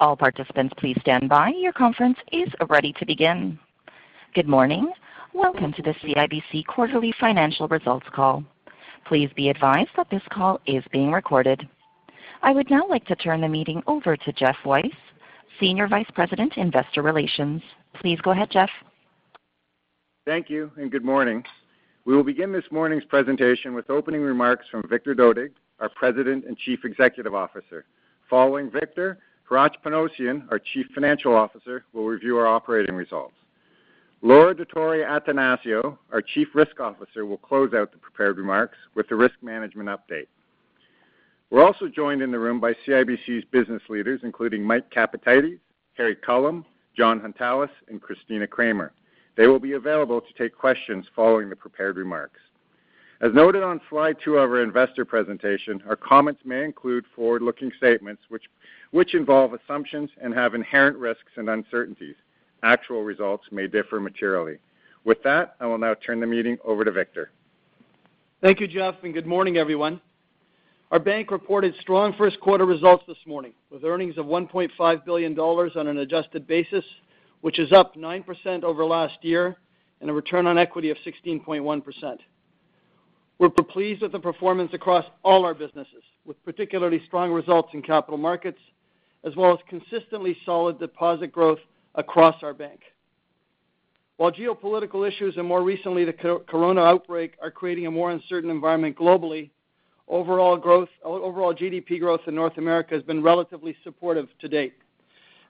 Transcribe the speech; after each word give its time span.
All 0.00 0.16
participants, 0.16 0.72
please 0.78 0.96
stand 1.02 1.28
by. 1.28 1.50
Your 1.50 1.74
conference 1.74 2.16
is 2.32 2.48
ready 2.70 2.94
to 2.94 3.04
begin. 3.04 3.58
Good 4.34 4.48
morning. 4.48 4.90
Welcome 5.34 5.74
to 5.74 5.82
the 5.82 5.92
CIBC 6.02 6.64
Quarterly 6.64 7.12
Financial 7.20 7.68
Results 7.68 8.06
Call. 8.14 8.42
Please 9.06 9.28
be 9.36 9.50
advised 9.50 9.90
that 9.98 10.08
this 10.10 10.22
call 10.32 10.58
is 10.64 10.82
being 10.90 11.12
recorded. 11.12 11.68
I 12.40 12.52
would 12.52 12.70
now 12.70 12.88
like 12.88 13.04
to 13.08 13.16
turn 13.16 13.42
the 13.42 13.48
meeting 13.48 13.82
over 13.86 14.16
to 14.16 14.32
Geoff 14.32 14.56
Weiss, 14.64 14.86
Senior 15.60 15.86
Vice 15.86 16.10
President, 16.14 16.54
Investor 16.56 17.02
Relations. 17.02 17.60
Please 18.00 18.18
go 18.22 18.30
ahead, 18.30 18.50
Geoff. 18.50 18.70
Thank 20.24 20.48
you, 20.48 20.70
and 20.78 20.90
good 20.90 21.04
morning. 21.04 21.44
We 22.06 22.16
will 22.16 22.24
begin 22.24 22.52
this 22.52 22.64
morning's 22.70 23.04
presentation 23.04 23.74
with 23.74 23.90
opening 23.90 24.22
remarks 24.22 24.64
from 24.70 24.82
Victor 24.88 25.14
Dodig, 25.14 25.50
our 25.78 25.90
President 25.90 26.46
and 26.46 26.56
Chief 26.56 26.86
Executive 26.86 27.34
Officer. 27.34 27.84
Following 28.30 28.70
Victor, 28.70 29.18
Hratch 29.50 29.74
Panossian, 29.84 30.46
our 30.52 30.60
Chief 30.60 30.86
Financial 30.94 31.34
Officer, 31.34 31.84
will 31.92 32.06
review 32.06 32.38
our 32.38 32.46
operating 32.46 32.94
results. 32.94 33.34
Laura 34.22 34.54
Dottori-Attanasio, 34.54 35.98
our 36.12 36.22
Chief 36.22 36.46
Risk 36.54 36.78
Officer, 36.78 37.26
will 37.26 37.38
close 37.38 37.74
out 37.74 37.90
the 37.90 37.98
prepared 37.98 38.38
remarks 38.38 38.76
with 38.94 39.08
the 39.08 39.16
risk 39.16 39.34
management 39.42 39.88
update. 39.88 40.28
We're 41.50 41.64
also 41.64 41.88
joined 41.88 42.22
in 42.22 42.30
the 42.30 42.38
room 42.38 42.60
by 42.60 42.74
CIBC's 42.86 43.44
business 43.50 43.82
leaders, 43.88 44.20
including 44.22 44.62
Mike 44.62 44.88
Capatides, 44.90 45.58
Harry 45.94 46.14
Culham, 46.14 46.64
Jon 46.96 47.18
Hountalas, 47.18 47.70
and 47.88 48.00
Christina 48.00 48.46
Kramer. 48.46 48.92
They 49.36 49.48
will 49.48 49.58
be 49.58 49.72
available 49.72 50.20
to 50.20 50.32
take 50.38 50.56
questions 50.56 51.06
following 51.16 51.50
the 51.50 51.56
prepared 51.56 51.96
remarks. 51.96 52.38
As 53.20 53.34
noted 53.34 53.62
on 53.62 53.80
slide 53.90 54.16
two 54.24 54.36
of 54.36 54.50
our 54.50 54.62
investor 54.62 55.04
presentation, 55.04 55.82
our 55.86 55.96
comments 55.96 56.40
may 56.44 56.64
include 56.64 57.04
forward-looking 57.14 57.72
statements 57.76 58.22
which 58.28 58.44
involve 59.14 59.52
assumptions 59.54 60.10
and 60.20 60.34
have 60.34 60.54
inherent 60.54 60.96
risks 60.96 61.32
and 61.36 61.48
uncertainties. 61.48 62.16
Actual 62.62 63.02
results 63.02 63.44
may 63.50 63.66
differ 63.66 64.00
materially. 64.00 64.58
With 65.04 65.22
that, 65.22 65.56
I 65.60 65.66
will 65.66 65.78
now 65.78 65.94
turn 65.94 66.20
the 66.20 66.26
meeting 66.26 66.58
over 66.64 66.84
to 66.84 66.92
Victor. 66.92 67.30
Thank 68.42 68.60
you, 68.60 68.66
Geoff, 68.66 68.96
and 69.02 69.14
good 69.14 69.26
morning, 69.26 69.56
everyone. 69.56 70.00
Our 70.90 70.98
bank 70.98 71.30
reported 71.30 71.74
strong 71.80 72.14
first 72.18 72.40
quarter 72.40 72.66
results 72.66 73.04
this 73.06 73.16
morning, 73.26 73.52
with 73.70 73.84
earnings 73.84 74.18
of 74.18 74.26
1.5 74.26 75.04
billion 75.04 75.34
dollars 75.34 75.72
on 75.76 75.86
an 75.86 75.98
adjusted 75.98 76.46
basis, 76.46 76.84
which 77.42 77.58
is 77.58 77.72
up 77.72 77.94
9% 77.94 78.64
over 78.64 78.84
last 78.84 79.14
year, 79.22 79.56
and 80.00 80.10
a 80.10 80.12
return 80.12 80.46
on 80.46 80.58
equity 80.58 80.90
of 80.90 80.96
16.1%. 81.06 82.18
We're 83.38 83.48
pleased 83.50 84.02
with 84.02 84.12
the 84.12 84.18
performance 84.18 84.74
across 84.74 85.04
all 85.22 85.44
our 85.44 85.54
businesses, 85.54 86.02
with 86.26 86.42
particularly 86.44 87.00
strong 87.06 87.30
results 87.30 87.70
in 87.72 87.82
capital 87.82 88.18
markets, 88.18 88.58
as 89.24 89.36
well 89.36 89.52
as 89.52 89.58
consistently 89.68 90.36
solid 90.46 90.78
deposit 90.78 91.32
growth 91.32 91.58
across 91.94 92.42
our 92.42 92.54
bank. 92.54 92.80
While 94.16 94.32
geopolitical 94.32 95.08
issues 95.08 95.36
and 95.36 95.46
more 95.46 95.62
recently 95.62 96.04
the 96.04 96.12
corona 96.12 96.82
outbreak 96.82 97.36
are 97.42 97.50
creating 97.50 97.86
a 97.86 97.90
more 97.90 98.10
uncertain 98.10 98.50
environment 98.50 98.96
globally, 98.96 99.50
overall 100.08 100.58
GDP 100.58 101.98
growth 102.00 102.20
in 102.26 102.34
North 102.34 102.58
America 102.58 102.94
has 102.94 103.02
been 103.02 103.22
relatively 103.22 103.76
supportive 103.84 104.28
to 104.40 104.48
date. 104.48 104.74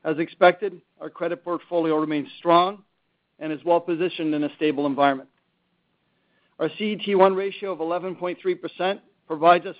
As 0.04 0.18
expected, 0.18 0.80
our 1.00 1.10
credit 1.10 1.44
portfolio 1.44 1.98
remains 1.98 2.28
strong 2.38 2.82
and 3.38 3.52
is 3.52 3.64
well-positioned 3.64 4.34
in 4.34 4.44
a 4.44 4.54
stable 4.56 4.86
environment. 4.86 5.28
Our 6.58 6.68
CET1 6.68 7.36
ratio 7.36 7.72
of 7.72 7.78
11.3% 7.78 9.00
provides 9.30 9.64
us 9.64 9.76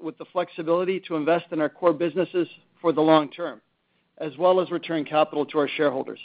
with 0.00 0.16
the 0.16 0.24
flexibility 0.32 0.98
to 0.98 1.14
invest 1.14 1.44
in 1.52 1.60
our 1.60 1.68
core 1.68 1.92
businesses 1.92 2.48
for 2.80 2.90
the 2.90 3.02
long 3.02 3.28
term, 3.28 3.60
as 4.16 4.34
well 4.38 4.62
as 4.62 4.70
return 4.70 5.04
capital 5.04 5.44
to 5.44 5.58
our 5.58 5.68
shareholders. 5.68 6.18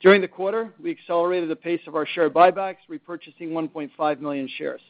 During 0.00 0.22
the 0.22 0.26
quarter, 0.26 0.72
we 0.82 0.90
accelerated 0.90 1.50
the 1.50 1.56
pace 1.56 1.82
of 1.86 1.94
our 1.94 2.06
share 2.06 2.30
buybacks, 2.30 2.78
repurchasing 2.90 3.50
1.5 3.50 4.20
million 4.20 4.48
shares. 4.56 4.80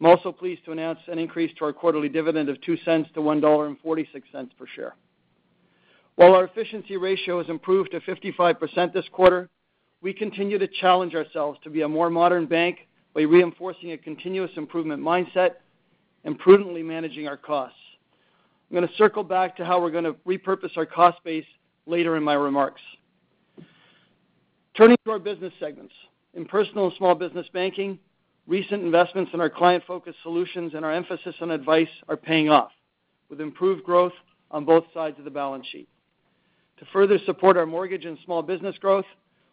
I'm 0.00 0.06
also 0.06 0.32
pleased 0.32 0.64
to 0.64 0.72
announce 0.72 0.98
an 1.06 1.20
increase 1.20 1.52
to 1.58 1.66
our 1.66 1.72
quarterly 1.72 2.08
dividend 2.08 2.48
of 2.48 2.56
0.02 2.56 3.14
to 3.14 3.20
1.46 3.20 3.40
dollar 3.40 3.76
per 4.58 4.66
share. 4.74 4.96
While 6.16 6.34
our 6.34 6.46
efficiency 6.46 6.96
ratio 6.96 7.38
has 7.38 7.48
improved 7.48 7.92
to 7.92 8.00
55% 8.00 8.92
this 8.92 9.06
quarter, 9.12 9.48
we 10.02 10.12
continue 10.12 10.58
to 10.58 10.66
challenge 10.66 11.14
ourselves 11.14 11.60
to 11.62 11.70
be 11.70 11.82
a 11.82 11.88
more 11.88 12.10
modern 12.10 12.46
bank 12.46 12.88
by 13.14 13.20
reinforcing 13.20 13.92
a 13.92 13.98
continuous 13.98 14.50
improvement 14.56 15.00
mindset 15.00 15.52
and 16.24 16.38
prudently 16.38 16.82
managing 16.82 17.26
our 17.26 17.36
costs. 17.36 17.76
I'm 18.70 18.76
going 18.76 18.88
to 18.88 18.94
circle 18.94 19.24
back 19.24 19.56
to 19.56 19.64
how 19.64 19.80
we're 19.80 19.90
going 19.90 20.04
to 20.04 20.14
repurpose 20.26 20.76
our 20.76 20.86
cost 20.86 21.22
base 21.24 21.44
later 21.86 22.16
in 22.16 22.22
my 22.22 22.34
remarks. 22.34 22.80
Turning 24.74 24.96
to 25.04 25.10
our 25.10 25.18
business 25.18 25.52
segments. 25.60 25.92
In 26.34 26.46
Personal 26.46 26.86
and 26.86 26.94
Small 26.96 27.14
Business 27.14 27.46
Banking, 27.52 27.98
recent 28.46 28.82
investments 28.82 29.32
in 29.34 29.40
our 29.40 29.50
client-focused 29.50 30.16
solutions 30.22 30.72
and 30.74 30.84
our 30.84 30.92
emphasis 30.92 31.34
on 31.42 31.50
advice 31.50 31.90
are 32.08 32.16
paying 32.16 32.48
off, 32.48 32.70
with 33.28 33.40
improved 33.40 33.84
growth 33.84 34.14
on 34.50 34.64
both 34.64 34.84
sides 34.94 35.18
of 35.18 35.24
the 35.24 35.30
balance 35.30 35.66
sheet. 35.70 35.88
To 36.78 36.86
further 36.92 37.18
support 37.26 37.58
our 37.58 37.66
mortgage 37.66 38.06
and 38.06 38.16
small 38.24 38.42
business 38.42 38.78
growth, 38.78 39.04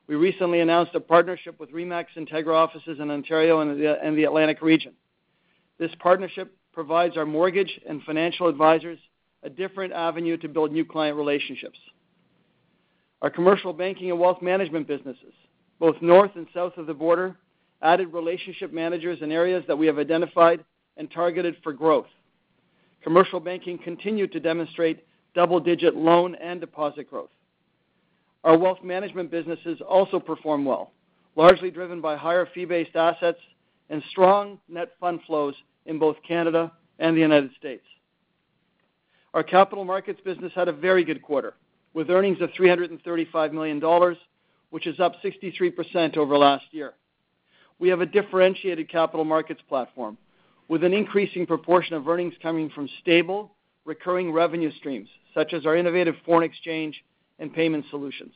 we 0.07 0.15
recently 0.15 0.61
announced 0.61 0.95
a 0.95 0.99
partnership 0.99 1.59
with 1.59 1.71
RE/MAX 1.71 2.11
Integra 2.15 2.55
offices 2.55 2.99
in 2.99 3.11
Ontario 3.11 3.59
and 3.59 4.17
the 4.17 4.23
Atlantic 4.23 4.61
region. 4.61 4.93
This 5.77 5.91
partnership 5.99 6.55
provides 6.73 7.17
our 7.17 7.25
mortgage 7.25 7.79
and 7.87 8.01
financial 8.03 8.47
advisors 8.47 8.99
a 9.43 9.49
different 9.49 9.93
avenue 9.93 10.37
to 10.37 10.49
build 10.49 10.71
new 10.71 10.85
client 10.85 11.17
relationships. 11.17 11.77
Our 13.21 13.29
commercial 13.29 13.73
banking 13.73 14.11
and 14.11 14.19
wealth 14.19 14.41
management 14.41 14.87
businesses, 14.87 15.33
both 15.79 15.95
north 16.01 16.31
and 16.35 16.47
south 16.53 16.77
of 16.77 16.87
the 16.87 16.93
border, 16.93 17.35
added 17.81 18.13
relationship 18.13 18.73
managers 18.73 19.19
in 19.21 19.31
areas 19.31 19.63
that 19.67 19.77
we 19.77 19.87
have 19.87 19.97
identified 19.97 20.63
and 20.97 21.09
targeted 21.11 21.55
for 21.63 21.73
growth. 21.73 22.07
Commercial 23.03 23.39
banking 23.39 23.77
continued 23.77 24.31
to 24.33 24.39
demonstrate 24.39 25.05
double-digit 25.33 25.95
loan 25.95 26.35
and 26.35 26.59
deposit 26.59 27.09
growth. 27.09 27.29
Our 28.43 28.57
wealth 28.57 28.83
management 28.83 29.31
businesses 29.31 29.79
also 29.87 30.19
performed 30.19 30.65
well, 30.65 30.91
largely 31.35 31.71
driven 31.71 32.01
by 32.01 32.15
higher 32.15 32.47
fee-based 32.53 32.95
assets 32.95 33.39
and 33.89 34.03
strong 34.09 34.59
net 34.67 34.89
fund 34.99 35.19
flows 35.25 35.55
in 35.89 35.99
both 35.99 36.15
Canada 36.25 36.71
and 36.99 37.17
the 37.17 37.21
United 37.21 37.51
States. 37.57 37.83
Our 39.33 39.43
capital 39.43 39.83
markets 39.83 40.21
business 40.23 40.53
had 40.55 40.67
a 40.67 40.71
very 40.73 41.03
good 41.03 41.21
quarter, 41.21 41.55
with 41.93 42.09
earnings 42.09 42.39
of 42.41 42.51
335 42.55 43.53
million 43.53 43.79
dollars, 43.79 44.17
which 44.69 44.85
is 44.85 44.99
up 44.99 45.15
63% 45.23 46.15
over 46.15 46.37
last 46.37 46.65
year. 46.71 46.93
We 47.79 47.89
have 47.89 48.01
a 48.01 48.05
differentiated 48.05 48.89
capital 48.89 49.25
markets 49.25 49.61
platform 49.67 50.17
with 50.67 50.83
an 50.83 50.93
increasing 50.93 51.47
proportion 51.47 51.95
of 51.95 52.07
earnings 52.07 52.35
coming 52.41 52.69
from 52.69 52.87
stable, 53.01 53.55
recurring 53.85 54.31
revenue 54.31 54.71
streams, 54.77 55.09
such 55.33 55.53
as 55.53 55.65
our 55.65 55.75
innovative 55.75 56.15
foreign 56.23 56.43
exchange 56.43 57.03
and 57.39 57.51
payment 57.51 57.85
solutions. 57.89 58.33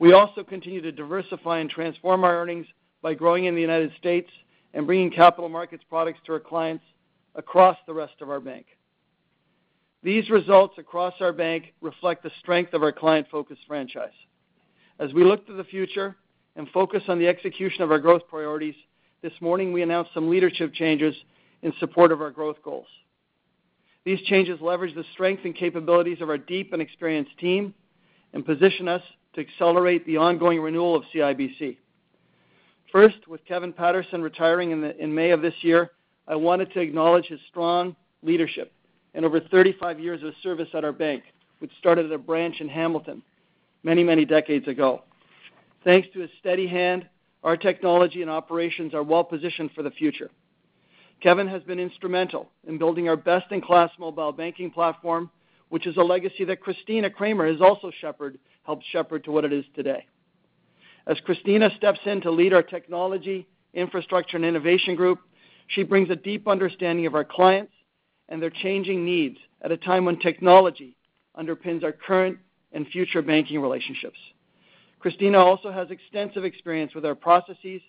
We 0.00 0.12
also 0.12 0.42
continue 0.42 0.80
to 0.80 0.90
diversify 0.90 1.58
and 1.58 1.70
transform 1.70 2.24
our 2.24 2.40
earnings 2.40 2.66
by 3.00 3.14
growing 3.14 3.44
in 3.44 3.54
the 3.54 3.60
United 3.60 3.92
States 3.98 4.28
and 4.74 4.86
bringing 4.86 5.10
capital 5.10 5.48
markets 5.48 5.84
products 5.88 6.20
to 6.26 6.32
our 6.32 6.40
clients 6.40 6.84
across 7.34 7.76
the 7.86 7.94
rest 7.94 8.14
of 8.20 8.30
our 8.30 8.40
bank. 8.40 8.66
These 10.02 10.30
results 10.30 10.78
across 10.78 11.14
our 11.20 11.32
bank 11.32 11.74
reflect 11.80 12.22
the 12.22 12.30
strength 12.40 12.74
of 12.74 12.82
our 12.82 12.92
client-focused 12.92 13.62
franchise. 13.66 14.12
As 14.98 15.12
we 15.12 15.24
look 15.24 15.46
to 15.46 15.52
the 15.52 15.64
future 15.64 16.16
and 16.56 16.68
focus 16.70 17.02
on 17.08 17.18
the 17.18 17.28
execution 17.28 17.82
of 17.82 17.90
our 17.90 17.98
growth 17.98 18.22
priorities, 18.28 18.74
this 19.22 19.32
morning, 19.40 19.72
we 19.72 19.82
announced 19.82 20.12
some 20.14 20.30
leadership 20.30 20.72
changes 20.72 21.14
in 21.62 21.72
support 21.80 22.12
of 22.12 22.20
our 22.20 22.30
growth 22.30 22.62
goals. 22.62 22.86
These 24.04 24.20
changes 24.22 24.60
leverage 24.60 24.94
the 24.94 25.04
strength 25.12 25.44
and 25.44 25.54
capabilities 25.54 26.20
of 26.20 26.28
our 26.28 26.38
deep 26.38 26.72
and 26.72 26.80
experienced 26.80 27.36
team 27.38 27.74
and 28.32 28.46
position 28.46 28.86
us 28.86 29.02
to 29.34 29.40
accelerate 29.40 30.06
the 30.06 30.18
ongoing 30.18 30.60
renewal 30.60 30.94
of 30.94 31.02
CIBC. 31.12 31.78
First, 32.90 33.28
with 33.28 33.44
Kevin 33.44 33.72
Patterson 33.72 34.22
retiring 34.22 34.70
in 34.70 35.14
May 35.14 35.30
of 35.30 35.42
this 35.42 35.54
year, 35.60 35.90
I 36.26 36.36
wanted 36.36 36.72
to 36.72 36.80
acknowledge 36.80 37.26
his 37.26 37.40
strong 37.48 37.94
leadership 38.22 38.72
and 39.14 39.24
over 39.24 39.40
35 39.40 40.00
years 40.00 40.22
of 40.22 40.32
service 40.42 40.68
at 40.74 40.84
our 40.84 40.92
bank, 40.92 41.22
which 41.58 41.70
started 41.78 42.06
at 42.06 42.12
a 42.12 42.18
branch 42.18 42.60
in 42.60 42.68
Hamilton 42.68 43.22
many, 43.82 44.02
many 44.02 44.24
decades 44.24 44.68
ago. 44.68 45.02
Thanks 45.84 46.08
to 46.14 46.20
his 46.20 46.30
steady 46.40 46.66
hand, 46.66 47.06
our 47.44 47.56
technology 47.56 48.22
and 48.22 48.30
operations 48.30 48.94
are 48.94 49.02
well-positioned 49.02 49.70
for 49.74 49.82
the 49.82 49.90
future. 49.90 50.30
Kevin 51.22 51.46
has 51.48 51.62
been 51.62 51.78
instrumental 51.78 52.48
in 52.66 52.78
building 52.78 53.08
our 53.08 53.16
best-in-class 53.16 53.90
mobile 53.98 54.32
banking 54.32 54.70
platform, 54.70 55.30
which 55.68 55.86
is 55.86 55.96
a 55.96 56.02
legacy 56.02 56.44
that 56.44 56.60
Christina 56.60 57.10
Kramer 57.10 57.46
has 57.46 57.60
also 57.60 57.90
helped 58.64 58.84
shepherd 58.90 59.24
to 59.24 59.30
what 59.30 59.44
it 59.44 59.52
is 59.52 59.64
today. 59.74 60.06
As 61.08 61.18
Christina 61.20 61.70
steps 61.74 62.00
in 62.04 62.20
to 62.20 62.30
lead 62.30 62.52
our 62.52 62.62
technology, 62.62 63.48
infrastructure, 63.72 64.36
and 64.36 64.44
innovation 64.44 64.94
group, 64.94 65.18
she 65.68 65.82
brings 65.82 66.10
a 66.10 66.16
deep 66.16 66.46
understanding 66.46 67.06
of 67.06 67.14
our 67.14 67.24
clients 67.24 67.72
and 68.28 68.42
their 68.42 68.50
changing 68.50 69.06
needs 69.06 69.38
at 69.62 69.72
a 69.72 69.76
time 69.78 70.04
when 70.04 70.18
technology 70.18 70.94
underpins 71.36 71.82
our 71.82 71.92
current 71.92 72.38
and 72.72 72.86
future 72.88 73.22
banking 73.22 73.60
relationships. 73.60 74.18
Christina 75.00 75.38
also 75.38 75.72
has 75.72 75.90
extensive 75.90 76.44
experience 76.44 76.94
with 76.94 77.06
our 77.06 77.14
processes, 77.14 77.80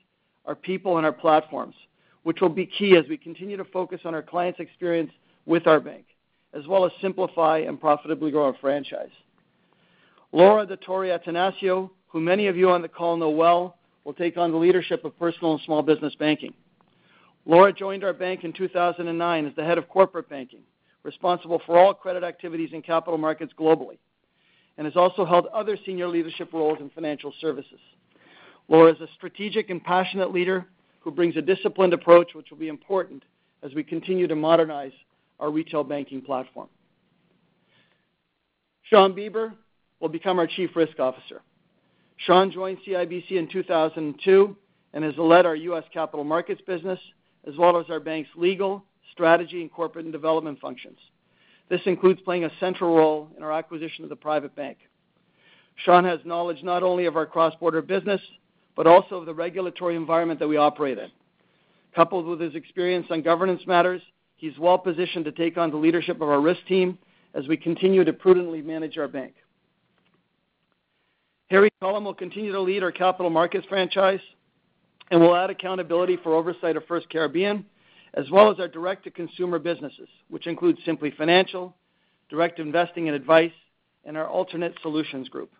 our 0.45 0.56
people, 0.56 0.95
and 0.95 1.06
our 1.06 1.12
platforms, 1.12 1.75
which 2.24 2.39
will 2.39 2.48
be 2.48 2.66
key 2.66 2.95
as 2.95 3.04
we 3.10 3.18
continue 3.18 3.57
to 3.57 3.66
focus 3.66 4.00
on 4.06 4.16
our 4.16 4.21
clients' 4.21 4.62
experience 4.62 5.12
with 5.45 5.68
our 5.68 5.81
bank, 5.81 6.06
as 6.54 6.68
well 6.68 6.86
as 6.86 6.92
simplify 7.01 7.57
and 7.57 7.81
profitably 7.81 8.31
grow 8.31 8.45
our 8.45 8.56
franchise. 8.62 9.10
Laura 10.31 10.66
Dottori-Attanasio, 10.66 11.89
who 12.09 12.19
many 12.19 12.47
of 12.47 12.57
you 12.57 12.69
on 12.69 12.81
the 12.81 12.88
call 12.88 13.17
know 13.17 13.29
well, 13.29 13.77
will 14.03 14.13
take 14.13 14.38
on 14.38 14.51
the 14.51 14.57
leadership 14.57 15.06
of 15.06 15.17
Personal 15.19 15.53
and 15.53 15.61
Small 15.61 15.81
Business 15.81 16.15
Banking. 16.15 16.53
Laura 17.45 17.71
joined 17.71 18.03
our 18.03 18.13
bank 18.13 18.44
in 18.44 18.53
2009 18.53 19.45
as 19.45 19.56
the 19.56 19.63
head 19.63 19.77
of 19.77 19.88
corporate 19.88 20.29
banking, 20.29 20.61
responsible 21.03 21.61
for 21.65 21.77
all 21.77 21.94
credit 21.94 22.23
activities 22.23 22.71
in 22.73 22.81
capital 22.81 23.17
markets 23.17 23.53
globally, 23.57 23.97
and 24.77 24.85
has 24.85 24.95
also 24.95 25.25
held 25.25 25.45
other 25.47 25.77
senior 25.85 26.07
leadership 26.07 26.51
roles 26.53 26.79
in 26.79 26.89
financial 26.89 27.33
services. 27.39 27.79
Laura 28.67 28.91
is 28.94 29.01
a 29.01 29.07
strategic 29.15 29.69
and 29.69 29.83
passionate 29.83 30.31
leader 30.31 30.65
who 31.00 31.11
brings 31.11 31.38
a 31.38 31.41
disciplined 31.41 31.94
approach, 31.94 32.33
which 32.33 32.50
will 32.50 32.57
be 32.57 32.67
important 32.67 33.23
as 33.63 33.73
we 33.73 33.83
continue 33.83 34.27
to 34.27 34.35
modernize 34.35 34.91
our 35.39 35.51
retail 35.51 35.83
banking 35.83 36.21
platform. 36.21 36.67
Shawn 38.83 39.13
Beber 39.13 39.53
will 40.00 40.09
become 40.09 40.39
our 40.39 40.47
Chief 40.47 40.75
Risk 40.75 41.00
Officer. 41.00 41.41
Shawn 42.25 42.51
joined 42.51 42.80
CIBC 42.86 43.31
in 43.31 43.48
2002 43.48 44.56
and 44.94 45.04
has 45.04 45.18
led 45.18 45.45
our 45.45 45.56
U.S. 45.56 45.86
capital 45.94 46.25
markets 46.25 46.62
business, 46.68 47.00
as 47.48 47.56
well 47.57 47.80
as 47.80 47.86
our 47.89 48.00
bank's 48.00 48.30
legal, 48.36 48.83
strategy, 49.12 49.62
and 49.62 49.71
corporate 49.71 50.06
and 50.06 50.12
development 50.12 50.60
functions. 50.60 50.98
This 51.69 51.81
includes 51.86 52.19
playing 52.21 52.45
a 52.45 52.51
central 52.60 52.95
role 52.95 53.30
in 53.38 53.44
our 53.44 53.54
acquisition 53.54 54.04
of 54.04 54.10
the 54.10 54.16
private 54.16 54.56
bank. 54.56 54.80
Shawn 55.86 56.04
has 56.04 56.19
knowledge 56.25 56.62
not 56.62 56.83
only 56.83 57.06
of 57.06 57.16
our 57.16 57.25
cross-border 57.25 57.81
business, 57.81 58.21
but 58.75 58.88
also 58.88 59.16
of 59.16 59.25
the 59.25 59.33
regulatory 59.33 59.95
environment 59.95 60.39
that 60.39 60.48
we 60.48 60.57
operate 60.57 60.98
in. 60.98 61.10
Coupled 61.95 62.25
with 62.25 62.42
his 62.42 62.56
experience 62.56 63.07
on 63.12 63.21
governance 63.21 63.62
matters, 63.66 64.01
he's 64.36 64.57
well-positioned 64.60 65.25
to 65.25 65.31
take 65.31 65.57
on 65.57 65.71
the 65.71 65.77
leadership 65.77 66.18
of 66.18 66.30
our 66.30 66.42
risk 66.42 66.66
team 66.68 66.98
as 67.33 67.48
we 67.48 67.56
continue 67.56 68.04
to 68.04 68.13
prudently 68.13 68.62
manage 68.62 68.98
our 68.98 69.07
bank. 69.07 69.36
Harry 71.50 71.72
Culham 71.81 72.04
will 72.04 72.13
continue 72.13 72.51
to 72.51 72.62
lead 72.62 72.84
our 72.84 72.92
capital 72.92 73.31
markets 73.31 73.66
franchise 73.68 74.19
and 75.10 75.19
will 75.19 75.36
add 75.36 75.50
accountability 75.50 76.18
for 76.18 76.36
oversight 76.36 76.78
of 76.78 76.86
First 76.86 77.10
Caribbean, 77.10 77.66
as 78.13 78.30
well 78.30 78.51
as 78.51 78.60
our 78.60 78.68
direct-to-consumer 78.68 79.57
businesses, 79.57 80.07
which 80.30 80.46
include 80.46 80.78
Simplii 80.86 81.16
Financial, 81.18 81.75
Direct 82.30 82.60
Investing 82.60 83.07
and 83.07 83.16
Advice, 83.16 83.51
and 84.06 84.16
our 84.16 84.28
Alternate 84.28 84.75
Solutions 84.84 85.28
Group. 85.30 85.51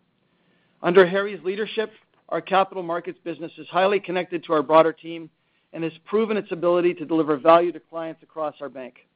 Under 0.84 1.08
Harry's 1.08 1.44
leadership, 1.44 1.92
our 2.30 2.42
capital 2.42 2.84
markets 2.84 3.20
business 3.24 3.52
is 3.58 3.68
highly 3.70 4.00
connected 4.00 4.44
to 4.44 4.54
our 4.54 4.62
broader 4.62 4.94
team 4.94 5.30
and 5.74 5.84
has 5.84 5.94
proven 6.06 6.38
its 6.38 6.52
ability 6.52 6.94
to 6.96 7.06
deliver 7.06 7.38
value 7.38 7.72
to 7.72 7.80
clients 7.80 8.22
across 8.22 8.54
our 8.62 8.70
bank. 8.70 9.08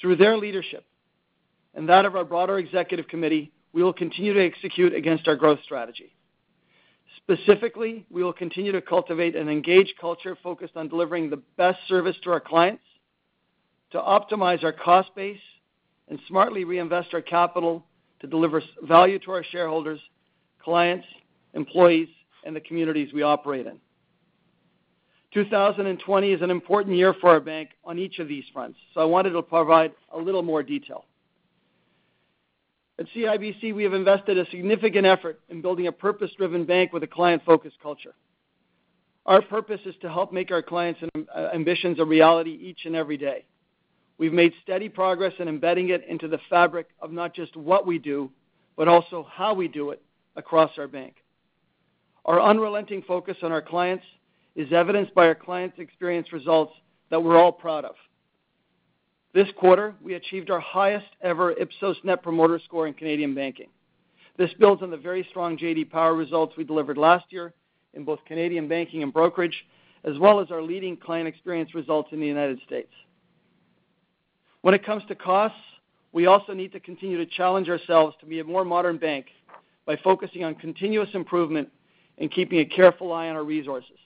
Through 0.00 0.16
their 0.16 0.38
leadership 0.38 0.84
and 1.74 1.88
that 1.88 2.06
of 2.06 2.16
our 2.16 2.24
broader 2.24 2.58
executive 2.58 3.06
committee, 3.08 3.52
we 3.72 3.82
will 3.82 3.92
continue 3.92 4.32
to 4.34 4.44
execute 4.44 4.94
against 4.94 5.28
our 5.28 5.36
growth 5.36 5.60
strategy. 5.64 6.14
Specifically, 7.16 8.06
we 8.10 8.24
will 8.24 8.32
continue 8.32 8.72
to 8.72 8.80
cultivate 8.80 9.36
an 9.36 9.48
engaged 9.48 9.94
culture 10.00 10.36
focused 10.42 10.76
on 10.76 10.88
delivering 10.88 11.30
the 11.30 11.42
best 11.56 11.78
service 11.88 12.16
to 12.24 12.30
our 12.30 12.40
clients, 12.40 12.82
to 13.92 13.98
optimize 13.98 14.64
our 14.64 14.72
cost 14.72 15.14
base, 15.14 15.40
and 16.08 16.18
smartly 16.26 16.64
reinvest 16.64 17.14
our 17.14 17.22
capital 17.22 17.84
to 18.20 18.26
deliver 18.26 18.62
value 18.82 19.18
to 19.20 19.30
our 19.30 19.44
shareholders, 19.44 20.00
clients, 20.62 21.06
employees, 21.54 22.08
and 22.44 22.54
the 22.54 22.60
communities 22.60 23.12
we 23.12 23.22
operate 23.22 23.66
in. 23.66 23.78
2020 25.32 26.32
is 26.32 26.42
an 26.42 26.50
important 26.50 26.96
year 26.96 27.14
for 27.20 27.30
our 27.30 27.40
bank 27.40 27.70
on 27.84 27.98
each 27.98 28.18
of 28.18 28.26
these 28.26 28.44
fronts, 28.52 28.78
so 28.92 29.00
I 29.00 29.04
wanted 29.04 29.30
to 29.30 29.42
provide 29.42 29.92
a 30.12 30.18
little 30.18 30.42
more 30.42 30.62
detail. 30.62 31.04
At 33.00 33.06
CIBC, 33.16 33.74
we 33.74 33.82
have 33.84 33.94
invested 33.94 34.36
a 34.36 34.44
significant 34.50 35.06
effort 35.06 35.40
in 35.48 35.62
building 35.62 35.86
a 35.86 35.92
purpose-driven 35.92 36.66
bank 36.66 36.92
with 36.92 37.02
a 37.02 37.06
client-focused 37.06 37.78
culture. 37.82 38.14
Our 39.24 39.40
purpose 39.40 39.80
is 39.86 39.94
to 40.02 40.10
help 40.10 40.34
make 40.34 40.50
our 40.50 40.60
clients' 40.60 41.00
uh, 41.16 41.48
ambitions 41.54 41.98
a 41.98 42.04
reality 42.04 42.50
each 42.50 42.80
and 42.84 42.94
every 42.94 43.16
day. 43.16 43.46
We've 44.18 44.34
made 44.34 44.52
steady 44.62 44.90
progress 44.90 45.32
in 45.38 45.48
embedding 45.48 45.88
it 45.88 46.04
into 46.10 46.28
the 46.28 46.40
fabric 46.50 46.88
of 47.00 47.10
not 47.10 47.34
just 47.34 47.56
what 47.56 47.86
we 47.86 47.98
do, 47.98 48.30
but 48.76 48.86
also 48.86 49.26
how 49.32 49.54
we 49.54 49.66
do 49.66 49.90
it 49.90 50.02
across 50.36 50.72
our 50.76 50.88
bank. 50.88 51.14
Our 52.26 52.38
unrelenting 52.38 53.02
focus 53.08 53.38
on 53.42 53.50
our 53.50 53.62
clients 53.62 54.04
is 54.56 54.74
evidenced 54.74 55.14
by 55.14 55.26
our 55.26 55.34
clients' 55.34 55.78
experience 55.78 56.34
results 56.34 56.74
that 57.08 57.22
we're 57.22 57.38
all 57.38 57.52
proud 57.52 57.86
of. 57.86 57.94
This 59.32 59.48
quarter, 59.56 59.94
we 60.02 60.14
achieved 60.14 60.50
our 60.50 60.58
highest-ever 60.58 61.52
Ipsos 61.52 61.96
Net 62.02 62.22
Promoter 62.22 62.60
Score 62.64 62.88
in 62.88 62.94
Canadian 62.94 63.32
banking. 63.32 63.68
This 64.36 64.50
builds 64.58 64.82
on 64.82 64.90
the 64.90 64.96
very 64.96 65.24
strong 65.30 65.56
J.D. 65.56 65.84
Power 65.84 66.14
results 66.14 66.56
we 66.56 66.64
delivered 66.64 66.98
last 66.98 67.26
year 67.30 67.52
in 67.94 68.04
both 68.04 68.18
Canadian 68.24 68.66
banking 68.66 69.04
and 69.04 69.12
brokerage, 69.12 69.66
as 70.02 70.18
well 70.18 70.40
as 70.40 70.50
our 70.50 70.62
leading 70.62 70.96
client 70.96 71.28
experience 71.28 71.74
results 71.74 72.08
in 72.10 72.18
the 72.18 72.26
United 72.26 72.58
States. 72.66 72.90
When 74.62 74.74
it 74.74 74.84
comes 74.84 75.04
to 75.06 75.14
costs, 75.14 75.58
we 76.12 76.26
also 76.26 76.52
need 76.52 76.72
to 76.72 76.80
continue 76.80 77.16
to 77.16 77.26
challenge 77.26 77.68
ourselves 77.68 78.16
to 78.20 78.26
be 78.26 78.40
a 78.40 78.44
more 78.44 78.64
modern 78.64 78.98
bank 78.98 79.26
by 79.86 79.96
focusing 80.02 80.42
on 80.42 80.56
continuous 80.56 81.10
improvement 81.14 81.68
and 82.18 82.32
keeping 82.32 82.58
a 82.58 82.64
careful 82.64 83.12
eye 83.12 83.28
on 83.28 83.36
our 83.36 83.44
resources. 83.44 83.98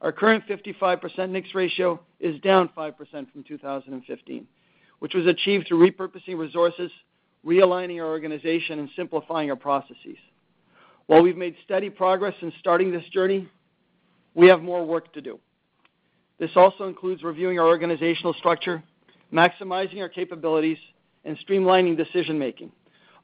Our 0.00 0.12
current 0.12 0.44
55% 0.48 1.30
NIX 1.30 1.54
ratio 1.54 2.00
is 2.20 2.40
down 2.40 2.70
5% 2.76 2.94
from 3.32 3.44
2015, 3.46 4.46
which 5.00 5.14
was 5.14 5.26
achieved 5.26 5.68
through 5.68 5.90
repurposing 5.90 6.38
resources, 6.38 6.90
realigning 7.44 8.00
our 8.00 8.08
organization, 8.08 8.78
and 8.78 8.88
simplifying 8.96 9.50
our 9.50 9.56
processes. 9.56 10.16
While 11.06 11.22
we've 11.22 11.36
made 11.36 11.56
steady 11.64 11.90
progress 11.90 12.34
in 12.40 12.52
starting 12.60 12.92
this 12.92 13.04
journey, 13.12 13.48
we 14.34 14.46
have 14.48 14.62
more 14.62 14.86
work 14.86 15.12
to 15.14 15.20
do. 15.20 15.38
This 16.38 16.50
also 16.56 16.84
includes 16.88 17.22
reviewing 17.22 17.58
our 17.58 17.66
organizational 17.66 18.32
structure, 18.34 18.82
maximizing 19.32 20.00
our 20.00 20.08
capabilities, 20.08 20.78
and 21.24 21.36
streamlining 21.46 21.96
decision-making, 21.98 22.72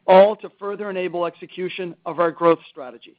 all 0.07 0.37
to 0.37 0.51
further 0.59 0.91
enable 0.91 1.25
execution 1.25 1.95
of 2.05 2.21
our 2.21 2.31
growth 2.31 2.59
strategy. 2.71 3.17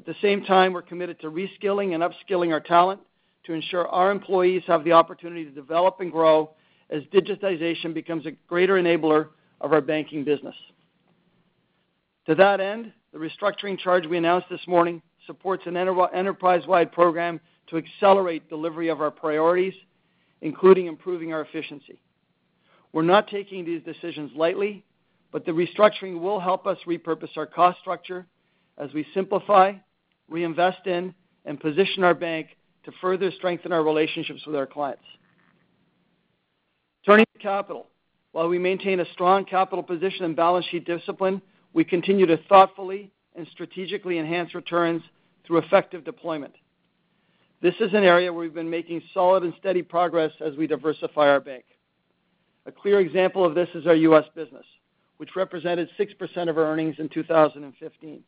At 0.00 0.06
the 0.06 0.14
same 0.22 0.44
time, 0.44 0.72
we're 0.72 0.80
committed 0.80 1.20
to 1.20 1.30
reskilling 1.30 1.92
and 1.92 2.02
upskilling 2.02 2.54
our 2.54 2.60
talent 2.60 3.02
to 3.44 3.52
ensure 3.52 3.86
our 3.86 4.10
employees 4.10 4.62
have 4.66 4.82
the 4.82 4.92
opportunity 4.92 5.44
to 5.44 5.50
develop 5.50 6.00
and 6.00 6.10
grow 6.10 6.52
as 6.88 7.02
digitization 7.12 7.92
becomes 7.92 8.24
a 8.24 8.30
greater 8.48 8.76
enabler 8.76 9.28
of 9.60 9.74
our 9.74 9.82
banking 9.82 10.24
business. 10.24 10.54
To 12.28 12.34
that 12.34 12.60
end, 12.60 12.94
the 13.12 13.18
restructuring 13.18 13.78
charge 13.78 14.06
we 14.06 14.16
announced 14.16 14.46
this 14.48 14.66
morning 14.66 15.02
supports 15.26 15.64
an 15.66 15.76
enterprise-wide 15.76 16.92
program 16.92 17.38
to 17.66 17.76
accelerate 17.76 18.48
delivery 18.48 18.88
of 18.88 19.02
our 19.02 19.10
priorities, 19.10 19.74
including 20.40 20.86
improving 20.86 21.34
our 21.34 21.42
efficiency. 21.42 22.00
We're 22.94 23.02
not 23.02 23.28
taking 23.28 23.66
these 23.66 23.82
decisions 23.82 24.30
lightly, 24.34 24.82
but 25.30 25.44
the 25.44 25.52
restructuring 25.52 26.20
will 26.20 26.40
help 26.40 26.66
us 26.66 26.78
repurpose 26.86 27.36
our 27.36 27.44
cost 27.44 27.78
structure 27.80 28.26
as 28.78 28.94
we 28.94 29.06
simplify, 29.12 29.74
reinvest 30.30 30.86
in, 30.86 31.14
and 31.44 31.60
position 31.60 32.04
our 32.04 32.14
bank 32.14 32.48
to 32.84 32.92
further 33.00 33.30
strengthen 33.32 33.72
our 33.72 33.82
relationships 33.82 34.46
with 34.46 34.56
our 34.56 34.66
clients. 34.66 35.04
Turning 37.04 37.26
to 37.34 37.38
capital, 37.40 37.86
while 38.32 38.48
we 38.48 38.58
maintain 38.58 39.00
a 39.00 39.12
strong 39.12 39.44
capital 39.44 39.82
position 39.82 40.24
and 40.24 40.36
balance 40.36 40.66
sheet 40.66 40.86
discipline, 40.86 41.42
we 41.72 41.84
continue 41.84 42.26
to 42.26 42.36
thoughtfully 42.48 43.10
and 43.36 43.46
strategically 43.52 44.18
enhance 44.18 44.54
returns 44.54 45.02
through 45.46 45.58
effective 45.58 46.04
deployment. 46.04 46.54
This 47.62 47.74
is 47.80 47.92
an 47.92 48.04
area 48.04 48.32
where 48.32 48.42
we've 48.42 48.54
been 48.54 48.70
making 48.70 49.02
solid 49.12 49.42
and 49.42 49.52
steady 49.58 49.82
progress 49.82 50.32
as 50.40 50.56
we 50.56 50.66
diversify 50.66 51.28
our 51.28 51.40
bank. 51.40 51.64
A 52.66 52.72
clear 52.72 53.00
example 53.00 53.44
of 53.44 53.54
this 53.54 53.68
is 53.74 53.86
our 53.86 53.94
U.S. 53.94 54.24
business, 54.34 54.64
which 55.18 55.36
represented 55.36 55.88
6% 55.98 56.48
of 56.48 56.56
our 56.56 56.64
earnings 56.64 56.96
in 56.98 57.08
2015. 57.08 58.22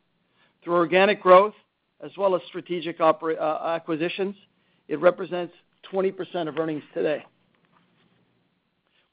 Through 0.63 0.75
organic 0.75 1.21
growth 1.21 1.53
as 2.03 2.11
well 2.17 2.35
as 2.35 2.41
strategic 2.47 2.99
uh, 2.99 3.13
acquisitions, 3.65 4.35
it 4.87 4.99
represents 4.99 5.53
20% 5.91 6.47
of 6.47 6.57
earnings 6.57 6.83
today. 6.93 7.25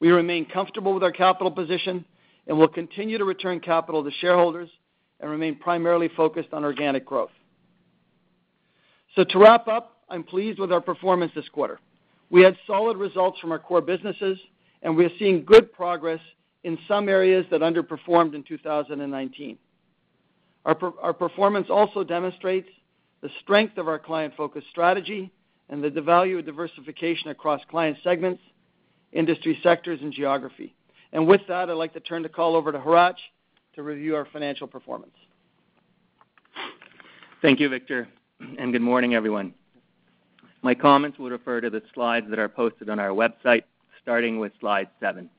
We 0.00 0.10
remain 0.10 0.46
comfortable 0.46 0.94
with 0.94 1.02
our 1.02 1.12
capital 1.12 1.52
position 1.52 2.04
and 2.46 2.58
will 2.58 2.68
continue 2.68 3.18
to 3.18 3.24
return 3.24 3.60
capital 3.60 4.02
to 4.02 4.10
shareholders 4.20 4.68
and 5.20 5.30
remain 5.30 5.56
primarily 5.56 6.08
focused 6.16 6.48
on 6.52 6.64
organic 6.64 7.04
growth. 7.04 7.30
So 9.14 9.24
to 9.24 9.38
wrap 9.38 9.68
up, 9.68 9.98
I'm 10.08 10.24
pleased 10.24 10.58
with 10.58 10.72
our 10.72 10.80
performance 10.80 11.32
this 11.34 11.48
quarter. 11.50 11.78
We 12.30 12.42
had 12.42 12.56
solid 12.66 12.96
results 12.96 13.38
from 13.40 13.52
our 13.52 13.58
core 13.58 13.82
businesses, 13.82 14.38
and 14.82 14.96
we 14.96 15.04
are 15.04 15.10
seeing 15.18 15.44
good 15.44 15.72
progress 15.72 16.20
in 16.64 16.78
some 16.88 17.08
areas 17.08 17.44
that 17.50 17.60
underperformed 17.60 18.34
in 18.34 18.42
2019. 18.42 19.58
Our 20.64 21.14
performance 21.14 21.68
also 21.70 22.04
demonstrates 22.04 22.68
the 23.22 23.30
strength 23.42 23.78
of 23.78 23.88
our 23.88 23.98
client-focused 23.98 24.66
strategy 24.70 25.30
and 25.68 25.82
the 25.82 26.00
value 26.00 26.38
of 26.38 26.46
diversification 26.46 27.30
across 27.30 27.60
client 27.70 27.96
segments, 28.02 28.42
industry 29.12 29.58
sectors, 29.62 30.00
and 30.02 30.12
geography. 30.12 30.74
And 31.12 31.26
with 31.26 31.42
that, 31.48 31.68
I'd 31.68 31.74
like 31.74 31.92
to 31.94 32.00
turn 32.00 32.22
the 32.22 32.28
call 32.28 32.56
over 32.56 32.72
to 32.72 32.78
Hratch 32.78 33.18
to 33.74 33.82
review 33.82 34.16
our 34.16 34.26
financial 34.32 34.66
performance. 34.66 35.14
Thank 37.42 37.60
you, 37.60 37.68
Victor, 37.68 38.08
and 38.58 38.72
good 38.72 38.82
morning, 38.82 39.14
everyone. 39.14 39.54
My 40.62 40.74
comments 40.74 41.18
will 41.18 41.30
refer 41.30 41.60
to 41.60 41.70
the 41.70 41.82
slides 41.94 42.26
that 42.30 42.38
are 42.38 42.48
posted 42.48 42.90
on 42.90 42.98
our 42.98 43.10
website, 43.10 43.62
starting 44.02 44.38
with 44.38 44.52
slide 44.60 44.88
seven. 45.00 45.30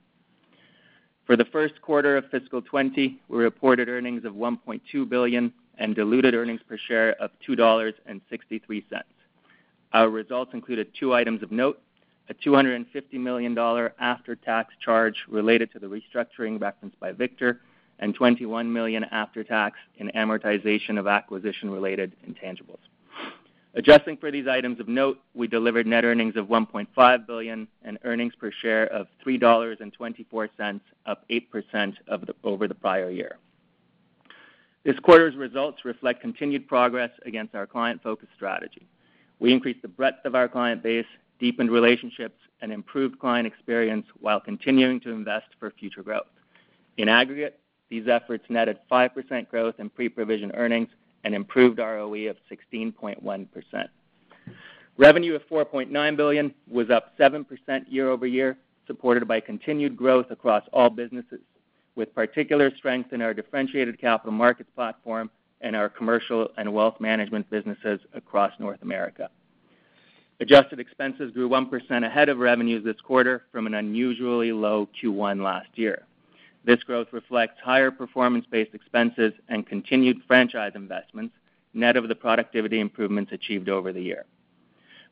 For 1.27 1.35
the 1.35 1.45
first 1.45 1.79
quarter 1.81 2.17
of 2.17 2.25
fiscal 2.31 2.61
2020, 2.61 3.21
we 3.29 3.37
reported 3.37 3.87
earnings 3.87 4.25
of 4.25 4.33
1.2 4.33 5.07
billion 5.07 5.53
and 5.77 5.95
diluted 5.95 6.33
earnings 6.33 6.61
per 6.67 6.77
share 6.77 7.13
of 7.21 7.31
2.63 7.47 7.57
dollars. 7.57 9.05
Our 9.93 10.09
results 10.09 10.53
included 10.53 10.87
two 10.97 11.13
items 11.13 11.43
of 11.43 11.51
note, 11.51 11.81
a 12.29 12.33
250 12.33 13.17
million 13.17 13.53
dollar 13.53 13.93
after-tax 13.99 14.73
charge 14.83 15.15
related 15.27 15.71
to 15.73 15.79
the 15.79 15.87
restructuring 15.87 16.61
referenced 16.61 16.99
by 16.99 17.11
Victor, 17.11 17.59
and 17.99 18.15
21 18.15 18.71
million 18.71 19.03
after 19.05 19.43
tax 19.43 19.77
in 19.97 20.09
amortization 20.15 20.97
of 20.97 21.07
acquisition-related 21.07 22.13
intangibles. 22.27 22.79
Adjusting 23.73 24.17
for 24.17 24.31
these 24.31 24.47
items 24.47 24.79
of 24.81 24.89
note, 24.89 25.19
we 25.33 25.47
delivered 25.47 25.87
net 25.87 26.03
earnings 26.03 26.35
of 26.35 26.47
1.5 26.47 27.27
billion 27.27 27.67
and 27.83 27.97
earnings 28.03 28.33
per 28.35 28.51
share 28.51 28.87
of 28.87 29.07
3.24 29.25 29.39
dollars, 29.39 30.81
up 31.05 31.23
8% 31.29 31.93
over 32.43 32.67
the 32.67 32.75
prior 32.75 33.09
year. 33.09 33.37
This 34.83 34.97
quarter's 34.99 35.35
results 35.35 35.85
reflect 35.85 36.21
continued 36.21 36.67
progress 36.67 37.11
against 37.25 37.53
our 37.53 37.67
client-focused 37.67 38.31
strategy. 38.35 38.87
We 39.39 39.53
increased 39.53 39.83
the 39.83 39.87
breadth 39.87 40.25
of 40.25 40.33
our 40.33 40.47
client 40.47 40.81
base, 40.81 41.05
deepened 41.39 41.69
relationships, 41.69 42.39
and 42.61 42.71
improved 42.71 43.19
client 43.19 43.45
experience 43.45 44.07
while 44.19 44.39
continuing 44.39 44.99
to 45.01 45.11
invest 45.11 45.47
for 45.59 45.71
future 45.71 46.01
growth. 46.01 46.27
In 46.97 47.09
aggregate, 47.09 47.59
these 47.89 48.07
efforts 48.07 48.45
netted 48.49 48.79
5% 48.91 49.49
growth 49.49 49.75
in 49.79 49.89
pre-provision 49.89 50.51
earnings 50.53 50.89
and 51.23 51.35
improved 51.35 51.77
ROE 51.77 52.29
of 52.29 52.37
16.1%. 52.51 53.87
Revenue 54.97 55.35
of 55.35 55.47
4.9 55.47 56.17
billion 56.17 56.53
was 56.69 56.89
up 56.89 57.17
7% 57.19 57.45
year-over-year, 57.87 58.57
supported 58.87 59.27
by 59.27 59.39
continued 59.39 59.95
growth 59.95 60.31
across 60.31 60.63
all 60.73 60.89
businesses, 60.89 61.41
with 61.95 62.13
particular 62.15 62.71
strength 62.75 63.13
in 63.13 63.21
our 63.21 63.33
differentiated 63.33 63.99
capital 63.99 64.31
markets 64.31 64.69
platform 64.75 65.29
and 65.61 65.75
our 65.75 65.89
commercial 65.89 66.49
and 66.57 66.73
wealth 66.73 66.99
management 66.99 67.49
businesses 67.49 67.99
across 68.13 68.51
North 68.59 68.81
America. 68.81 69.29
Adjusted 70.39 70.79
expenses 70.79 71.31
grew 71.31 71.47
1% 71.47 72.05
ahead 72.05 72.29
of 72.29 72.39
revenues 72.39 72.83
this 72.83 72.99
quarter 73.01 73.43
from 73.51 73.67
an 73.67 73.75
unusually 73.75 74.51
low 74.51 74.89
Q1 75.01 75.43
last 75.43 75.69
year. 75.75 76.07
This 76.63 76.81
growth 76.83 77.07
reflects 77.11 77.59
higher 77.63 77.91
performance-based 77.91 78.73
expenses 78.73 79.33
and 79.49 79.67
continued 79.67 80.17
franchise 80.27 80.71
investments, 80.73 81.35
net 81.73 81.95
of 81.95 82.07
the 82.07 82.15
productivity 82.15 82.79
improvements 82.79 83.31
achieved 83.31 83.69
over 83.69 83.93
the 83.93 84.01
year. 84.01 84.25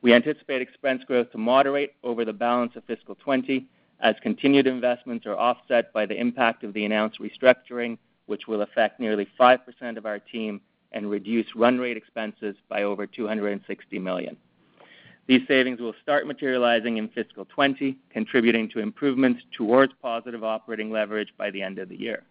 We 0.01 0.13
anticipate 0.13 0.61
expense 0.61 1.03
growth 1.05 1.31
to 1.31 1.37
moderate 1.37 1.95
over 2.03 2.25
the 2.25 2.33
balance 2.33 2.75
of 2.75 2.83
fiscal 2.85 3.15
2020 3.15 3.67
as 4.01 4.15
continued 4.21 4.67
investments 4.67 5.25
are 5.25 5.37
offset 5.37 5.91
by 5.93 6.05
the 6.05 6.19
impact 6.19 6.63
of 6.63 6.73
the 6.73 6.85
announced 6.85 7.19
restructuring, 7.19 7.97
which 8.27 8.47
will 8.47 8.61
affect 8.61 8.99
nearly 8.99 9.27
5% 9.39 9.97
of 9.97 10.05
our 10.05 10.19
team 10.19 10.61
and 10.91 11.09
reduce 11.09 11.47
run 11.55 11.77
rate 11.77 11.97
expenses 11.97 12.55
by 12.67 12.83
over 12.83 13.05
260 13.05 13.99
million. 13.99 14.37
These 15.27 15.47
savings 15.47 15.79
will 15.79 15.93
start 16.01 16.25
materializing 16.25 16.97
in 16.97 17.07
fiscal 17.09 17.45
2020, 17.45 17.97
contributing 18.09 18.67
to 18.69 18.79
improvements 18.79 19.43
towards 19.55 19.93
positive 20.01 20.43
operating 20.43 20.89
leverage 20.89 21.29
by 21.37 21.51
the 21.51 21.61
end 21.61 21.77
of 21.77 21.89
the 21.89 21.95
year. 21.95 22.23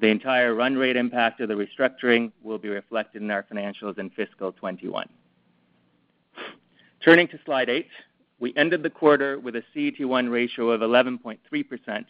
The 0.00 0.08
entire 0.08 0.54
run 0.54 0.76
rate 0.76 0.96
impact 0.96 1.40
of 1.40 1.48
the 1.48 1.54
restructuring 1.54 2.32
will 2.42 2.58
be 2.58 2.68
reflected 2.68 3.22
in 3.22 3.30
our 3.30 3.44
financials 3.44 3.98
in 3.98 4.10
fiscal 4.10 4.50
2021. 4.52 5.08
Turning 7.04 7.28
to 7.28 7.38
slide 7.44 7.68
eight, 7.68 7.88
we 8.42 8.52
ended 8.56 8.82
the 8.82 8.90
quarter 8.90 9.38
with 9.38 9.54
a 9.54 9.62
CET1 9.72 10.28
ratio 10.28 10.70
of 10.70 10.80
11.3%, 10.80 12.04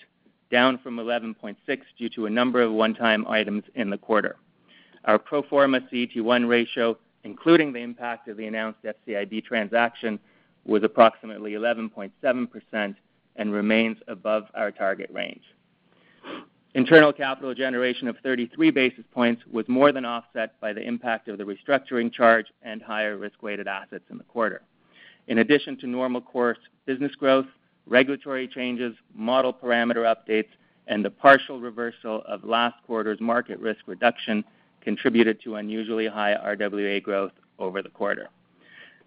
down 0.51 0.79
from 0.79 0.97
11.6 0.97 1.57
due 1.99 2.09
to 2.09 2.25
a 2.25 2.31
number 2.31 2.63
of 2.63 2.73
one-time 2.73 3.27
items 3.29 3.65
in 3.75 3.91
the 3.91 3.99
quarter. 3.99 4.37
Our 5.05 5.19
pro 5.19 5.43
forma 5.43 5.81
CET1 5.93 6.49
ratio, 6.49 6.97
including 7.25 7.75
the 7.75 7.81
impact 7.81 8.29
of 8.29 8.39
the 8.39 8.47
announced 8.47 8.79
FCIB 8.83 9.45
transaction, 9.45 10.19
was 10.65 10.83
approximately 10.83 11.53
11.7% 11.53 12.97
and 13.37 13.53
remains 13.53 13.99
above 14.09 14.45
our 14.55 14.71
target 14.71 15.11
range. 15.13 15.45
Internal 16.75 17.13
capital 17.13 17.53
generation 17.53 18.09
of 18.09 18.17
33 18.23 18.71
basis 18.71 19.05
points 19.13 19.43
was 19.53 19.69
more 19.69 19.93
than 19.93 20.07
offset 20.07 20.59
by 20.63 20.73
the 20.73 20.81
impact 20.81 21.29
of 21.29 21.37
the 21.37 21.45
restructuring 21.45 22.11
charge 22.11 22.47
and 22.63 22.81
higher 22.81 23.19
risk-weighted 23.19 23.69
assets 23.69 24.05
in 24.11 24.17
the 24.17 24.25
quarter. 24.25 24.63
In 25.29 25.39
addition 25.39 25.77
to 25.79 25.87
normal 25.87 26.21
course 26.21 26.59
business 26.87 27.15
growth, 27.15 27.47
regulatory 27.87 28.49
changes, 28.49 28.95
model 29.15 29.53
parameter 29.53 30.15
updates, 30.15 30.49
and 30.89 31.05
the 31.05 31.11
partial 31.11 31.61
reversal 31.61 32.23
of 32.27 32.45
last 32.45 32.77
quarter's 32.87 33.21
market 33.21 33.59
risk 33.61 33.81
reduction 33.87 34.45
contributed 34.81 35.41
to 35.43 35.57
unusually 35.57 36.07
high 36.07 36.35
RWA 36.35 37.03
growth 37.03 37.33
over 37.59 37.83
the 37.83 37.89
quarter. 37.89 38.29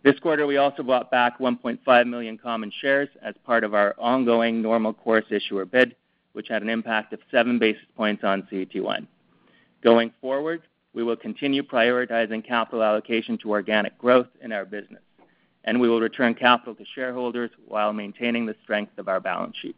This 0.04 0.20
quarter, 0.20 0.46
we 0.46 0.58
also 0.58 0.84
bought 0.84 1.10
back 1.10 1.40
1.5 1.40 2.08
million 2.08 2.38
common 2.38 2.72
shares 2.80 3.10
as 3.24 3.34
part 3.44 3.64
of 3.64 3.74
our 3.74 3.96
ongoing 3.98 4.62
normal 4.62 4.94
course 4.94 5.26
issuer 5.32 5.66
bid, 5.66 5.96
which 6.34 6.48
had 6.48 6.62
an 6.62 6.70
impact 6.70 7.12
of 7.12 7.20
seven 7.32 7.58
basis 7.58 7.82
points 7.98 8.24
on 8.24 8.44
CET1. 8.52 9.08
Going 9.84 10.12
forward, 10.22 10.62
we 10.94 11.04
will 11.04 11.16
continue 11.16 11.64
prioritizing 11.64 12.46
capital 12.46 12.84
allocation 12.84 13.38
to 13.40 13.52
organic 13.52 13.98
growth 13.98 14.28
in 14.42 14.52
our 14.52 14.64
business, 14.64 15.02
and 15.66 15.80
we 15.80 15.90
will 15.90 16.00
return 16.00 16.34
capital 16.34 16.74
to 16.76 16.86
shareholders 16.96 17.50
while 17.68 17.92
maintaining 17.92 18.46
the 18.46 18.56
strength 18.64 18.98
of 18.98 19.08
our 19.08 19.20
balance 19.20 19.56
sheet. 19.62 19.76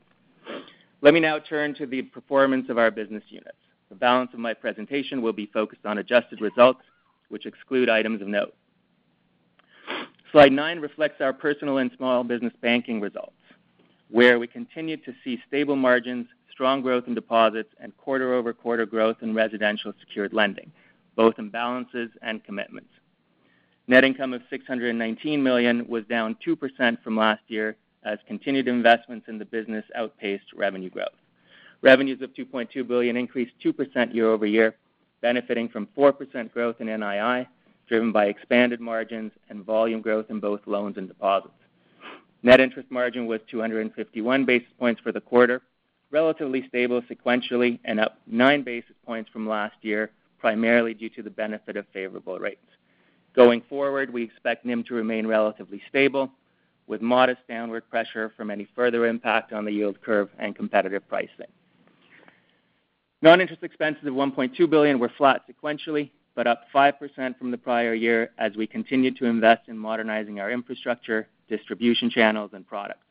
Let 1.02 1.14
me 1.14 1.20
now 1.20 1.40
turn 1.40 1.74
to 1.76 1.86
the 1.86 2.04
performance 2.04 2.70
of 2.70 2.78
our 2.78 2.92
business 2.92 3.24
units. 3.30 3.58
The 3.90 3.96
balance 3.96 4.32
of 4.34 4.40
my 4.40 4.54
presentation 4.54 5.22
will 5.22 5.34
be 5.34 5.46
focused 5.48 5.86
on 5.86 5.98
adjusted 5.98 6.42
results, 6.42 6.82
which 7.30 7.46
exclude 7.46 7.90
items 7.90 8.22
of 8.22 8.28
note. 8.28 8.54
Slide 10.32 10.52
nine 10.52 10.80
reflects 10.80 11.22
our 11.22 11.32
personal 11.32 11.78
and 11.78 11.90
small 11.96 12.24
business 12.24 12.54
banking 12.62 13.00
results, 13.00 13.32
where 14.10 14.40
we 14.40 14.48
continue 14.48 14.98
to 14.98 15.14
see 15.24 15.42
stable 15.48 15.78
margins, 15.78 16.28
strong 16.52 16.82
growth 16.82 17.06
in 17.08 17.14
deposits, 17.14 17.70
and 17.80 17.96
quarter-over-quarter 17.98 18.86
growth 18.88 19.18
in 19.22 19.34
residential 19.34 19.94
secured 20.02 20.34
lending, 20.34 20.70
both 21.16 21.40
in 21.40 21.50
balances 21.50 22.10
and 22.22 22.44
commitments. 22.44 22.90
Net 23.90 24.04
income 24.04 24.34
of 24.34 24.42
619 24.50 25.42
million 25.42 25.88
was 25.88 26.04
down 26.06 26.36
2% 26.46 27.02
from 27.02 27.16
last 27.16 27.42
year 27.48 27.78
as 28.04 28.20
continued 28.28 28.68
investments 28.68 29.28
in 29.30 29.38
the 29.38 29.46
business 29.46 29.86
outpaced 29.96 30.52
revenue 30.54 30.90
growth. 30.90 31.08
Revenues 31.82 32.22
of 32.22 32.34
2.2 32.34 32.86
billion 32.86 33.16
increased 33.16 33.54
2% 33.64 34.14
year-over-year, 34.14 34.76
benefiting 35.22 35.70
from 35.70 35.88
4% 35.98 36.52
growth 36.52 36.76
in 36.80 36.88
NII, 36.88 37.48
driven 37.88 38.12
by 38.12 38.26
expanded 38.26 38.82
margins 38.82 39.32
and 39.50 39.64
volume 39.64 40.02
growth 40.02 40.26
in 40.30 40.40
both 40.42 40.60
loans 40.66 40.98
and 40.98 41.08
deposits. 41.08 41.54
Net 42.44 42.60
interest 42.60 42.92
margin 42.92 43.26
was 43.26 43.40
251 43.50 44.46
basis 44.46 44.68
points 44.78 45.00
for 45.02 45.14
the 45.14 45.22
quarter, 45.22 45.62
relatively 46.12 46.68
stable 46.68 47.02
sequentially 47.04 47.80
and 47.86 48.00
up 48.00 48.20
nine 48.28 48.64
basis 48.64 48.96
points 49.06 49.30
from 49.32 49.48
last 49.48 49.76
year, 49.82 50.12
primarily 50.40 50.94
due 50.94 51.10
to 51.10 51.24
the 51.24 51.30
benefit 51.30 51.78
of 51.78 51.86
favorable 51.94 52.38
rates. 52.38 52.60
Going 53.38 53.62
forward, 53.70 54.12
we 54.12 54.24
expect 54.24 54.66
NIM 54.66 54.84
to 54.86 54.96
remain 54.96 55.28
relatively 55.28 55.80
stable, 55.88 56.32
with 56.88 57.04
modest 57.04 57.42
downward 57.48 57.88
pressure 57.88 58.34
from 58.36 58.50
any 58.50 58.68
further 58.76 59.06
impact 59.06 59.54
on 59.54 59.64
the 59.64 59.72
yield 59.72 60.02
curve 60.02 60.30
and 60.40 60.56
competitive 60.56 61.08
pricing. 61.08 61.46
Non-interest 63.22 63.62
expenses 63.62 64.08
of 64.08 64.16
1.2 64.16 64.68
billion 64.68 64.98
were 64.98 65.12
flat 65.20 65.44
sequentially, 65.48 66.10
but 66.34 66.48
up 66.48 66.64
5% 66.74 67.38
from 67.38 67.52
the 67.52 67.58
prior 67.60 67.94
year 67.94 68.32
as 68.40 68.56
we 68.56 68.66
continued 68.66 69.18
to 69.18 69.26
invest 69.26 69.68
in 69.68 69.78
modernizing 69.78 70.40
our 70.40 70.50
infrastructure, 70.50 71.28
distribution 71.48 72.10
channels, 72.10 72.52
and 72.54 72.66
products. 72.66 73.06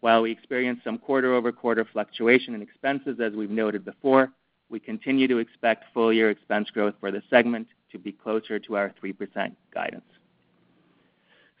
While 0.00 0.22
we 0.22 0.30
experienced 0.30 0.84
some 0.84 0.96
quarter-over-quarter 0.96 1.86
fluctuation 1.92 2.54
in 2.54 2.62
expenses, 2.62 3.20
as 3.20 3.34
we've 3.34 3.50
noted 3.50 3.84
before, 3.84 4.32
we 4.70 4.80
continue 4.80 5.28
to 5.28 5.36
expect 5.36 5.84
full-year 5.92 6.30
expense 6.30 6.70
growth 6.70 6.94
for 6.98 7.10
the 7.10 7.22
segment 7.28 7.66
to 7.94 7.98
be 7.98 8.12
closer 8.12 8.58
to 8.58 8.76
our 8.76 8.92
3% 9.02 9.54
guidance. 9.72 10.04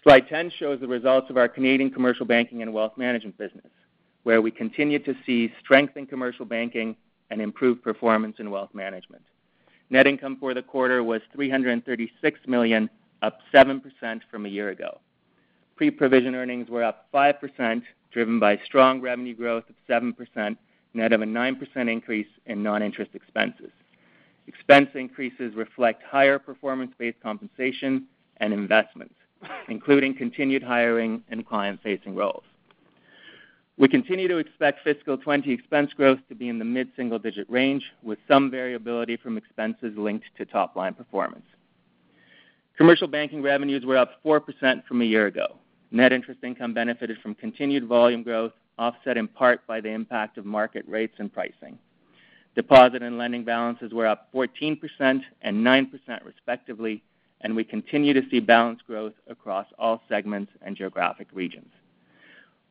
Slide 0.02 0.28
10 0.28 0.50
shows 0.58 0.80
the 0.80 0.86
results 0.86 1.30
of 1.30 1.38
our 1.38 1.48
Canadian 1.48 1.90
commercial 1.90 2.26
banking 2.26 2.60
and 2.60 2.74
wealth 2.74 2.98
management 2.98 3.38
business, 3.38 3.70
where 4.24 4.42
we 4.42 4.50
continue 4.50 4.98
to 4.98 5.14
see 5.24 5.50
strength 5.62 5.96
in 5.96 6.06
commercial 6.06 6.44
banking 6.44 6.96
and 7.30 7.40
improved 7.40 7.82
performance 7.82 8.36
in 8.38 8.50
wealth 8.50 8.74
management. 8.74 9.22
Net 9.88 10.06
income 10.06 10.36
for 10.38 10.52
the 10.52 10.62
quarter 10.62 11.02
was 11.02 11.22
336 11.32 12.40
million, 12.46 12.90
up 13.22 13.38
7% 13.54 13.80
from 14.30 14.44
a 14.44 14.48
year 14.48 14.70
ago. 14.70 15.00
Pre-provision 15.76 16.34
earnings 16.34 16.68
were 16.68 16.84
up 16.84 17.06
5%, 17.14 17.82
driven 18.12 18.38
by 18.38 18.58
strong 18.64 19.00
revenue 19.00 19.34
growth 19.34 19.64
of 19.68 19.76
7%, 19.88 20.56
net 20.94 21.12
of 21.12 21.22
a 21.22 21.26
9% 21.26 21.90
increase 21.90 22.26
in 22.46 22.62
non-interest 22.62 23.12
expenses. 23.14 23.70
Expense 24.46 24.90
increases 24.94 25.54
reflect 25.54 26.02
higher 26.02 26.38
performance-based 26.38 27.20
compensation 27.22 28.06
and 28.38 28.52
investments, 28.52 29.14
including 29.68 30.14
continued 30.14 30.62
hiring 30.62 31.22
and 31.30 31.46
client-facing 31.46 32.14
roles. 32.14 32.44
We 33.76 33.88
continue 33.88 34.28
to 34.28 34.36
expect 34.36 34.84
fiscal 34.84 35.16
2020 35.16 35.52
expense 35.52 35.92
growth 35.94 36.20
to 36.28 36.34
be 36.34 36.48
in 36.48 36.58
the 36.58 36.64
mid-single-digit 36.64 37.50
range, 37.50 37.82
with 38.02 38.18
some 38.28 38.50
variability 38.50 39.16
from 39.16 39.36
expenses 39.36 39.96
linked 39.96 40.26
to 40.36 40.44
top-line 40.44 40.94
performance. 40.94 41.46
Commercial 42.76 43.08
banking 43.08 43.42
revenues 43.42 43.84
were 43.84 43.96
up 43.96 44.22
4% 44.24 44.84
from 44.84 45.02
a 45.02 45.04
year 45.04 45.26
ago. 45.26 45.56
Net 45.90 46.12
interest 46.12 46.40
income 46.44 46.74
benefited 46.74 47.18
from 47.20 47.34
continued 47.34 47.86
volume 47.86 48.22
growth, 48.22 48.52
offset 48.78 49.16
in 49.16 49.26
part 49.28 49.66
by 49.66 49.80
the 49.80 49.90
impact 49.90 50.38
of 50.38 50.44
market 50.44 50.84
rates 50.88 51.14
and 51.18 51.32
pricing. 51.32 51.78
Deposit 52.54 53.02
and 53.02 53.18
lending 53.18 53.44
balances 53.44 53.92
were 53.92 54.06
up 54.06 54.32
14% 54.32 54.78
and 55.42 55.66
9% 55.66 56.24
respectively, 56.24 57.02
and 57.40 57.54
we 57.54 57.64
continue 57.64 58.12
to 58.14 58.22
see 58.30 58.40
balance 58.40 58.80
growth 58.86 59.14
across 59.28 59.66
all 59.78 60.02
segments 60.08 60.52
and 60.62 60.76
geographic 60.76 61.28
regions. 61.32 61.70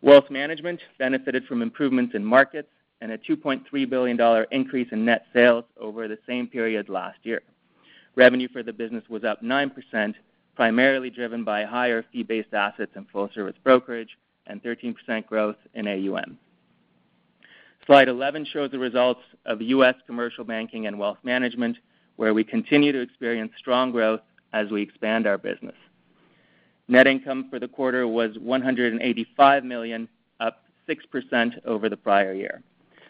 Wealth 0.01 0.29
management 0.29 0.79
benefited 0.97 1.45
from 1.45 1.61
improvements 1.61 2.15
in 2.15 2.23
markets 2.23 2.69
and 3.01 3.11
a 3.11 3.17
2.3 3.17 3.89
billion 3.89 4.15
dollar 4.15 4.43
increase 4.51 4.87
in 4.91 5.03
net 5.03 5.25
sales 5.33 5.65
over 5.77 6.07
the 6.07 6.17
same 6.27 6.47
period 6.47 6.87
last 6.87 7.19
year. 7.23 7.41
Revenue 8.15 8.47
for 8.51 8.63
the 8.63 8.71
business 8.71 9.03
was 9.09 9.23
up 9.23 9.41
9%, 9.41 10.15
primarily 10.55 11.09
driven 11.09 11.43
by 11.43 11.65
higher 11.65 12.05
fee-based 12.11 12.53
assets 12.53 12.91
and 12.95 13.07
full-service 13.09 13.55
brokerage 13.63 14.17
and 14.47 14.63
13% 14.63 15.25
growth 15.25 15.55
in 15.73 15.87
AUM. 15.87 16.37
Slide 17.85 18.07
11 18.07 18.45
shows 18.45 18.71
the 18.71 18.79
results 18.79 19.21
of 19.45 19.61
U.S. 19.61 19.95
commercial 20.05 20.45
banking 20.45 20.87
and 20.87 20.97
wealth 20.97 21.17
management, 21.23 21.77
where 22.15 22.33
we 22.33 22.43
continue 22.43 22.93
to 22.93 23.01
experience 23.01 23.51
strong 23.57 23.91
growth 23.91 24.21
as 24.53 24.69
we 24.69 24.81
expand 24.81 25.27
our 25.27 25.37
business. 25.37 25.75
Net 26.87 27.07
income 27.07 27.47
for 27.49 27.59
the 27.59 27.67
quarter 27.67 28.07
was 28.07 28.37
185 28.39 29.65
million, 29.65 30.07
up 30.39 30.63
6% 30.87 31.65
over 31.65 31.89
the 31.89 31.97
prior 31.97 32.33
year. 32.33 32.61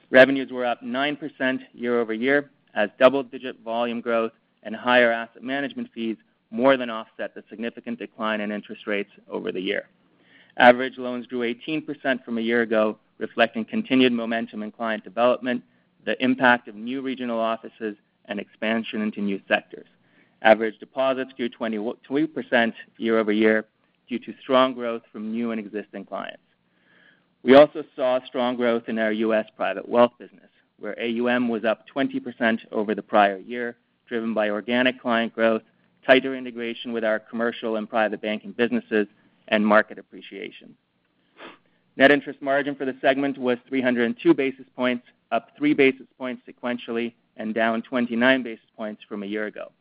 Revenues 0.09 0.51
were 0.51 0.65
up 0.65 0.81
9% 0.81 1.59
year-over-year 1.73 2.49
as 2.73 2.89
double-digit 2.99 3.59
volume 3.59 4.01
growth 4.01 4.31
and 4.63 4.75
higher 4.75 5.11
asset 5.11 5.43
management 5.43 5.89
fees 5.93 6.17
more 6.49 6.77
than 6.77 6.89
offset 6.89 7.35
the 7.35 7.43
significant 7.49 7.99
decline 7.99 8.41
in 8.41 8.51
interest 8.51 8.87
rates 8.87 9.09
over 9.29 9.51
the 9.51 9.61
year. 9.61 9.87
Average 10.57 10.97
loans 10.97 11.25
grew 11.27 11.39
18% 11.41 12.23
from 12.23 12.37
a 12.37 12.41
year 12.41 12.61
ago, 12.61 12.97
reflecting 13.17 13.65
continued 13.65 14.13
momentum 14.13 14.63
in 14.63 14.71
client 14.71 15.03
development, 15.03 15.63
the 16.05 16.21
impact 16.23 16.67
of 16.67 16.75
new 16.75 17.01
regional 17.01 17.39
offices, 17.39 17.95
and 18.25 18.39
expansion 18.39 19.01
into 19.01 19.21
new 19.21 19.41
sectors. 19.47 19.87
Average 20.41 20.79
deposits 20.79 21.31
grew 21.33 21.49
22% 21.49 22.73
year-over-year 22.97 23.65
due 24.07 24.19
to 24.19 24.33
strong 24.41 24.73
growth 24.73 25.01
from 25.11 25.31
new 25.31 25.51
and 25.51 25.59
existing 25.59 26.05
clients. 26.05 26.43
We 27.43 27.55
also 27.55 27.83
saw 27.95 28.19
strong 28.25 28.55
growth 28.55 28.83
in 28.87 28.99
our 28.99 29.11
U.S. 29.11 29.45
private 29.55 29.87
wealth 29.87 30.11
business, 30.19 30.49
where 30.79 30.97
AUM 30.99 31.49
was 31.49 31.65
up 31.65 31.85
20% 31.93 32.59
over 32.71 32.95
the 32.95 33.01
prior 33.01 33.37
year, 33.37 33.77
driven 34.07 34.33
by 34.33 34.49
organic 34.49 35.01
client 35.01 35.33
growth, 35.33 35.61
tighter 36.05 36.35
integration 36.35 36.93
with 36.93 37.03
our 37.03 37.19
commercial 37.19 37.77
and 37.77 37.89
private 37.89 38.21
banking 38.21 38.51
businesses, 38.51 39.07
and 39.47 39.65
market 39.65 39.97
appreciation. 39.97 40.75
Net 41.95 42.11
interest 42.11 42.41
margin 42.41 42.75
for 42.75 42.85
the 42.85 42.95
segment 43.01 43.37
was 43.37 43.57
302 43.69 44.33
basis 44.33 44.65
points, 44.75 45.05
up 45.31 45.49
3 45.57 45.73
basis 45.73 46.07
points 46.17 46.41
sequentially 46.47 47.13
and 47.37 47.53
down 47.53 47.81
29 47.81 48.43
basis 48.43 48.65
points 48.75 49.03
from 49.07 49.23
a 49.23 49.27
year 49.27 49.45
ago. 49.45 49.71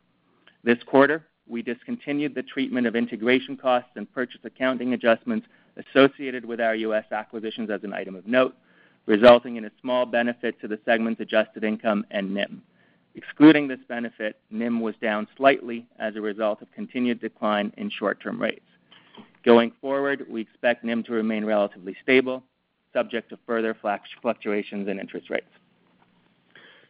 This 0.63 0.77
quarter, 0.85 1.25
we 1.47 1.61
discontinued 1.61 2.35
the 2.35 2.43
treatment 2.43 2.87
of 2.87 2.95
integration 2.95 3.57
costs 3.57 3.91
and 3.95 4.11
purchase 4.13 4.41
accounting 4.43 4.93
adjustments 4.93 5.47
associated 5.75 6.45
with 6.45 6.61
our 6.61 6.75
U.S. 6.75 7.05
acquisitions 7.11 7.69
as 7.69 7.83
an 7.83 7.93
item 7.93 8.15
of 8.15 8.27
note, 8.27 8.55
resulting 9.05 9.57
in 9.57 9.65
a 9.65 9.71
small 9.81 10.05
benefit 10.05 10.59
to 10.61 10.67
the 10.67 10.79
segment's 10.85 11.19
adjusted 11.19 11.63
income 11.63 12.05
and 12.11 12.33
NIM. 12.33 12.61
Excluding 13.15 13.67
this 13.67 13.79
benefit, 13.87 14.39
NIM 14.49 14.79
was 14.79 14.95
down 15.01 15.27
slightly 15.35 15.85
as 15.99 16.15
a 16.15 16.21
result 16.21 16.61
of 16.61 16.71
continued 16.71 17.19
decline 17.19 17.73
in 17.77 17.89
short-term 17.89 18.41
rates. 18.41 18.65
Going 19.43 19.71
forward, 19.81 20.25
we 20.29 20.41
expect 20.41 20.83
NIM 20.83 21.03
to 21.03 21.11
remain 21.11 21.43
relatively 21.43 21.95
stable, 22.01 22.43
subject 22.93 23.29
to 23.29 23.39
further 23.45 23.75
fluctuations 24.21 24.87
in 24.87 24.99
interest 24.99 25.29
rates. 25.29 25.45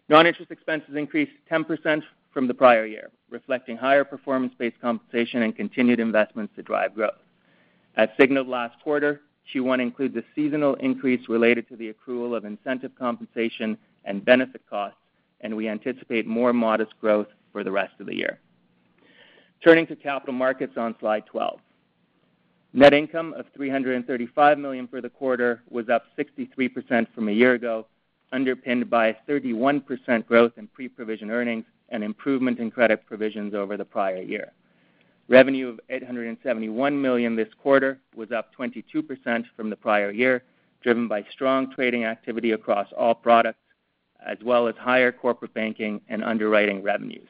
Non-interest 0.10 0.52
expenses 0.52 0.96
increased 0.96 1.32
10% 1.50 2.04
from 2.32 2.48
the 2.48 2.54
prior 2.54 2.86
year, 2.86 3.10
reflecting 3.30 3.78
higher 3.78 4.04
performance-based 4.04 4.80
compensation 4.82 5.44
and 5.44 5.56
continued 5.56 6.00
investments 6.00 6.54
to 6.56 6.62
drive 6.62 6.94
growth. 6.94 7.12
As 7.96 8.10
signaled 8.20 8.48
last 8.48 8.80
quarter, 8.84 9.22
Q1 9.54 9.82
includes 9.82 10.16
a 10.16 10.24
seasonal 10.36 10.76
increase 10.76 11.28
related 11.30 11.68
to 11.70 11.76
the 11.76 11.94
accrual 11.94 12.36
of 12.36 12.46
incentive 12.46 12.92
compensation 12.98 13.78
and 14.06 14.24
benefit 14.24 14.62
costs, 14.70 14.98
and 15.42 15.56
we 15.56 15.68
anticipate 15.68 16.28
more 16.28 16.54
modest 16.54 16.94
growth 17.00 17.28
for 17.52 17.63
the 17.63 17.72
rest 17.72 17.94
of 18.00 18.06
the 18.06 18.16
year. 18.16 18.39
Turning 19.63 19.88
to 19.88 19.96
capital 19.96 20.34
markets 20.34 20.74
on 20.78 20.96
slide 21.00 21.26
12. 21.26 21.60
Net 22.75 22.91
income 22.91 23.33
of 23.33 23.45
335 23.55 24.57
million 24.57 24.88
for 24.88 24.99
the 24.99 25.09
quarter 25.09 25.62
was 25.69 25.89
up 25.89 26.05
63% 26.17 27.07
from 27.13 27.29
a 27.29 27.31
year 27.31 27.53
ago, 27.53 27.86
underpinned 28.31 28.89
by 28.89 29.15
31% 29.29 30.25
growth 30.25 30.53
in 30.57 30.67
pre-provision 30.67 31.29
earnings 31.29 31.65
and 31.89 32.03
improvement 32.03 32.57
in 32.57 32.71
credit 32.71 33.05
provisions 33.05 33.53
over 33.53 33.77
the 33.77 33.86
prior 33.86 34.23
year. 34.23 34.53
Revenue 35.29 35.69
of 35.69 35.79
871 35.89 36.99
million 36.99 37.36
this 37.36 37.53
quarter 37.62 37.99
was 38.15 38.31
up 38.31 38.49
22% 38.55 39.45
from 39.55 39.69
the 39.69 39.75
prior 39.75 40.09
year, 40.09 40.43
driven 40.81 41.07
by 41.07 41.23
strong 41.31 41.71
trading 41.71 42.05
activity 42.05 42.51
across 42.51 42.88
all 42.97 43.13
products, 43.13 43.59
as 44.25 44.39
well 44.43 44.67
as 44.67 44.75
higher 44.79 45.12
corporate 45.12 45.53
banking 45.53 46.01
and 46.09 46.23
underwriting 46.23 46.81
revenues. 46.81 47.29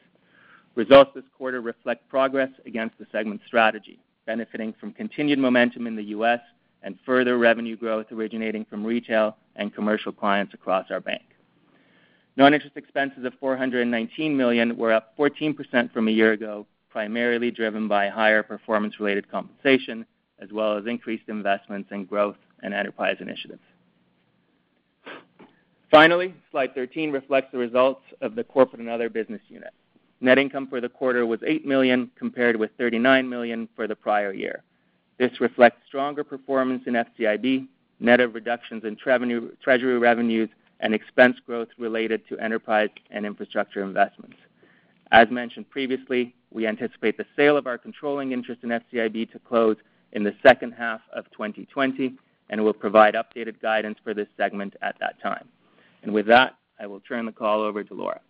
Results 0.74 1.10
this 1.14 1.24
quarter 1.36 1.60
reflect 1.60 2.08
progress 2.08 2.50
against 2.64 2.96
the 2.98 3.06
segment's 3.12 3.44
strategy, 3.46 4.00
benefiting 4.26 4.74
from 4.78 4.92
continued 4.92 5.38
momentum 5.38 5.86
in 5.86 5.96
the 5.96 6.04
U.S. 6.04 6.40
and 6.82 6.98
further 7.04 7.38
revenue 7.38 7.76
growth 7.76 8.06
originating 8.12 8.64
from 8.64 8.84
retail 8.84 9.36
and 9.56 9.74
commercial 9.74 10.12
clients 10.12 10.54
across 10.54 10.90
our 10.90 11.00
bank. 11.00 11.22
Non-interest 12.36 12.76
expenses 12.76 13.24
of 13.24 13.32
419 13.38 14.36
million 14.36 14.76
were 14.76 14.92
up 14.92 15.16
14% 15.16 15.92
from 15.92 16.08
a 16.08 16.10
year 16.10 16.32
ago, 16.32 16.66
primarily 16.90 17.50
driven 17.50 17.86
by 17.86 18.08
higher 18.08 18.42
performance-related 18.42 19.30
compensation, 19.30 20.04
as 20.40 20.50
well 20.52 20.76
as 20.76 20.86
increased 20.86 21.28
investments 21.28 21.90
in 21.92 22.04
growth 22.04 22.36
and 22.62 22.74
enterprise 22.74 23.16
initiatives. 23.20 23.62
Finally, 25.90 26.34
slide 26.50 26.74
13 26.74 27.12
reflects 27.12 27.52
the 27.52 27.58
results 27.58 28.02
of 28.20 28.34
the 28.34 28.42
corporate 28.42 28.80
and 28.80 28.88
other 28.88 29.08
business 29.08 29.40
unit. 29.48 29.72
Net 30.20 30.38
income 30.38 30.66
for 30.68 30.80
the 30.80 30.88
quarter 30.88 31.26
was 31.26 31.40
8 31.44 31.66
million, 31.66 32.10
compared 32.16 32.56
with 32.56 32.70
39 32.78 33.28
million 33.28 33.68
for 33.76 33.86
the 33.86 33.96
prior 33.96 34.32
year. 34.32 34.62
This 35.18 35.40
reflects 35.40 35.86
stronger 35.86 36.24
performance 36.24 36.84
in 36.86 36.94
FCIB, 36.94 37.66
net 38.00 38.20
of 38.20 38.34
reductions 38.34 38.84
in 38.84 38.96
treasury 38.96 39.98
revenues, 39.98 40.48
and 40.80 40.94
expense 40.94 41.36
growth 41.46 41.68
related 41.78 42.26
to 42.28 42.38
enterprise 42.38 42.90
and 43.10 43.24
infrastructure 43.24 43.82
investments. 43.82 44.36
As 45.12 45.30
mentioned 45.30 45.70
previously, 45.70 46.34
we 46.50 46.66
anticipate 46.66 47.16
the 47.16 47.26
sale 47.36 47.56
of 47.56 47.66
our 47.66 47.78
controlling 47.78 48.32
interest 48.32 48.62
in 48.64 48.70
FCIB 48.70 49.30
to 49.32 49.38
close 49.38 49.76
in 50.12 50.24
the 50.24 50.34
second 50.42 50.72
half 50.72 51.00
of 51.12 51.30
2020, 51.32 52.14
and 52.50 52.62
we'll 52.62 52.72
provide 52.72 53.14
updated 53.14 53.60
guidance 53.60 53.98
for 54.02 54.14
this 54.14 54.28
segment 54.36 54.74
at 54.82 54.96
that 55.00 55.20
time. 55.22 55.48
And 56.02 56.12
With 56.12 56.26
that, 56.26 56.56
I 56.78 56.86
will 56.86 57.00
turn 57.00 57.26
the 57.26 57.32
call 57.32 57.62
over 57.62 57.82
to 57.84 57.94
Laura. 57.94 58.20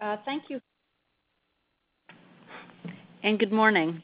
Uh, 0.00 0.16
thank 0.24 0.44
you. 0.48 0.60
And 3.22 3.38
good 3.38 3.52
morning. 3.52 4.02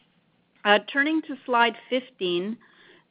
Uh, 0.64 0.78
turning 0.92 1.20
to 1.22 1.36
slide 1.44 1.74
15, 1.90 2.56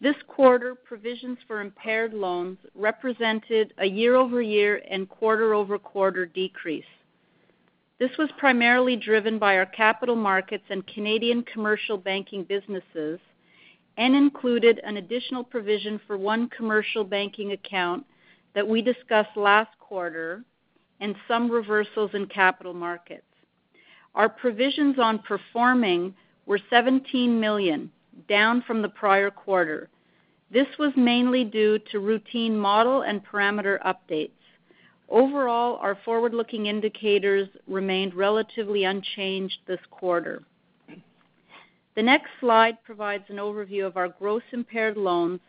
this 0.01 0.15
quarter, 0.27 0.73
provisions 0.73 1.37
for 1.47 1.61
impaired 1.61 2.13
loans 2.13 2.57
represented 2.73 3.73
a 3.77 3.85
year-over-year 3.85 4.81
and 4.89 5.07
quarter-over-quarter 5.07 6.25
decrease. 6.27 6.83
This 7.99 8.09
was 8.17 8.29
primarily 8.39 8.95
driven 8.95 9.37
by 9.37 9.57
our 9.57 9.67
capital 9.67 10.15
markets 10.15 10.63
and 10.69 10.85
Canadian 10.87 11.43
commercial 11.43 11.97
banking 11.97 12.43
businesses 12.43 13.19
and 13.97 14.15
included 14.15 14.81
an 14.83 14.97
additional 14.97 15.43
provision 15.43 16.01
for 16.07 16.17
one 16.17 16.49
commercial 16.49 17.03
banking 17.03 17.51
account 17.51 18.03
that 18.55 18.67
we 18.67 18.81
discussed 18.81 19.37
last 19.37 19.69
quarter 19.79 20.43
and 21.01 21.15
some 21.27 21.51
reversals 21.51 22.11
in 22.13 22.27
capital 22.27 22.73
markets. 22.73 23.23
Our 24.15 24.29
provisions 24.29 24.97
on 24.99 25.19
performing 25.19 26.13
were 26.45 26.59
17 26.69 27.39
million, 27.39 27.91
down 28.29 28.63
from 28.65 28.81
the 28.81 28.89
prior 28.89 29.31
quarter. 29.31 29.89
This 30.51 30.67
was 30.77 30.91
mainly 30.95 31.43
due 31.43 31.79
to 31.91 31.99
routine 31.99 32.57
model 32.57 33.01
and 33.01 33.25
parameter 33.25 33.79
updates. 33.83 34.31
Overall, 35.09 35.77
our 35.77 35.97
forward-looking 36.05 36.67
indicators 36.67 37.49
remained 37.67 38.13
relatively 38.13 38.85
unchanged 38.85 39.57
this 39.67 39.79
quarter. 39.89 40.43
The 41.95 42.03
next 42.03 42.29
slide 42.39 42.81
provides 42.83 43.25
an 43.27 43.35
overview 43.35 43.85
of 43.85 43.97
our 43.97 44.07
gross 44.07 44.43
impaired 44.53 44.95
loans, 44.95 45.41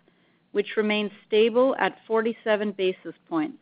which 0.51 0.77
remain 0.77 1.11
stable 1.27 1.77
at 1.79 1.99
47 2.07 2.73
basis 2.73 3.15
points. 3.29 3.62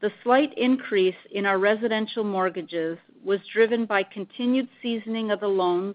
The 0.00 0.12
slight 0.22 0.56
increase 0.56 1.16
in 1.30 1.44
our 1.44 1.58
residential 1.58 2.24
mortgages 2.24 2.98
was 3.22 3.40
driven 3.52 3.84
by 3.84 4.02
continued 4.02 4.68
seasoning 4.80 5.30
of 5.30 5.40
the 5.40 5.48
loans 5.48 5.94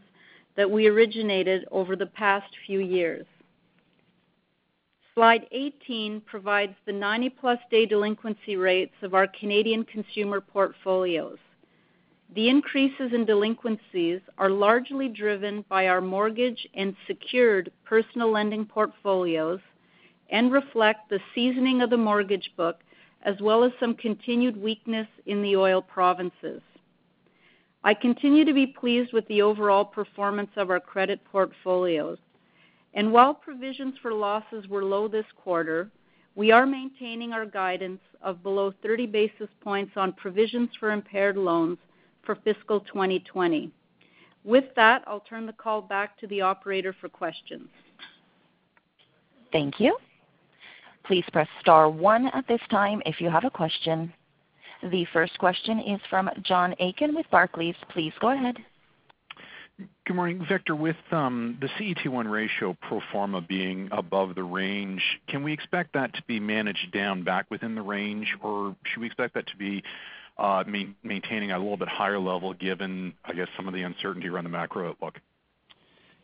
that 0.55 0.69
we 0.69 0.87
originated 0.87 1.65
over 1.71 1.95
the 1.95 2.05
past 2.05 2.47
few 2.67 2.79
years. 2.79 3.25
Slide 5.15 5.47
18 5.51 6.21
provides 6.21 6.75
the 6.85 6.91
90-plus 6.91 7.57
day 7.71 7.85
delinquency 7.85 8.57
rates 8.57 8.93
of 9.01 9.13
our 9.13 9.27
Canadian 9.27 9.85
consumer 9.85 10.39
portfolios. 10.39 11.37
The 12.35 12.49
increases 12.49 13.13
in 13.13 13.25
delinquencies 13.25 14.19
are 14.37 14.49
largely 14.49 15.07
driven 15.07 15.63
by 15.69 15.87
our 15.87 16.01
mortgage 16.01 16.67
and 16.73 16.95
secured 17.07 17.71
personal 17.85 18.31
lending 18.31 18.65
portfolios 18.65 19.61
and 20.29 20.51
reflect 20.51 21.09
the 21.09 21.19
seasoning 21.33 21.81
of 21.81 21.89
the 21.89 21.97
mortgage 21.97 22.51
book, 22.57 22.79
as 23.25 23.35
well 23.41 23.63
as 23.63 23.71
some 23.79 23.95
continued 23.95 24.55
weakness 24.55 25.07
in 25.25 25.41
the 25.41 25.55
oil 25.55 25.81
provinces. 25.81 26.61
I 27.83 27.93
continue 27.93 28.45
to 28.45 28.53
be 28.53 28.67
pleased 28.67 29.11
with 29.13 29.27
the 29.27 29.41
overall 29.41 29.83
performance 29.83 30.51
of 30.55 30.69
our 30.69 30.79
credit 30.79 31.19
portfolios. 31.25 32.17
And 32.93 33.11
While 33.11 33.33
provisions 33.33 33.95
for 34.01 34.13
losses 34.13 34.67
were 34.67 34.85
low 34.85 35.07
this 35.07 35.25
quarter, 35.35 35.89
we 36.35 36.51
are 36.51 36.65
maintaining 36.65 37.33
our 37.33 37.45
guidance 37.45 37.99
of 38.21 38.41
below 38.41 38.73
30 38.81 39.07
basis 39.07 39.49
points 39.61 39.93
on 39.95 40.13
provisions 40.13 40.69
for 40.79 40.91
impaired 40.91 41.35
loans 41.35 41.77
for 42.25 42.35
fiscal 42.43 42.79
2020. 42.81 43.71
With 44.43 44.65
that, 44.75 45.03
I'll 45.07 45.21
turn 45.21 45.45
the 45.45 45.53
call 45.53 45.81
back 45.81 46.17
to 46.19 46.27
the 46.27 46.41
operator 46.41 46.95
for 46.99 47.09
questions. 47.09 47.67
Thank 49.51 49.79
you. 49.79 49.97
Please 51.07 51.25
press 51.31 51.47
star 51.61 51.89
one 51.89 52.27
at 52.33 52.47
this 52.47 52.61
time 52.71 53.01
if 53.05 53.21
you 53.21 53.29
have 53.29 53.43
a 53.43 53.49
question. 53.49 54.11
The 54.91 55.05
first 55.13 55.37
question 55.37 55.79
is 55.79 55.99
from 56.09 56.29
John 56.43 56.75
Aiken 56.79 57.15
with 57.15 57.25
Barclays. 57.31 57.75
Please 57.89 58.13
go 58.19 58.29
ahead. 58.29 58.57
Good 60.05 60.15
morning, 60.15 60.45
Victor. 60.47 60.75
With 60.75 60.95
um, 61.11 61.57
the 61.59 61.67
CET1 61.67 62.29
ratio 62.29 62.77
pro 62.81 63.01
forma 63.11 63.41
being 63.41 63.89
above 63.91 64.35
the 64.35 64.43
range, 64.43 65.01
can 65.27 65.43
we 65.43 65.51
expect 65.51 65.93
that 65.93 66.13
to 66.13 66.23
be 66.27 66.39
managed 66.39 66.91
down 66.93 67.23
back 67.23 67.51
within 67.51 67.75
the 67.75 67.81
range, 67.81 68.35
or 68.41 68.75
should 68.85 69.01
we 69.01 69.07
expect 69.07 69.33
that 69.33 69.47
to 69.47 69.57
be 69.57 69.83
uh, 70.37 70.63
maintaining 71.03 71.51
at 71.51 71.57
a 71.57 71.59
little 71.59 71.77
bit 71.77 71.87
higher 71.87 72.19
level 72.19 72.53
given, 72.53 73.13
I 73.25 73.33
guess, 73.33 73.47
some 73.57 73.67
of 73.67 73.73
the 73.73 73.81
uncertainty 73.81 74.27
around 74.29 74.45
the 74.45 74.49
macro 74.49 74.89
outlook? 74.89 75.19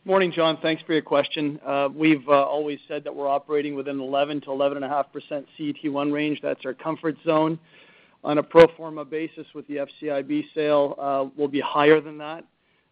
Morning, 0.04 0.32
John. 0.32 0.58
Thanks 0.60 0.82
for 0.82 0.94
your 0.94 1.02
question. 1.02 1.60
Uh, 1.64 1.88
we've 1.94 2.28
uh, 2.28 2.32
always 2.32 2.80
said 2.88 3.04
that 3.04 3.14
we're 3.14 3.28
operating 3.28 3.76
within 3.76 3.98
11%-11.5% 3.98 5.44
CET1 5.56 6.12
range. 6.12 6.40
That's 6.42 6.64
our 6.64 6.74
comfort 6.74 7.14
zone. 7.24 7.56
On 8.24 8.38
a 8.38 8.42
pro 8.42 8.66
forma 8.76 9.04
basis 9.04 9.46
with 9.54 9.64
the 9.68 9.86
FCIB 10.02 10.46
sale, 10.56 10.96
uh, 10.98 11.26
we'll 11.36 11.46
be 11.46 11.60
higher 11.60 12.00
than 12.00 12.18
that. 12.18 12.44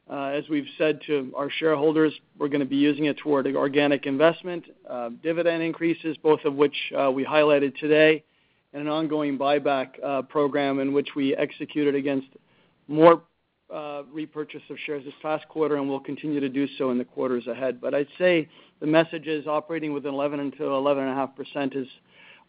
As 0.09 0.49
we've 0.49 0.69
said 0.79 1.01
to 1.09 1.33
our 1.37 1.51
shareholders, 1.51 2.13
we're 2.39 2.49
going 2.49 2.61
to 2.61 2.67
be 2.67 2.77
using 2.77 3.07
it 3.07 3.19
toward 3.19 3.49
organic 3.57 4.07
investment, 4.07 4.67
dividend 5.21 5.65
increases, 5.65 6.17
both 6.23 6.45
of 6.45 6.55
which 6.55 6.77
we 7.13 7.25
highlighted 7.25 7.77
today, 7.79 8.23
and 8.73 8.83
an 8.83 8.89
ongoing 8.89 9.37
buyback 9.37 10.29
program 10.29 10.79
in 10.79 10.93
which 10.93 11.09
we 11.17 11.35
executed 11.35 11.97
against 11.97 12.29
more 12.87 13.23
Uh, 13.73 14.03
repurchase 14.13 14.63
of 14.69 14.77
shares 14.85 15.05
this 15.05 15.15
past 15.23 15.47
quarter, 15.49 15.77
and 15.77 15.89
we'll 15.89 16.01
continue 16.01 16.41
to 16.41 16.49
do 16.49 16.67
so 16.77 16.91
in 16.91 16.99
the 16.99 17.05
quarters 17.05 17.47
ahead. 17.47 17.81
But 17.81 17.95
I'd 17.95 18.09
say 18.19 18.49
the 18.81 18.87
message 18.87 19.29
is 19.29 19.47
operating 19.47 19.93
within 19.93 20.13
11%-11.5% 20.13 21.77
is 21.77 21.87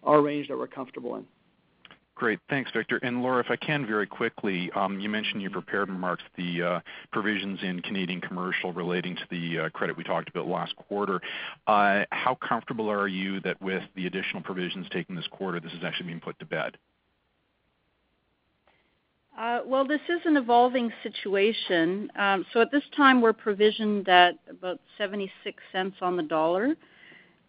our 0.03 0.19
range 0.19 0.47
that 0.47 0.57
we're 0.57 0.65
comfortable 0.65 1.15
in. 1.17 1.25
Great. 2.15 2.39
Thanks, 2.49 2.71
Victor. 2.71 2.97
And 3.03 3.21
Laura, 3.23 3.43
if 3.43 3.49
I 3.49 3.55
can 3.55 3.85
very 3.85 4.05
quickly, 4.05 4.71
um, 4.75 4.99
you 4.99 5.09
mentioned 5.09 5.35
in 5.35 5.41
your 5.41 5.51
prepared 5.51 5.89
remarks 5.89 6.23
the 6.37 6.61
uh, 6.61 6.79
provisions 7.11 7.59
in 7.63 7.81
Canadian 7.81 8.21
commercial 8.21 8.73
relating 8.73 9.15
to 9.15 9.23
the 9.29 9.59
uh, 9.59 9.69
credit 9.69 9.97
we 9.97 10.03
talked 10.03 10.29
about 10.29 10.47
last 10.47 10.75
quarter. 10.75 11.21
How 11.67 12.37
comfortable 12.47 12.89
are 12.89 13.07
you 13.07 13.39
that 13.41 13.61
with 13.61 13.83
the 13.95 14.07
additional 14.07 14.41
provisions 14.43 14.87
taken 14.91 15.15
this 15.15 15.27
quarter, 15.27 15.59
this 15.59 15.71
is 15.73 15.83
actually 15.83 16.07
being 16.07 16.19
put 16.19 16.37
to 16.39 16.45
bed? 16.45 16.77
Uh, 19.37 19.61
well, 19.65 19.87
this 19.87 20.01
is 20.09 20.19
an 20.25 20.35
evolving 20.35 20.91
situation. 21.03 22.11
Um, 22.17 22.45
so 22.51 22.61
at 22.61 22.71
this 22.71 22.83
time, 22.95 23.21
we're 23.21 23.33
provisioned 23.33 24.07
at 24.09 24.35
about 24.49 24.79
76 24.97 25.63
cents 25.71 25.95
on 26.01 26.17
the 26.17 26.23
dollar. 26.23 26.75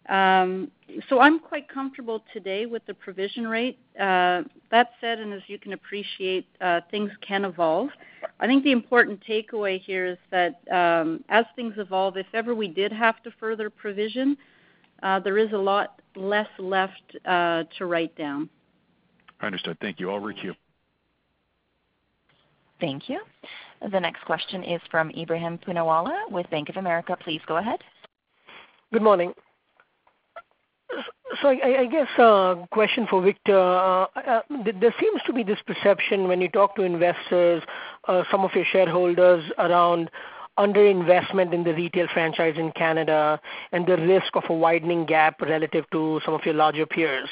Um, 0.09 0.71
so 1.07 1.19
I'm 1.19 1.39
quite 1.39 1.67
comfortable 1.69 2.23
today 2.33 2.65
with 2.65 2.85
the 2.85 2.93
provision 2.93 3.47
rate. 3.47 3.77
Uh, 3.99 4.43
that 4.71 4.91
said, 4.99 5.19
and 5.19 5.33
as 5.33 5.41
you 5.47 5.57
can 5.59 5.73
appreciate, 5.73 6.45
uh, 6.61 6.81
things 6.89 7.11
can 7.25 7.45
evolve. 7.45 7.89
I 8.39 8.47
think 8.47 8.63
the 8.63 8.71
important 8.71 9.21
takeaway 9.27 9.79
here 9.79 10.05
is 10.05 10.17
that 10.31 10.61
um, 10.71 11.23
as 11.29 11.45
things 11.55 11.75
evolve, 11.77 12.17
if 12.17 12.27
ever 12.33 12.55
we 12.55 12.67
did 12.67 12.91
have 12.91 13.21
to 13.23 13.31
further 13.39 13.69
provision, 13.69 14.37
there 15.01 15.37
is 15.37 15.51
a 15.51 15.57
lot 15.57 16.01
less 16.15 16.49
left 16.59 17.15
to 17.25 17.85
write 17.85 18.15
down. 18.17 18.49
I 19.41 19.45
understood. 19.47 19.77
Thank 19.81 19.99
you. 19.99 20.09
I'll 20.09 20.19
re-queue. 20.19 20.53
Thank 22.79 23.09
you. 23.09 23.19
The 23.91 23.99
next 23.99 24.23
question 24.25 24.63
is 24.63 24.81
from 24.89 25.09
Ebrahim 25.11 25.59
Poonawala 25.59 26.31
with 26.31 26.49
Bank 26.49 26.69
of 26.69 26.77
America. 26.77 27.17
Please 27.21 27.41
go 27.47 27.57
ahead. 27.57 27.79
Good 28.91 29.01
morning. 29.01 29.33
So 31.41 31.47
I 31.49 31.79
I 31.79 31.85
guess 31.87 32.07
a 32.17 32.67
question 32.71 33.07
for 33.09 33.21
Victor. 33.21 33.57
Uh, 33.57 34.05
uh, 34.15 34.41
there 34.79 34.93
seems 34.99 35.21
to 35.25 35.33
be 35.33 35.43
this 35.43 35.59
perception 35.65 36.27
when 36.27 36.39
you 36.41 36.49
talk 36.49 36.75
to 36.75 36.83
investors, 36.83 37.63
some 38.29 38.41
of 38.41 38.51
your 38.53 38.65
shareholders 38.71 39.43
around 39.57 40.11
under-investment 40.57 41.53
in 41.53 41.63
the 41.63 41.73
retail 41.73 42.07
franchise 42.13 42.55
in 42.57 42.71
Canada 42.73 43.39
and 43.71 43.87
the 43.87 43.97
risk 43.97 44.35
of 44.35 44.43
a 44.49 44.53
widening 44.53 45.05
gap 45.05 45.41
relative 45.41 45.85
to 45.91 46.21
some 46.23 46.33
of 46.33 46.45
your 46.45 46.53
larger 46.53 46.85
peers. 46.85 47.29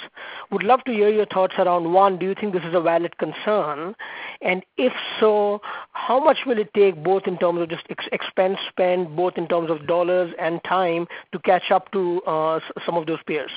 Would 0.51 0.63
love 0.63 0.83
to 0.85 0.91
hear 0.91 1.09
your 1.09 1.27
thoughts 1.27 1.53
around, 1.57 1.93
one, 1.93 2.17
do 2.17 2.25
you 2.25 2.35
think 2.35 2.53
this 2.53 2.63
is 2.63 2.73
a 2.73 2.81
valid 2.81 3.17
concern? 3.17 3.95
And 4.41 4.63
if 4.77 4.93
so, 5.19 5.61
how 5.91 6.23
much 6.23 6.39
will 6.45 6.57
it 6.57 6.73
take, 6.73 7.03
both 7.03 7.23
in 7.27 7.37
terms 7.37 7.61
of 7.61 7.69
just 7.69 7.85
expense 8.11 8.57
spend, 8.69 9.15
both 9.15 9.37
in 9.37 9.47
terms 9.47 9.69
of 9.69 9.85
dollars 9.87 10.33
and 10.39 10.59
time 10.63 11.07
to 11.31 11.39
catch 11.39 11.69
up 11.71 11.91
to 11.91 12.21
uh, 12.23 12.59
some 12.85 12.95
of 12.95 13.05
those 13.05 13.19
peers? 13.27 13.51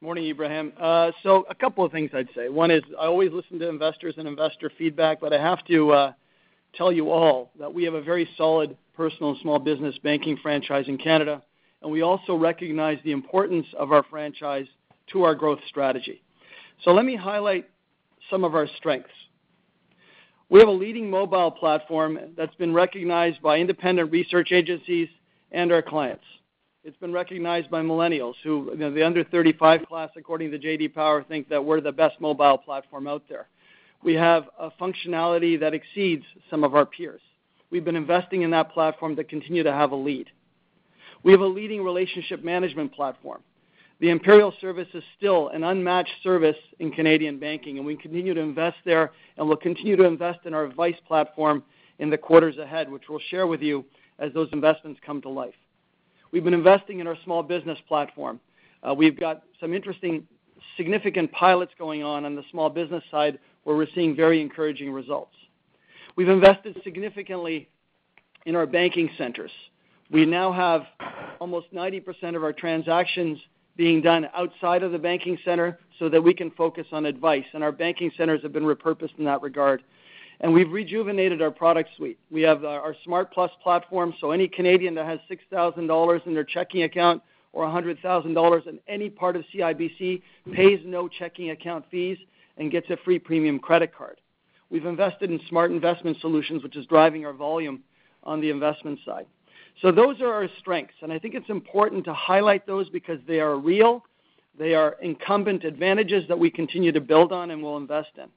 Morning, 0.00 0.24
Ebrahim. 0.24 0.72
Uh, 0.78 1.12
so 1.22 1.46
a 1.48 1.54
couple 1.54 1.82
of 1.82 1.90
things 1.90 2.10
I'd 2.12 2.28
say. 2.34 2.50
One 2.50 2.70
is 2.70 2.82
I 3.00 3.06
always 3.06 3.32
listen 3.32 3.58
to 3.60 3.68
investors 3.68 4.14
and 4.18 4.28
investor 4.28 4.70
feedback, 4.76 5.18
but 5.20 5.32
I 5.32 5.40
have 5.40 5.64
to 5.66 5.92
uh, 5.92 6.12
tell 6.76 6.92
you 6.92 7.10
all 7.10 7.50
that 7.58 7.72
we 7.72 7.84
have 7.84 7.94
a 7.94 8.02
very 8.02 8.28
solid 8.36 8.76
personal 8.96 9.30
and 9.30 9.40
small 9.40 9.58
business 9.58 9.96
banking 10.02 10.36
franchise 10.36 10.86
in 10.88 10.98
Canada, 10.98 11.42
and 11.82 11.90
we 11.90 12.02
also 12.02 12.34
recognize 12.34 12.98
the 13.04 13.12
importance 13.12 13.66
of 13.78 13.92
our 13.92 14.04
franchise 14.04 14.66
to 15.12 15.22
our 15.24 15.34
growth 15.34 15.60
strategy. 15.68 16.22
So 16.82 16.92
Let 16.92 17.04
me 17.04 17.16
highlight 17.16 17.68
some 18.30 18.44
of 18.44 18.54
our 18.54 18.66
strengths. 18.76 19.10
We 20.48 20.60
have 20.60 20.68
a 20.68 20.72
leading 20.72 21.10
mobile 21.10 21.50
platform 21.50 22.18
that's 22.36 22.54
been 22.56 22.72
recognized 22.72 23.40
by 23.42 23.58
independent 23.58 24.12
research 24.12 24.52
agencies 24.52 25.08
and 25.52 25.72
our 25.72 25.82
clients. 25.82 26.24
It's 26.84 26.96
been 26.98 27.12
recognized 27.12 27.70
by 27.70 27.80
millennials 27.80 28.34
who, 28.42 28.70
you 28.72 28.78
know, 28.78 28.90
the 28.90 29.04
under 29.04 29.24
35 29.24 29.86
class, 29.86 30.10
according 30.16 30.50
to 30.50 30.58
J.D. 30.58 30.88
Power, 30.88 31.22
think 31.22 31.48
that 31.48 31.64
we're 31.64 31.80
the 31.80 31.92
best 31.92 32.20
mobile 32.20 32.58
platform 32.58 33.06
out 33.06 33.22
there. 33.28 33.48
We 34.04 34.14
have 34.14 34.50
a 34.58 34.70
functionality 34.70 35.58
that 35.60 35.72
exceeds 35.72 36.24
some 36.50 36.62
of 36.62 36.74
our 36.74 36.84
peers. 36.84 37.22
We've 37.70 37.84
been 37.84 37.96
investing 37.96 38.42
in 38.42 38.50
that 38.50 38.70
platform 38.70 39.16
to 39.16 39.24
continue 39.24 39.62
to 39.62 39.72
have 39.72 39.92
a 39.92 39.96
lead. 39.96 40.28
We 41.22 41.32
have 41.32 41.40
a 41.40 41.46
leading 41.46 41.82
relationship 41.82 42.44
management 42.44 42.92
platform. 42.92 43.42
The 44.00 44.10
Imperial 44.10 44.52
service 44.60 44.88
is 44.92 45.02
still 45.16 45.48
an 45.48 45.64
unmatched 45.64 46.22
service 46.22 46.56
in 46.80 46.90
Canadian 46.90 47.38
banking, 47.38 47.78
and 47.78 47.86
we 47.86 47.96
continue 47.96 48.34
to 48.34 48.40
invest 48.40 48.76
there, 48.84 49.12
and 49.38 49.48
we'll 49.48 49.56
continue 49.56 49.96
to 49.96 50.04
invest 50.04 50.40
in 50.44 50.52
our 50.52 50.64
advice 50.64 50.96
platform 51.08 51.64
in 51.98 52.10
the 52.10 52.18
quarters 52.18 52.58
ahead, 52.58 52.90
which 52.90 53.04
we'll 53.08 53.20
share 53.30 53.46
with 53.46 53.62
you 53.62 53.86
as 54.18 54.34
those 54.34 54.50
investments 54.52 55.00
come 55.04 55.22
to 55.22 55.30
life. 55.30 55.54
We've 56.30 56.44
been 56.44 56.52
investing 56.52 57.00
in 57.00 57.06
our 57.06 57.16
small 57.24 57.42
business 57.42 57.78
platform. 57.88 58.38
Uh, 58.82 58.92
we've 58.92 59.18
got 59.18 59.44
some 59.60 59.72
interesting, 59.72 60.26
significant 60.76 61.32
pilots 61.32 61.72
going 61.78 62.02
on 62.02 62.26
on 62.26 62.34
the 62.34 62.44
small 62.50 62.68
business 62.68 63.02
side, 63.10 63.38
where 63.64 63.76
we're 63.76 63.88
seeing 63.94 64.14
very 64.14 64.40
encouraging 64.40 64.92
results. 64.92 65.34
We've 66.16 66.28
invested 66.28 66.80
significantly 66.84 67.68
in 68.46 68.54
our 68.56 68.66
banking 68.66 69.10
centers. 69.18 69.50
We 70.10 70.26
now 70.26 70.52
have 70.52 70.82
almost 71.40 71.72
90% 71.74 72.36
of 72.36 72.44
our 72.44 72.52
transactions 72.52 73.38
being 73.76 74.00
done 74.00 74.28
outside 74.34 74.82
of 74.82 74.92
the 74.92 74.98
banking 74.98 75.38
center 75.44 75.78
so 75.98 76.08
that 76.08 76.22
we 76.22 76.32
can 76.34 76.50
focus 76.52 76.86
on 76.92 77.06
advice, 77.06 77.44
and 77.54 77.64
our 77.64 77.72
banking 77.72 78.12
centers 78.16 78.42
have 78.42 78.52
been 78.52 78.62
repurposed 78.62 79.18
in 79.18 79.24
that 79.24 79.42
regard. 79.42 79.82
And 80.40 80.52
we've 80.52 80.70
rejuvenated 80.70 81.40
our 81.42 81.50
product 81.50 81.90
suite. 81.96 82.18
We 82.30 82.42
have 82.42 82.64
uh, 82.64 82.68
our 82.68 82.94
Smart+ 83.04 83.32
platform, 83.62 84.14
so 84.20 84.30
any 84.30 84.48
Canadian 84.48 84.94
that 84.96 85.06
has 85.06 85.18
6,000 85.28 85.86
dollars 85.86 86.22
in 86.26 86.34
their 86.34 86.44
checking 86.44 86.82
account 86.82 87.22
or 87.52 87.62
100,000 87.64 88.34
dollars 88.34 88.64
in 88.66 88.78
any 88.88 89.08
part 89.08 89.36
of 89.36 89.44
CIBC 89.54 90.22
pays 90.52 90.80
no 90.84 91.08
checking 91.08 91.50
account 91.50 91.84
fees 91.90 92.18
and 92.56 92.70
gets 92.70 92.90
a 92.90 92.96
free 93.04 93.18
premium 93.18 93.58
credit 93.58 93.94
card. 93.94 94.20
We've 94.70 94.86
invested 94.86 95.30
in 95.30 95.40
smart 95.48 95.70
investment 95.70 96.18
solutions, 96.20 96.62
which 96.62 96.76
is 96.76 96.86
driving 96.86 97.26
our 97.26 97.32
volume 97.32 97.82
on 98.22 98.40
the 98.40 98.50
investment 98.50 98.98
side. 99.04 99.26
So 99.82 99.90
those 99.90 100.20
are 100.20 100.32
our 100.32 100.48
strengths, 100.60 100.94
and 101.02 101.12
I 101.12 101.18
think 101.18 101.34
it's 101.34 101.50
important 101.50 102.04
to 102.04 102.14
highlight 102.14 102.66
those 102.66 102.88
because 102.88 103.18
they 103.26 103.40
are 103.40 103.56
real, 103.56 104.04
they 104.56 104.74
are 104.74 104.96
incumbent 105.02 105.64
advantages 105.64 106.24
that 106.28 106.38
we 106.38 106.50
continue 106.50 106.92
to 106.92 107.00
build 107.00 107.32
on 107.32 107.50
and 107.50 107.62
will 107.62 107.76
invest 107.76 108.10
in. 108.16 108.28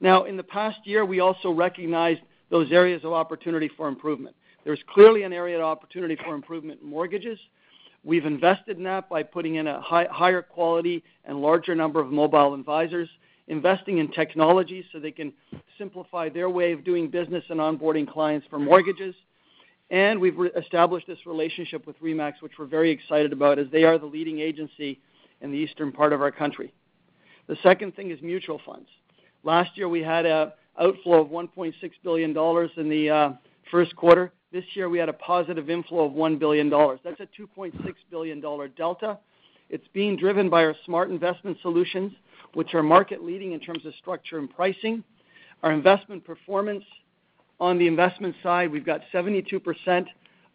Now, 0.00 0.24
in 0.24 0.36
the 0.36 0.42
past 0.42 0.78
year, 0.84 1.04
we 1.04 1.20
also 1.20 1.50
recognized 1.50 2.20
those 2.50 2.72
areas 2.72 3.04
of 3.04 3.12
opportunity 3.12 3.70
for 3.76 3.86
improvement. 3.86 4.34
There's 4.64 4.80
clearly 4.92 5.22
an 5.22 5.32
area 5.32 5.58
of 5.58 5.64
opportunity 5.64 6.16
for 6.24 6.34
improvement 6.34 6.80
in 6.82 6.88
mortgages. 6.88 7.38
We've 8.04 8.26
invested 8.26 8.76
in 8.76 8.82
that 8.84 9.08
by 9.08 9.22
putting 9.22 9.54
in 9.54 9.68
a 9.68 9.80
higher 9.80 10.42
quality 10.42 11.04
and 11.24 11.40
larger 11.40 11.76
number 11.76 12.00
of 12.00 12.10
mobile 12.10 12.54
advisors, 12.54 13.08
investing 13.48 13.98
in 13.98 14.10
technology 14.10 14.84
so 14.92 14.98
they 14.98 15.10
can 15.10 15.32
simplify 15.78 16.28
their 16.28 16.48
way 16.48 16.72
of 16.72 16.84
doing 16.84 17.08
business 17.08 17.44
and 17.48 17.60
onboarding 17.60 18.10
clients 18.10 18.46
for 18.48 18.58
mortgages. 18.58 19.14
And 19.90 20.20
We've 20.20 20.38
established 20.56 21.06
this 21.06 21.18
relationship 21.26 21.86
with 21.86 21.96
RE/MAX, 22.00 22.40
which 22.40 22.52
we're 22.58 22.66
very 22.66 22.90
excited 22.90 23.32
about, 23.32 23.58
as 23.58 23.66
they 23.70 23.84
are 23.84 23.98
the 23.98 24.06
leading 24.06 24.38
agency 24.40 25.00
in 25.40 25.50
the 25.50 25.58
eastern 25.58 25.92
part 25.92 26.12
of 26.12 26.22
our 26.22 26.30
country. 26.30 26.72
The 27.48 27.56
second 27.62 27.94
thing 27.94 28.10
is 28.10 28.22
mutual 28.22 28.60
funds. 28.64 28.88
Last 29.42 29.76
year, 29.76 29.88
we 29.88 30.00
had 30.02 30.24
an 30.24 30.52
outflow 30.80 31.20
of 31.20 31.28
1.6 31.28 31.74
billion 32.02 32.32
dollars 32.32 32.70
in 32.76 32.88
the 32.88 33.10
uh, 33.10 33.32
first 33.70 33.94
quarter. 33.96 34.32
This 34.52 34.64
year, 34.74 34.88
we 34.88 34.98
had 34.98 35.08
a 35.08 35.14
positive 35.14 35.68
inflow 35.68 36.04
of 36.04 36.12
1 36.12 36.38
billion 36.38 36.70
dollars. 36.70 37.00
That's 37.04 37.20
a 37.20 37.28
2.6 37.38 37.72
billion 38.10 38.40
dollar 38.40 38.68
delta. 38.68 39.18
It's 39.68 39.86
being 39.92 40.16
driven 40.16 40.48
by 40.48 40.64
our 40.64 40.76
smart 40.84 41.10
investment 41.10 41.56
solutions, 41.62 42.12
which 42.54 42.74
are 42.74 42.82
market 42.82 43.24
leading 43.24 43.52
in 43.52 43.60
terms 43.60 43.84
of 43.86 43.94
structure 43.94 44.38
and 44.38 44.54
pricing. 44.54 45.02
Our 45.62 45.72
investment 45.72 46.24
performance 46.24 46.84
on 47.60 47.78
the 47.78 47.86
investment 47.86 48.34
side, 48.42 48.70
we've 48.70 48.84
got 48.84 49.02
72% 49.12 50.06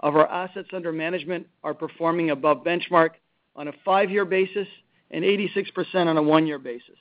of 0.02 0.16
our 0.16 0.30
assets 0.30 0.70
under 0.74 0.92
management 0.92 1.48
are 1.64 1.74
performing 1.74 2.32
above 2.32 2.64
benchmark 2.64 3.12
on 3.56 3.70
a 3.70 3.74
five-year 3.84 4.26
basis 4.26 4.68
and 5.12 5.24
86% 5.24 6.08
on 6.08 6.18
a 6.18 6.22
one-year 6.22 6.60
basis. 6.60 6.98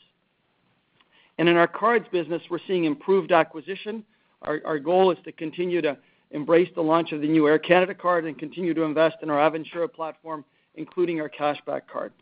And 1.38 1.48
In 1.48 1.56
our 1.56 1.66
cards 1.66 2.06
business, 2.10 2.40
we're 2.50 2.60
seeing 2.66 2.84
improved 2.84 3.32
acquisition. 3.32 4.04
Our 4.42 4.78
goal 4.78 5.10
is 5.10 5.18
to 5.24 5.32
continue 5.32 5.82
to 5.82 5.98
embrace 6.30 6.68
the 6.74 6.82
launch 6.82 7.12
of 7.12 7.20
the 7.20 7.28
new 7.28 7.48
Air 7.48 7.58
Canada 7.58 7.94
card 7.94 8.24
and 8.24 8.38
continue 8.38 8.74
to 8.74 8.82
invest 8.82 9.16
in 9.22 9.30
our 9.30 9.38
Aventura 9.50 9.92
platform, 9.92 10.44
including 10.76 11.20
our 11.20 11.28
cashback 11.28 11.82
card. 11.92 12.12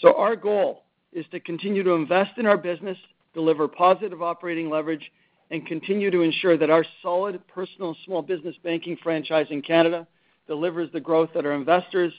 So 0.00 0.14
Our 0.16 0.36
goal 0.36 0.84
is 1.14 1.24
to 1.30 1.40
continue 1.40 1.82
to 1.82 1.92
invest 1.92 2.32
in 2.36 2.46
our 2.46 2.58
business, 2.58 2.98
deliver 3.32 3.68
positive 3.68 4.22
operating 4.22 4.68
leverage, 4.68 5.10
and 5.50 5.66
continue 5.66 6.10
to 6.10 6.20
ensure 6.20 6.58
that 6.58 6.70
our 6.70 6.84
solid 7.02 7.40
personal 7.48 7.96
small 8.04 8.22
business 8.22 8.56
banking 8.62 8.96
franchise 9.02 9.46
in 9.50 9.62
Canada 9.62 10.06
delivers 10.46 10.90
the 10.92 11.00
growth 11.00 11.30
that 11.34 11.46
our 11.46 11.52
investors 11.52 12.12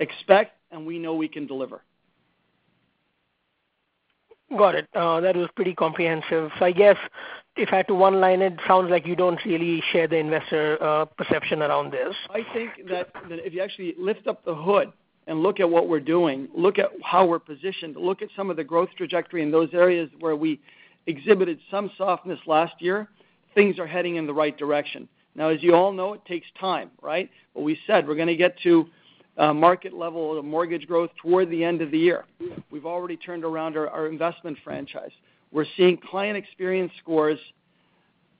expect 0.00 0.52
and 0.70 0.86
we 0.86 0.98
know 0.98 1.14
we 1.14 1.28
can 1.28 1.46
deliver. 1.46 1.82
Got 4.56 4.76
it. 4.76 4.88
Uh, 4.94 5.20
that 5.20 5.34
was 5.34 5.48
pretty 5.56 5.74
comprehensive. 5.74 6.50
I 6.60 6.70
guess 6.70 6.96
if 7.56 7.72
I 7.72 7.78
had 7.78 7.88
to 7.88 7.94
one-line 7.94 8.42
it 8.42 8.54
sounds 8.66 8.90
like 8.90 9.06
you 9.06 9.16
don't 9.16 9.40
really 9.44 9.82
share 9.92 10.06
the 10.06 10.18
investor 10.18 10.80
uh, 10.80 11.06
perception 11.06 11.62
around 11.62 11.92
this. 11.92 12.14
I 12.30 12.42
think 12.52 12.88
that 12.88 13.08
if 13.28 13.54
you 13.54 13.60
actually 13.60 13.94
lift 13.98 14.26
up 14.28 14.44
the 14.44 14.54
hood 14.54 14.92
and 15.26 15.42
look 15.42 15.60
at 15.60 15.68
what 15.68 15.88
we're 15.88 16.00
doing, 16.00 16.48
look 16.54 16.78
at 16.78 16.90
how 17.02 17.26
we're 17.26 17.38
positioned, 17.38 17.96
look 17.96 18.22
at 18.22 18.28
some 18.36 18.50
of 18.50 18.56
the 18.56 18.64
growth 18.64 18.88
trajectory 18.96 19.42
in 19.42 19.50
those 19.50 19.70
areas 19.72 20.08
where 20.20 20.36
we 20.36 20.60
exhibited 21.06 21.58
some 21.70 21.90
softness 21.96 22.38
last 22.46 22.74
year, 22.80 23.08
things 23.54 23.78
are 23.78 23.86
heading 23.86 24.16
in 24.16 24.26
the 24.26 24.34
right 24.34 24.56
direction. 24.56 25.08
Now, 25.34 25.48
as 25.48 25.62
you 25.62 25.74
all 25.74 25.92
know, 25.92 26.14
it 26.14 26.24
takes 26.24 26.46
time, 26.58 26.90
right? 27.02 27.30
But 27.54 27.62
we 27.62 27.78
said 27.86 28.06
we're 28.06 28.14
gonna 28.14 28.36
get 28.36 28.58
to 28.62 28.86
uh, 29.36 29.52
market 29.52 29.92
level 29.92 30.38
of 30.38 30.44
mortgage 30.44 30.86
growth 30.86 31.10
toward 31.20 31.50
the 31.50 31.62
end 31.62 31.82
of 31.82 31.90
the 31.90 31.98
year. 31.98 32.24
We've 32.70 32.86
already 32.86 33.16
turned 33.16 33.44
around 33.44 33.76
our 33.76 34.06
investment 34.06 34.58
franchise. 34.64 35.10
We're 35.52 35.66
seeing 35.76 35.98
client 35.98 36.36
experience 36.36 36.92
scores 37.02 37.38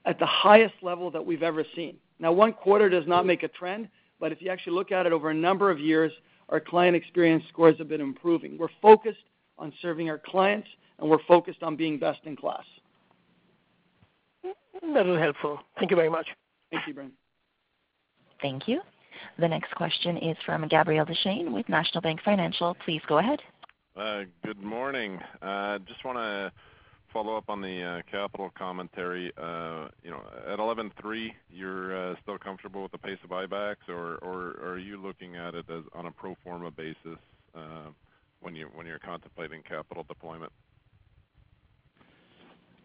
at 0.05 0.19
the 0.19 0.27
highest 0.27 0.75
level 0.83 1.11
that 1.11 1.25
we've 1.25 1.43
ever 1.43 1.65
seen. 1.75 1.97
Now, 2.19 2.33
one 2.33 2.53
quarter 2.53 2.89
does 2.89 3.07
not 3.07 3.27
make 3.27 3.43
a 3.43 3.49
trend, 3.49 3.89
but 4.19 4.33
if 4.33 4.41
you 4.41 4.51
actually 4.51 4.75
look 4.75 4.91
at 4.91 5.05
it 5.05 5.13
over 5.13 5.31
a 5.31 5.35
number 5.35 5.71
of 5.71 5.79
years, 5.79 6.13
our 6.49 6.61
client 6.61 6.97
experience 6.97 7.45
scores 7.49 7.77
have 7.79 7.89
been 7.89 8.01
improving. 8.01 8.57
We're 8.59 8.69
focused 8.81 9.25
on 9.59 9.73
serving 9.83 10.09
our 10.11 10.19
clients, 10.19 10.69
and 10.99 11.11
we're 11.11 11.23
focused 11.27 11.63
on 11.63 11.77
being 11.77 11.99
best 11.99 12.21
in 12.25 12.37
class. 12.37 12.65
That 14.43 15.07
was 15.07 15.19
helpful. 15.19 15.61
Thank 15.79 15.91
you 15.91 15.97
very 15.97 16.11
much. 16.11 16.27
Thank 16.71 16.87
you, 16.87 16.95
Ebrahim. 16.95 17.11
Thank 18.41 18.69
you. 18.69 18.81
The 19.39 19.49
next 19.49 19.75
question 19.75 20.17
is 20.19 20.37
from 20.45 20.67
Gabriel 20.69 21.07
Dechaine 21.07 21.53
with 21.53 21.69
National 21.69 22.01
Bank 22.01 22.21
Financial. 22.23 22.77
Please 22.85 23.01
go 23.09 23.19
ahead. 23.19 23.41
Good 24.45 24.63
morning. 24.63 25.19
Uh 25.41 25.79
just 25.81 26.05
wanna 26.05 26.53
follow 27.17 27.35
up 27.35 27.49
on 27.49 27.63
the 27.63 27.83
uh, 27.83 28.03
capital 28.11 28.53
commentary. 28.59 29.33
Uh, 29.39 29.89
you 30.05 30.11
know, 30.11 30.21
at 30.47 30.59
11.3, 30.59 31.31
you're 31.51 32.11
uh, 32.11 32.15
still 32.23 32.37
comfortable 32.37 32.83
with 32.83 32.93
the 32.93 32.99
pace 32.99 33.17
of 33.25 33.31
buybacks, 33.31 33.89
or 33.89 34.19
are 34.63 34.77
you 34.77 35.01
looking 35.01 35.35
at 35.35 35.55
it 35.55 35.65
as 35.71 35.83
on 35.95 36.05
a 36.05 36.11
pro 36.11 36.37
forma 36.45 36.71
basis, 36.71 37.19
when 38.43 38.55
you're 38.55 38.99
contemplating 38.99 39.63
capital 39.63 40.05
deployment? 40.07 40.53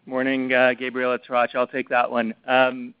Morning, 0.06 0.48
Gabriel. 0.48 1.12
It's 1.12 1.26
Hratch. 1.26 1.54
I'll 1.54 1.66
take 1.66 1.90
that 1.90 2.10
one. 2.10 2.34
Um, 2.46 2.94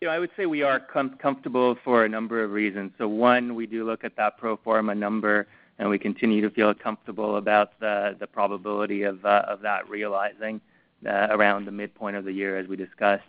you 0.00 0.08
know, 0.08 0.12
I 0.14 0.18
would 0.18 0.30
say 0.36 0.46
we 0.46 0.64
are 0.64 0.80
comfortable 0.80 1.78
for 1.84 2.04
a 2.04 2.08
number 2.08 2.42
of 2.42 2.50
reasons. 2.50 2.90
So 2.98 3.06
one, 3.06 3.54
we 3.54 3.66
do 3.66 3.86
look 3.86 4.02
at 4.02 4.16
that 4.16 4.36
pro 4.36 4.56
forma 4.56 4.96
number, 4.96 5.46
and 5.78 5.88
we 5.88 6.00
continue 6.00 6.40
to 6.40 6.50
feel 6.50 6.74
comfortable 6.74 7.36
about 7.36 7.78
the 7.78 8.28
probability 8.32 9.04
of 9.04 9.22
that 9.22 9.88
realizing 9.88 10.60
Uh, 11.04 11.26
around 11.30 11.64
the 11.64 11.72
midpoint 11.72 12.14
of 12.14 12.24
the 12.24 12.30
year 12.30 12.56
as 12.56 12.68
we 12.68 12.76
discussed. 12.76 13.24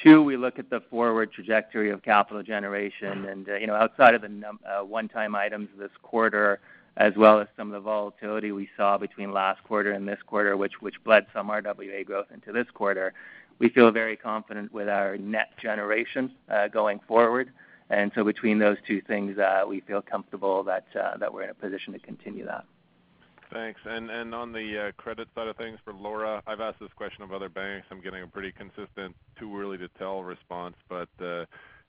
Two, 0.00 0.22
we 0.22 0.36
look 0.36 0.60
at 0.60 0.70
the 0.70 0.80
forward 0.88 1.32
trajectory 1.32 1.90
of 1.90 2.00
capital 2.00 2.44
generation 2.44 3.24
and, 3.24 3.48
uh, 3.48 3.56
you 3.56 3.66
know, 3.66 3.74
outside 3.74 4.14
of 4.14 4.22
the 4.22 4.42
uh, 4.64 4.84
one-time 4.84 5.34
items 5.34 5.68
this 5.76 5.90
quarter, 6.00 6.60
as 6.96 7.12
well 7.16 7.40
as 7.40 7.48
some 7.56 7.66
of 7.66 7.72
the 7.72 7.80
volatility 7.80 8.52
we 8.52 8.68
saw 8.76 8.96
between 8.96 9.32
last 9.32 9.64
quarter 9.64 9.90
and 9.90 10.06
this 10.06 10.20
quarter, 10.28 10.56
which 10.56 10.80
which 10.80 10.94
bled 11.02 11.26
some 11.34 11.48
RWA 11.48 12.06
growth 12.06 12.26
into 12.32 12.52
this 12.52 12.68
quarter. 12.72 13.14
We 13.58 13.68
feel 13.68 13.90
very 13.90 14.16
confident 14.16 14.72
with 14.72 14.88
our 14.88 15.16
net 15.18 15.50
generation 15.60 16.30
going 16.70 17.00
forward. 17.08 17.50
And 17.90 18.12
so 18.14 18.22
between 18.22 18.60
those 18.60 18.76
two 18.86 19.00
things, 19.00 19.38
we 19.66 19.80
feel 19.80 20.02
comfortable 20.02 20.62
that 20.64 20.86
that 20.94 21.34
we're 21.34 21.42
in 21.42 21.50
a 21.50 21.54
position 21.54 21.94
to 21.94 21.98
continue 21.98 22.46
that. 22.46 22.64
Thanks. 23.52 23.80
And 23.84 24.10
and 24.10 24.34
on 24.34 24.52
the 24.52 24.88
uh, 24.88 24.92
credit 25.02 25.28
side 25.34 25.48
of 25.48 25.56
things 25.56 25.78
for 25.84 25.94
Laura, 25.94 26.42
I've 26.46 26.60
asked 26.60 26.80
this 26.80 26.92
question 26.96 27.22
of 27.22 27.32
other 27.32 27.48
banks. 27.48 27.86
I'm 27.90 28.02
getting 28.02 28.22
a 28.22 28.26
pretty 28.26 28.52
consistent 28.52 29.16
too 29.38 29.58
early 29.58 29.78
to 29.78 29.88
tell 29.98 30.22
response. 30.22 30.76
But 30.88 31.08
uh 31.20 31.46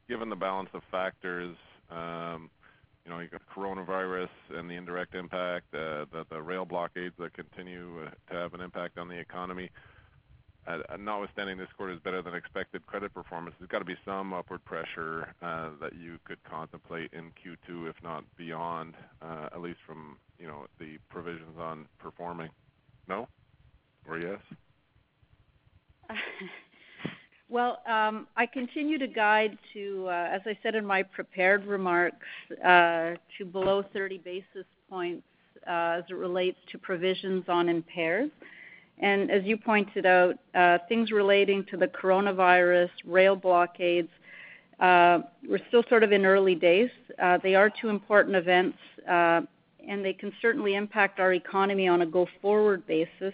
given 0.09 0.29
the 0.29 0.35
balance 0.35 0.69
of 0.73 0.81
factors, 0.89 1.55
you 1.91 2.49
you 3.05 3.11
know, 3.11 3.21
you've 3.21 3.31
got 3.31 3.41
coronavirus 3.55 4.29
and 4.51 4.69
the 4.69 4.75
indirect 4.75 5.15
impact, 5.15 5.73
uh, 5.73 6.05
the 6.29 6.41
rail 6.41 6.65
blockades 6.65 7.15
that 7.17 7.33
continue 7.33 8.05
uh, 8.05 8.09
to 8.31 8.39
have 8.39 8.53
an 8.53 8.61
impact 8.61 8.97
on 8.97 9.07
the 9.07 9.17
economy. 9.17 9.69
Uh, 10.67 10.97
notwithstanding 10.99 11.57
this 11.57 11.67
quarter 11.77 11.93
is 11.93 11.99
better 12.01 12.21
than 12.21 12.35
expected 12.35 12.85
credit 12.85 13.13
performance, 13.13 13.55
there's 13.59 13.69
got 13.69 13.79
to 13.79 13.85
be 13.85 13.95
some 14.05 14.33
upward 14.33 14.63
pressure 14.65 15.33
uh, 15.41 15.69
that 15.81 15.93
you 15.95 16.17
could 16.25 16.37
contemplate 16.43 17.11
in 17.13 17.31
Q2, 17.31 17.89
if 17.89 17.95
not 18.03 18.23
beyond, 18.37 18.93
uh, 19.21 19.49
at 19.53 19.61
least 19.61 19.79
from, 19.87 20.17
you 20.37 20.47
know, 20.47 20.67
the 20.79 20.97
provisions 21.09 21.57
on 21.59 21.87
performing. 21.97 22.49
No? 23.07 23.27
Or 24.07 24.19
yes? 24.19 24.39
Well, 27.51 27.81
um, 27.87 28.27
I 28.37 28.45
continue 28.45 28.99
to 28.99 29.07
guide 29.07 29.57
to, 29.73 30.07
as 30.11 30.41
I 30.45 30.55
said 30.61 30.75
in 30.75 30.85
my 30.85 31.01
prepared 31.01 31.65
remarks, 31.65 32.27
to 32.61 33.45
below 33.51 33.83
30 33.91 34.19
basis 34.19 34.65
points, 34.87 35.23
as 35.65 36.03
it 36.09 36.13
relates 36.13 36.59
to 36.71 36.77
provisions 36.77 37.45
on 37.47 37.67
impairs. 37.67 38.29
And 38.99 39.31
as 39.31 39.43
you 39.45 39.55
pointed 39.57 40.05
out, 40.05 40.35
uh, 40.53 40.79
things 40.89 41.11
relating 41.11 41.63
to 41.71 41.77
the 41.77 41.87
coronavirus, 41.87 42.89
rail 43.05 43.35
blockades, 43.35 44.09
uh, 44.79 45.19
we're 45.47 45.65
still 45.69 45.83
sort 45.89 46.03
of 46.03 46.11
in 46.11 46.25
early 46.25 46.55
days. 46.55 46.89
Uh, 47.21 47.37
they 47.41 47.55
are 47.55 47.69
two 47.69 47.89
important 47.89 48.35
events, 48.35 48.77
and 49.07 50.05
they 50.05 50.13
can 50.13 50.31
certainly 50.41 50.75
impact 50.75 51.19
our 51.19 51.33
economy 51.33 51.87
on 51.87 52.01
a 52.01 52.05
go-forward 52.05 52.85
basis. 52.87 53.33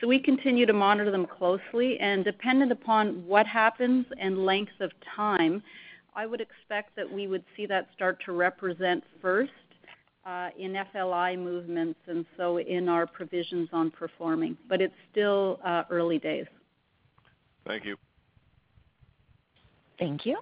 So 0.00 0.06
we 0.08 0.18
continue 0.18 0.66
to 0.66 0.72
monitor 0.72 1.10
them 1.10 1.26
closely, 1.26 1.98
and 2.00 2.24
dependent 2.24 2.72
upon 2.72 3.26
what 3.26 3.46
happens 3.46 4.06
and 4.18 4.44
length 4.44 4.80
of 4.80 4.90
time, 5.16 5.62
I 6.14 6.26
would 6.26 6.40
expect 6.40 6.96
that 6.96 7.10
we 7.10 7.26
would 7.26 7.44
see 7.56 7.66
that 7.66 7.88
start 7.94 8.18
to 8.26 8.32
represent 8.32 9.04
first, 9.20 9.52
Uh, 10.24 10.50
in 10.56 10.76
FLI 10.94 11.36
movements, 11.36 11.98
and 12.06 12.24
so 12.36 12.60
in 12.60 12.88
our 12.88 13.08
provisions 13.08 13.68
on 13.72 13.90
performing. 13.90 14.56
But 14.68 14.80
it's 14.80 14.94
still 15.10 15.58
uh, 15.64 15.82
early 15.90 16.20
days. 16.20 16.46
Thank 17.66 17.84
you. 17.84 17.96
Thank 19.98 20.24
you. 20.24 20.38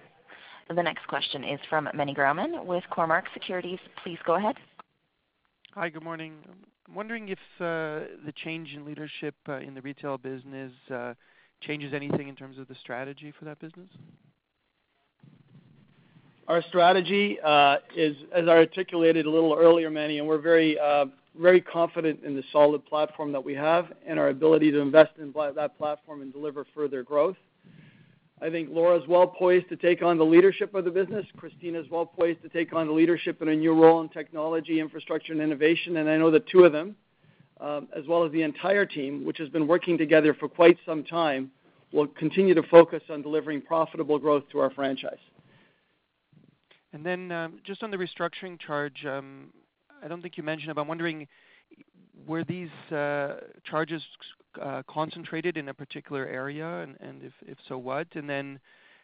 The 0.69 0.83
next 0.83 1.07
question 1.07 1.43
is 1.43 1.59
from 1.67 1.89
Meny 1.95 2.13
Grauman 2.13 2.63
with 2.63 2.83
Cormark 2.91 3.23
Securities. 3.33 3.79
Please 4.03 4.19
go 4.23 4.35
ahead. 4.35 4.55
Hi, 5.73 5.89
good 5.89 6.03
morning. 6.03 6.35
I'm 6.87 6.93
wondering 6.93 7.29
if 7.29 7.39
uh, 7.59 8.05
the 8.23 8.33
change 8.43 8.75
in 8.75 8.85
leadership 8.85 9.33
in 9.47 9.73
the 9.73 9.81
retail 9.81 10.19
business 10.19 10.71
changes 11.61 11.93
anything 11.93 12.27
in 12.27 12.35
terms 12.35 12.57
of 12.57 12.67
the 12.67 12.75
strategy 12.75 13.33
for 13.37 13.45
that 13.45 13.59
business? 13.59 13.89
Our 16.51 16.61
strategy 16.63 17.37
is, 17.95 18.17
as 18.35 18.45
I 18.49 18.57
articulated 18.57 19.25
a 19.25 19.29
little 19.29 19.55
earlier, 19.57 19.89
Meny, 19.89 20.19
and 20.19 20.27
we're 20.27 20.37
very 20.37 20.77
uh 20.77 21.05
very 21.39 21.61
confident 21.61 22.25
in 22.25 22.35
the 22.35 22.43
solid 22.51 22.85
platform 22.85 23.31
that 23.31 23.41
we 23.41 23.53
have 23.53 23.93
and 24.05 24.19
our 24.19 24.27
ability 24.27 24.69
to 24.71 24.81
invest 24.81 25.11
in 25.17 25.33
that 25.55 25.77
platform 25.77 26.21
and 26.21 26.33
deliver 26.33 26.65
further 26.75 27.03
growth. 27.03 27.37
I 28.41 28.49
think 28.49 28.67
Laura 28.69 28.99
is 28.99 29.07
well 29.07 29.27
poised 29.27 29.69
to 29.69 29.77
take 29.77 30.01
on 30.01 30.17
the 30.17 30.25
leadership 30.25 30.75
of 30.75 30.83
the 30.83 30.91
business. 30.91 31.25
Christina 31.37 31.79
is 31.79 31.89
well 31.89 32.05
poised 32.05 32.41
to 32.41 32.49
take 32.49 32.73
on 32.73 32.85
the 32.85 32.93
leadership 32.93 33.41
in 33.41 33.47
a 33.47 33.55
new 33.55 33.73
role 33.73 34.01
in 34.01 34.09
technology, 34.09 34.81
infrastructure, 34.81 35.31
and 35.31 35.41
innovation. 35.41 35.95
And 35.95 36.09
I 36.09 36.17
know 36.17 36.29
the 36.29 36.41
two 36.41 36.65
of 36.65 36.73
them, 36.73 36.97
as 37.61 38.05
well 38.09 38.25
as 38.25 38.31
the 38.33 38.41
entire 38.41 38.85
team, 38.85 39.23
which 39.23 39.37
has 39.37 39.47
been 39.47 39.67
working 39.67 39.97
together 39.97 40.33
for 40.33 40.49
quite 40.49 40.77
some 40.85 41.05
time, 41.05 41.49
will 41.93 42.07
continue 42.07 42.53
to 42.55 42.63
focus 42.63 43.03
on 43.09 43.21
delivering 43.21 43.61
profitable 43.61 44.19
growth 44.19 44.43
to 44.51 44.59
our 44.59 44.71
franchise. 44.71 45.15
And 46.93 47.05
then 47.05 47.31
um, 47.31 47.59
just 47.63 47.83
on 47.83 47.91
the 47.91 47.97
restructuring 47.97 48.59
charge, 48.59 49.05
um, 49.05 49.51
I 50.03 50.07
don't 50.07 50.21
think 50.21 50.37
you 50.37 50.43
mentioned 50.43 50.71
it, 50.71 50.75
but 50.75 50.81
I'm 50.81 50.87
wondering, 50.87 51.27
were 52.27 52.43
these 52.43 52.69
uh, 52.91 53.35
charges 53.63 54.01
uh, 54.61 54.83
concentrated 54.89 55.57
in 55.57 55.69
a 55.69 55.73
particular 55.73 56.25
area? 56.25 56.87
And 56.99 57.23
if 57.41 57.57
so, 57.67 57.77
what? 57.77 58.07
And 58.15 58.29
then 58.29 58.59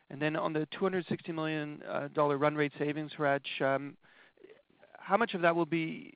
and 0.10 0.22
then 0.22 0.36
on 0.36 0.54
the 0.54 0.66
260 0.72 1.32
million 1.34 1.82
uh, 1.90 2.08
dollar 2.14 2.38
run 2.38 2.56
rate 2.56 2.72
savings, 2.80 3.12
Hratch, 3.18 3.62
um, 3.62 3.98
how 4.98 5.18
much 5.18 5.34
of 5.34 5.42
that 5.42 5.56
will 5.56 5.66
be 5.66 6.14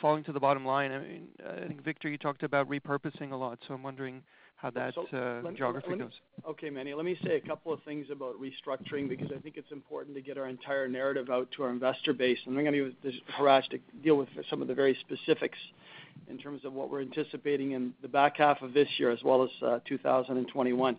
falling 0.00 0.24
to 0.24 0.32
the 0.32 0.40
bottom 0.40 0.64
line? 0.64 0.92
I 0.92 0.98
mean, 0.98 1.28
I 1.46 1.66
think, 1.66 1.84
Victor, 1.84 2.08
you 2.08 2.18
talked 2.18 2.42
about 2.42 2.68
repurposing 2.68 3.32
a 3.32 3.36
lot, 3.36 3.58
so 3.66 3.74
I'm 3.74 3.82
wondering 3.82 4.22
how 4.56 4.70
that 4.70 4.96
uh, 4.96 5.50
geography 5.52 5.96
goes. 5.96 6.12
Okay, 6.48 6.70
Meny. 6.70 6.94
Let 6.94 7.04
me 7.04 7.18
say 7.24 7.36
a 7.36 7.40
couple 7.40 7.72
of 7.72 7.82
things 7.82 8.06
about 8.10 8.34
restructuring 8.40 9.08
because 9.08 9.28
I 9.36 9.38
think 9.40 9.56
it's 9.56 9.70
important 9.72 10.16
to 10.16 10.22
get 10.22 10.38
our 10.38 10.48
entire 10.48 10.88
narrative 10.88 11.28
out 11.28 11.48
to 11.56 11.64
our 11.64 11.70
investor 11.70 12.12
base. 12.12 12.38
And 12.46 12.56
I'm 12.56 12.64
gonna 12.64 12.76
use 12.76 12.94
Hratch 13.38 13.68
to 13.70 13.78
deal 14.02 14.16
with 14.16 14.28
some 14.48 14.62
of 14.62 14.68
the 14.68 14.74
very 14.74 14.96
specifics 15.00 15.58
in 16.28 16.38
terms 16.38 16.64
of 16.64 16.72
what 16.72 16.90
we're 16.90 17.02
anticipating 17.02 17.72
in 17.72 17.92
the 18.00 18.08
back 18.08 18.38
half 18.38 18.62
of 18.62 18.72
this 18.72 18.88
year 18.98 19.10
as 19.10 19.22
well 19.22 19.42
as 19.42 19.50
uh, 19.62 19.78
2021. 19.86 20.96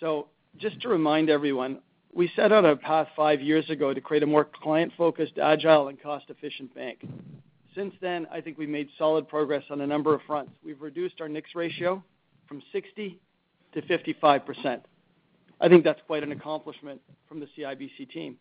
So 0.00 0.28
Just 0.58 0.80
to 0.82 0.88
remind 0.88 1.30
everyone, 1.30 1.78
we 2.12 2.30
set 2.36 2.52
out 2.52 2.64
a 2.64 2.76
path 2.76 3.08
five 3.16 3.40
years 3.40 3.68
ago 3.70 3.92
to 3.94 4.00
create 4.00 4.22
a 4.22 4.26
more 4.26 4.44
client-focused, 4.44 5.38
agile, 5.38 5.88
and 5.88 6.00
cost-efficient 6.00 6.74
bank. 6.74 7.04
Since 7.74 7.94
then, 8.00 8.26
I 8.30 8.40
think 8.40 8.56
we've 8.56 8.68
made 8.68 8.88
solid 8.98 9.26
progress 9.26 9.64
on 9.70 9.80
a 9.80 9.86
number 9.86 10.14
of 10.14 10.20
fronts. 10.26 10.52
We've 10.64 10.80
reduced 10.80 11.20
our 11.20 11.28
NIX 11.28 11.54
ratio 11.56 12.04
from 12.48 12.62
60 12.72 13.18
to 13.72 13.82
55%. 13.82 14.80
I 15.60 15.68
think 15.68 15.84
that's 15.84 16.00
quite 16.06 16.22
an 16.22 16.32
accomplishment 16.32 17.00
from 17.28 17.40
the 17.40 17.46
CIBC 17.56 18.10
team. 18.10 18.36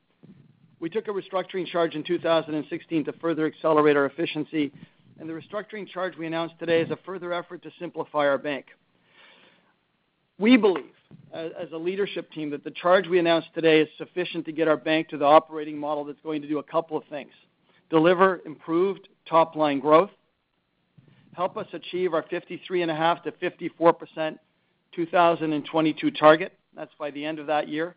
We 0.80 0.89
took 0.89 1.08
a 1.08 1.12
restructuring 1.12 1.66
charge 1.66 1.96
in 1.96 2.04
2016 2.04 3.06
to 3.06 3.13
further 3.13 3.46
accelerate 3.46 3.96
our 3.96 4.06
efficiency, 4.06 4.72
and 5.20 5.30
the 5.30 5.34
restructuring 5.34 5.88
charge 5.88 6.18
we 6.18 6.28
announced 6.28 6.56
today 6.60 6.82
is 6.82 6.92
a 6.92 6.98
further 7.06 7.32
effort 7.32 7.63
to 7.63 7.72
simplify 7.80 8.28
our 8.28 8.38
bank. 8.38 8.66
We 10.39 10.58
believe, 10.58 10.92
as 11.32 11.72
a 11.72 11.78
leadership 11.78 12.32
team, 12.32 12.50
that 12.50 12.63
the 12.63 12.72
charge 12.72 13.08
we 13.08 13.20
announced 13.20 13.50
today 13.56 13.80
is 13.82 13.88
sufficient 13.98 14.46
to 14.46 14.52
get 14.52 14.68
our 14.68 14.76
bank 14.76 15.10
to 15.10 15.18
the 15.18 15.26
operating 15.26 15.78
model 15.78 16.04
that's 16.04 16.20
going 16.22 16.42
to 16.42 16.48
do 16.48 16.60
a 16.60 16.63
couple 16.63 16.98
of 16.98 17.04
things, 17.06 17.32
deliver 17.89 18.42
improved 18.46 19.08
top-line 19.30 19.80
growth, 19.80 20.10
help 21.34 21.58
us 21.58 21.67
achieve 21.74 22.13
our 22.13 22.24
53.5%-54% 22.24 24.38
2022 24.96 26.12
target, 26.12 26.54
that's 26.76 26.93
by 27.00 27.10
the 27.12 27.26
end 27.26 27.39
of 27.39 27.48
that 27.48 27.67
year, 27.67 27.96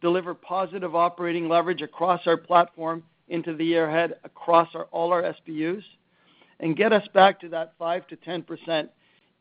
deliver 0.00 0.34
positive 0.34 0.94
operating 0.94 1.48
leverage 1.48 1.82
across 1.82 2.20
our 2.26 2.36
platform 2.36 3.02
into 3.28 3.56
the 3.56 3.64
year 3.64 3.88
ahead 3.88 4.16
across 4.24 4.68
our, 4.74 4.84
all 4.92 5.12
our 5.12 5.22
SBUs, 5.22 5.82
and 6.60 6.76
get 6.76 6.92
us 6.92 7.06
back 7.14 7.40
to 7.40 7.48
that 7.48 7.78
5%-10% 7.78 8.88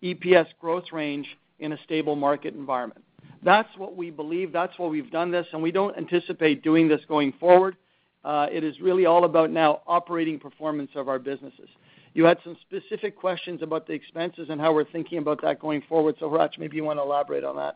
EPS 0.03 0.47
growth 0.59 0.85
range 0.91 1.27
in 1.59 1.73
a 1.73 1.77
stable 1.83 2.15
market 2.15 2.53
environment. 2.53 3.03
That's 3.43 3.69
what 3.77 3.95
we 3.95 4.09
believe. 4.09 4.51
That's 4.51 4.73
why 4.77 4.87
we've 4.87 5.11
done 5.11 5.31
this, 5.31 5.45
and 5.53 5.61
we 5.61 5.71
don't 5.71 5.95
anticipate 5.97 6.63
doing 6.63 6.87
this 6.87 7.01
going 7.07 7.33
forward. 7.39 7.75
Uh, 8.23 8.47
It 8.51 8.63
is 8.63 8.81
really 8.81 9.05
all 9.05 9.25
about 9.25 9.51
now 9.51 9.81
operating 9.85 10.39
performance 10.39 10.91
of 10.95 11.07
our 11.07 11.19
businesses. 11.19 11.69
You 12.15 12.23
had 12.23 12.39
some 12.43 12.57
specific 12.61 13.17
questions 13.17 13.61
about 13.61 13.85
the 13.85 13.93
expenses 13.93 14.47
and 14.49 14.59
how 14.59 14.73
we're 14.73 14.89
thinking 14.89 15.17
about 15.19 15.41
that 15.43 15.59
going 15.59 15.83
forward. 15.87 16.17
Hratch, 16.17 16.57
maybe 16.57 16.77
you 16.77 16.83
want 16.83 16.97
to 16.97 17.03
elaborate 17.03 17.43
on 17.43 17.57
that. 17.57 17.75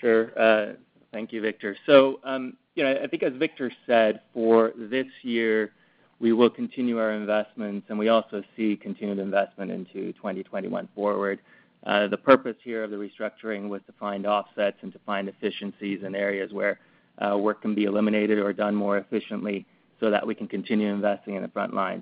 Sure. 0.00 0.38
Uh, 0.38 0.74
thank 1.12 1.32
you, 1.32 1.40
Victor. 1.40 1.76
So 1.86 2.20
um 2.24 2.56
you 2.74 2.84
know, 2.84 3.00
I 3.02 3.08
think 3.08 3.24
as 3.24 3.32
Victor 3.34 3.72
said, 3.86 4.20
for 4.32 4.72
this 4.76 5.06
year, 5.22 5.72
we 6.20 6.32
will 6.32 6.48
continue 6.48 6.98
our 7.00 7.10
investments, 7.10 7.86
and 7.88 7.98
we 7.98 8.08
also 8.08 8.40
see 8.56 8.76
continued 8.76 9.18
investment 9.18 9.72
into 9.72 10.12
2021 10.12 10.88
forward. 10.94 11.40
Uh, 11.84 12.06
the 12.06 12.16
purpose 12.16 12.54
here 12.62 12.84
of 12.84 12.92
the 12.92 12.96
restructuring 12.96 13.68
was 13.68 13.80
to 13.86 13.92
find 13.98 14.26
offsets 14.26 14.76
and 14.82 14.92
to 14.92 14.98
find 15.00 15.28
efficiencies 15.28 16.04
in 16.04 16.14
areas 16.14 16.52
where 16.52 16.78
uh, 17.18 17.36
work 17.36 17.62
can 17.62 17.74
be 17.74 17.84
eliminated 17.84 18.38
or 18.38 18.52
done 18.52 18.76
more 18.76 18.98
efficiently 18.98 19.66
so 19.98 20.08
that 20.08 20.24
we 20.24 20.34
can 20.34 20.46
continue 20.46 20.86
investing 20.88 21.34
in 21.34 21.42
the 21.42 21.48
front 21.48 21.74
line. 21.74 22.00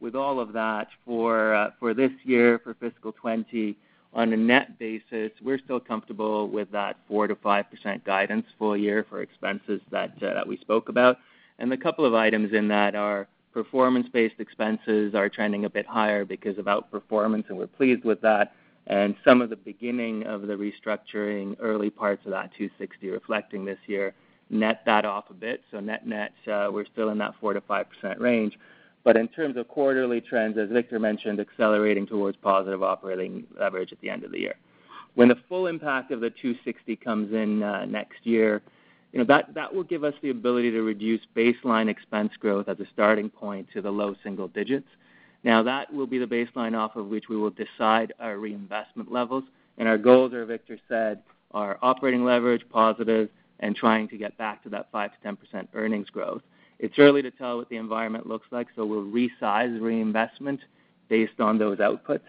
With 0.00 0.14
all 0.14 0.40
of 0.40 0.52
that, 0.54 0.88
for 1.04 1.54
uh, 1.54 1.70
for 1.78 1.94
this 1.94 2.12
year, 2.24 2.58
for 2.58 2.74
fiscal 2.74 3.12
2020, 3.12 3.76
on 4.12 4.32
a 4.32 4.36
net 4.36 4.78
basis, 4.78 5.30
we're 5.42 5.58
still 5.58 5.78
comfortable 5.78 6.48
with 6.48 6.70
that 6.72 6.96
4%-5% 7.08 8.04
guidance 8.04 8.46
full 8.58 8.76
year 8.76 9.06
for 9.08 9.22
expenses 9.22 9.80
that 9.90 10.10
uh, 10.22 10.34
that 10.34 10.46
we 10.46 10.56
spoke 10.56 10.88
about. 10.88 11.18
And 11.58 11.72
a 11.72 11.76
couple 11.76 12.04
of 12.04 12.14
items 12.14 12.52
in 12.52 12.68
that 12.68 12.94
are 12.94 13.28
performance-based 13.52 14.36
expenses 14.38 15.14
are 15.14 15.28
trending 15.28 15.64
a 15.64 15.70
bit 15.70 15.86
higher 15.86 16.24
because 16.24 16.56
of 16.58 16.64
outperformance, 16.64 17.48
and 17.48 17.58
we're 17.58 17.66
pleased 17.66 18.04
with 18.04 18.20
that. 18.22 18.54
And 18.86 19.14
some 19.24 19.42
of 19.42 19.50
the 19.50 19.56
beginning 19.56 20.24
of 20.24 20.42
the 20.46 20.54
restructuring, 20.54 21.56
early 21.60 21.90
parts 21.90 22.24
of 22.24 22.32
that 22.32 22.50
260 22.56 23.10
reflecting 23.10 23.64
this 23.64 23.78
year, 23.86 24.14
net 24.48 24.82
that 24.86 25.04
off 25.04 25.30
a 25.30 25.34
bit. 25.34 25.62
So 25.70 25.80
Net-net, 25.80 26.32
uh, 26.50 26.70
we're 26.72 26.86
still 26.86 27.10
in 27.10 27.18
that 27.18 27.34
4%-5% 27.40 28.18
range. 28.18 28.58
But 29.02 29.16
in 29.16 29.28
terms 29.28 29.56
of 29.56 29.66
quarterly 29.68 30.20
trends, 30.20 30.58
as 30.58 30.68
Victor 30.68 30.98
mentioned, 30.98 31.40
accelerating 31.40 32.06
towards 32.06 32.36
positive 32.36 32.82
operating 32.82 33.46
leverage 33.58 33.92
at 33.92 34.00
the 34.00 34.10
end 34.10 34.24
of 34.24 34.32
the 34.32 34.40
year. 34.40 34.56
When 35.14 35.28
the 35.28 35.38
full 35.48 35.66
impact 35.66 36.12
of 36.12 36.20
the 36.20 36.30
260 36.30 36.96
comes 36.96 37.32
in 37.32 37.62
uh, 37.62 37.86
next 37.86 38.24
year, 38.24 38.62
you 39.12 39.18
know, 39.18 39.42
that 39.54 39.74
will 39.74 39.82
give 39.82 40.04
us 40.04 40.14
the 40.22 40.30
ability 40.30 40.70
to 40.70 40.82
reduce 40.82 41.20
baseline 41.34 41.88
expense 41.88 42.32
growth 42.38 42.68
as 42.68 42.78
a 42.78 42.86
starting 42.92 43.28
point 43.28 43.66
to 43.72 43.82
the 43.82 43.90
low 43.90 44.14
single 44.22 44.46
digits. 44.46 44.86
Now, 45.42 45.62
that 45.62 45.92
will 45.92 46.06
be 46.06 46.18
the 46.18 46.26
baseline 46.26 46.78
off 46.78 46.94
of 46.96 47.06
which 47.06 47.28
we 47.28 47.36
will 47.36 47.50
decide 47.50 48.12
our 48.20 48.36
reinvestment 48.38 49.10
levels. 49.10 49.44
And 49.78 49.88
our 49.88 49.98
goals, 49.98 50.32
as 50.34 50.46
Victor 50.46 50.78
said, 50.88 51.22
are 51.52 51.78
operating 51.82 52.24
leverage 52.24 52.62
positive 52.70 53.30
and 53.58 53.74
trying 53.74 54.08
to 54.08 54.16
get 54.16 54.36
back 54.38 54.62
to 54.62 54.68
that 54.68 54.92
5%-10% 54.92 55.68
earnings 55.74 56.08
growth. 56.10 56.42
It's 56.80 56.98
early 56.98 57.20
to 57.20 57.30
tell 57.30 57.58
what 57.58 57.68
the 57.68 57.76
environment 57.76 58.26
looks 58.26 58.46
like, 58.50 58.68
so 58.74 58.86
we'll 58.86 59.04
resize 59.04 59.78
reinvestment 59.80 60.60
based 61.08 61.38
on 61.38 61.58
those 61.58 61.78
outputs. 61.78 62.22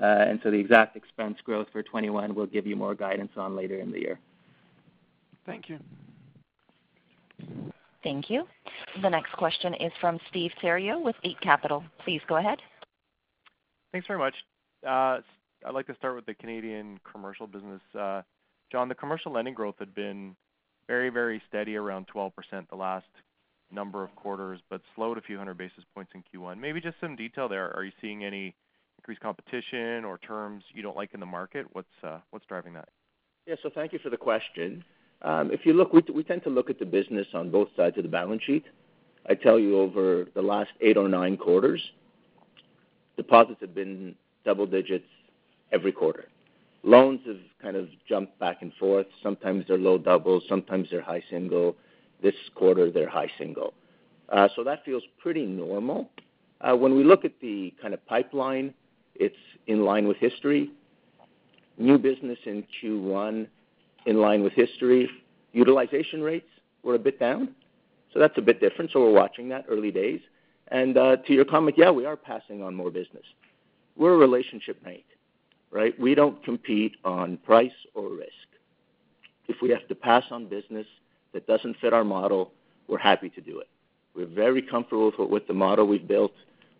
Uh, 0.00 0.04
and 0.04 0.40
so 0.42 0.50
The 0.50 0.58
exact 0.58 0.96
expense 0.96 1.38
growth 1.42 1.68
for 1.72 1.82
2021, 1.82 2.34
we'll 2.34 2.46
give 2.46 2.66
you 2.66 2.76
more 2.76 2.94
guidance 2.94 3.32
on 3.36 3.56
later 3.56 3.78
in 3.78 3.90
the 3.90 4.00
year. 4.00 4.18
Thank 5.46 5.68
you. 5.68 5.78
Thank 8.02 8.28
you. 8.28 8.44
The 9.00 9.08
next 9.08 9.32
question 9.32 9.72
is 9.74 9.92
from 10.00 10.18
Steve 10.28 10.50
Theriault 10.62 11.02
with 11.02 11.16
Eight 11.22 11.40
Capital. 11.40 11.82
Please 12.04 12.20
go 12.28 12.36
ahead. 12.36 12.58
Thanks 13.92 14.06
very 14.06 14.18
much. 14.18 14.34
I'd 14.84 15.72
like 15.72 15.86
to 15.86 15.94
start 15.94 16.14
with 16.14 16.26
the 16.26 16.34
Canadian 16.34 17.00
commercial 17.10 17.46
business. 17.46 17.80
Jon, 18.70 18.88
the 18.88 18.94
commercial 18.94 19.32
lending 19.32 19.54
growth 19.54 19.76
had 19.78 19.94
been 19.94 20.36
very, 20.86 21.08
very 21.08 21.40
steady 21.48 21.76
around 21.76 22.06
12% 22.14 22.32
the 22.68 22.76
last 22.76 23.06
number 23.74 24.04
of 24.04 24.14
quarters, 24.16 24.60
but 24.70 24.80
slowed 24.94 25.18
a 25.18 25.20
few 25.20 25.36
hundred 25.36 25.58
basis 25.58 25.84
points 25.94 26.12
in 26.14 26.22
Q1. 26.22 26.58
Maybe 26.58 26.80
just 26.80 26.96
some 27.00 27.16
detail 27.16 27.48
there. 27.48 27.74
Are 27.76 27.84
you 27.84 27.92
seeing 28.00 28.24
any 28.24 28.54
increased 28.98 29.20
competition 29.20 30.04
or 30.04 30.18
terms 30.18 30.64
you 30.72 30.82
don't 30.82 30.96
like 30.96 31.12
in 31.12 31.20
the 31.20 31.26
market? 31.26 31.66
What's 31.72 31.88
uh, 32.02 32.18
driving 32.48 32.72
that? 32.74 32.88
Yeah. 33.46 33.56
So 33.62 33.70
thank 33.74 33.92
you 33.92 33.98
for 33.98 34.10
the 34.10 34.16
question. 34.16 34.84
Um, 35.22 35.50
if 35.50 35.60
you 35.64 35.72
look, 35.72 35.92
we 35.92 36.22
tend 36.22 36.42
to 36.44 36.50
look 36.50 36.70
at 36.70 36.78
the 36.78 36.86
business 36.86 37.26
on 37.34 37.50
both 37.50 37.68
sides 37.76 37.96
of 37.96 38.02
the 38.02 38.08
balance 38.08 38.42
sheet. 38.44 38.64
I 39.28 39.34
tell 39.34 39.58
you 39.58 39.78
over 39.78 40.26
the 40.34 40.42
last 40.42 40.70
eight 40.80 40.96
or 40.96 41.08
nine 41.08 41.36
quarters, 41.36 41.82
deposits 43.16 43.60
have 43.60 43.74
been 43.74 44.14
double 44.44 44.66
digits 44.66 45.06
every 45.72 45.92
quarter. 45.92 46.26
Loans 46.82 47.20
have 47.26 47.38
kind 47.62 47.76
of 47.76 47.88
jumped 48.06 48.38
back 48.38 48.58
and 48.60 48.72
forth. 48.74 49.06
Sometimes 49.22 49.64
they're 49.66 49.78
low 49.78 49.96
double, 49.96 50.42
sometimes 50.48 50.88
they're 50.90 51.00
high 51.00 51.22
single. 51.30 51.76
This 52.22 52.34
quarter, 52.54 52.90
they're 52.90 53.08
high 53.08 53.30
single. 53.38 53.74
Uh 54.30 54.48
so 54.56 54.64
that 54.64 54.84
feels 54.84 55.02
pretty 55.18 55.46
normal. 55.46 56.10
When 56.62 56.96
we 56.96 57.04
look 57.04 57.24
at 57.26 57.32
the 57.40 57.74
kind 57.80 57.92
of 57.92 58.04
pipeline, 58.06 58.72
it's 59.14 59.36
in 59.66 59.84
line 59.84 60.08
with 60.08 60.16
history. 60.16 60.70
New 61.76 61.98
business 61.98 62.38
in 62.46 62.64
Q1 62.82 63.46
in 64.06 64.16
line 64.20 64.42
with 64.42 64.52
history. 64.54 65.10
Utilization 65.52 66.22
rates 66.22 66.48
were 66.82 66.94
a 66.94 66.98
bit 66.98 67.18
down, 67.20 67.54
so 68.12 68.18
that's 68.18 68.38
a 68.38 68.42
bit 68.42 68.60
different. 68.60 68.90
So 68.92 69.00
we're 69.00 69.12
watching 69.12 69.48
that 69.50 69.66
early 69.68 69.90
days. 69.90 70.20
And 70.68 70.96
uh 70.96 71.16
to 71.26 71.32
your 71.34 71.44
comment, 71.44 71.76
yeah, 71.76 71.90
we 71.90 72.06
are 72.06 72.16
passing 72.16 72.62
on 72.62 72.74
more 72.74 72.90
business. 72.90 73.24
We're 73.96 74.14
a 74.14 74.18
relationship 74.18 74.82
bank, 74.82 75.04
right? 75.70 75.98
We 76.00 76.14
don't 76.14 76.42
compete 76.44 76.96
on 77.04 77.36
price 77.38 77.78
or 77.94 78.08
risk. 78.08 78.48
If 79.46 79.56
we 79.60 79.68
have 79.70 79.86
to 79.88 79.94
pass 79.94 80.24
on 80.30 80.46
business 80.46 80.86
that 81.34 81.46
doesn't 81.46 81.76
fit 81.80 81.92
our 81.92 82.04
model, 82.04 82.52
we're 82.88 82.98
happy 82.98 83.28
to 83.28 83.40
do 83.40 83.60
it. 83.60 83.68
We're 84.14 84.26
very 84.26 84.62
comfortable 84.62 85.12
with 85.28 85.46
the 85.46 85.54
model 85.54 85.86
we've 85.86 86.08
built. 86.08 86.32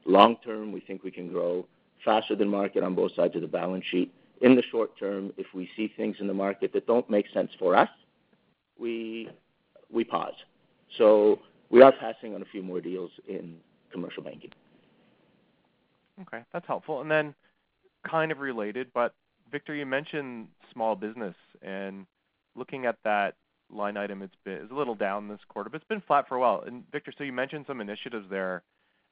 Long 0.07 0.37
term, 0.45 0.73
we 0.73 0.81
think 0.81 1.03
we 1.03 1.11
can 1.11 1.29
grow 1.29 1.67
faster 2.05 2.37
than 2.37 2.49
market 2.49 2.83
on 2.83 2.95
both 2.95 3.15
sides 3.15 3.35
of 3.35 3.43
the 3.43 3.49
balance 3.49 3.85
sheet. 3.91 4.13
In 4.41 4.55
the 4.55 4.63
short 4.71 4.97
term, 4.99 5.33
if 5.37 5.47
we 5.55 5.69
see 5.77 5.93
things 5.97 6.17
in 6.21 6.27
the 6.27 6.35
market 6.35 6.73
that 6.73 6.87
don't 6.87 7.09
make 7.11 7.27
sense 7.33 7.51
for 7.59 7.75
us, 7.77 7.89
we 8.79 9.29
pause. 10.09 10.35
So 10.99 11.41
we 11.71 11.83
are 11.83 11.93
passing 11.93 12.35
on 12.35 12.43
a 12.43 12.45
few 12.47 12.63
more 12.63 12.81
deals 12.81 13.11
in 13.27 13.57
commercial 13.91 14.23
banking. 14.23 14.51
Okay, 16.23 16.45
that's 16.53 16.67
helpful. 16.67 17.01
And 17.01 17.11
then 17.11 17.35
kind 18.09 18.31
of 18.31 18.39
related, 18.39 18.89
but 18.93 19.15
Victor, 19.51 19.75
you 19.75 19.87
mentioned 19.87 20.49
small 20.73 20.95
business 20.95 21.35
and 21.63 22.07
looking 22.55 22.87
at 22.87 22.97
that 23.05 23.35
line 23.73 23.97
item, 23.97 24.23
it's 24.23 24.71
a 24.71 24.75
little 24.75 24.95
down 24.95 25.29
this 25.29 25.41
quarter, 25.49 25.71
but 25.71 25.77
it's 25.77 25.89
been 25.89 26.03
flat 26.07 26.29
for 26.29 26.37
a 26.37 26.41
while. 26.41 26.62
And 26.67 26.85
Victor, 26.93 27.12
so 27.17 27.25
you 27.25 27.33
mentioned 27.33 27.65
some 27.67 27.81
initiatives 27.81 28.27
there. 28.31 28.62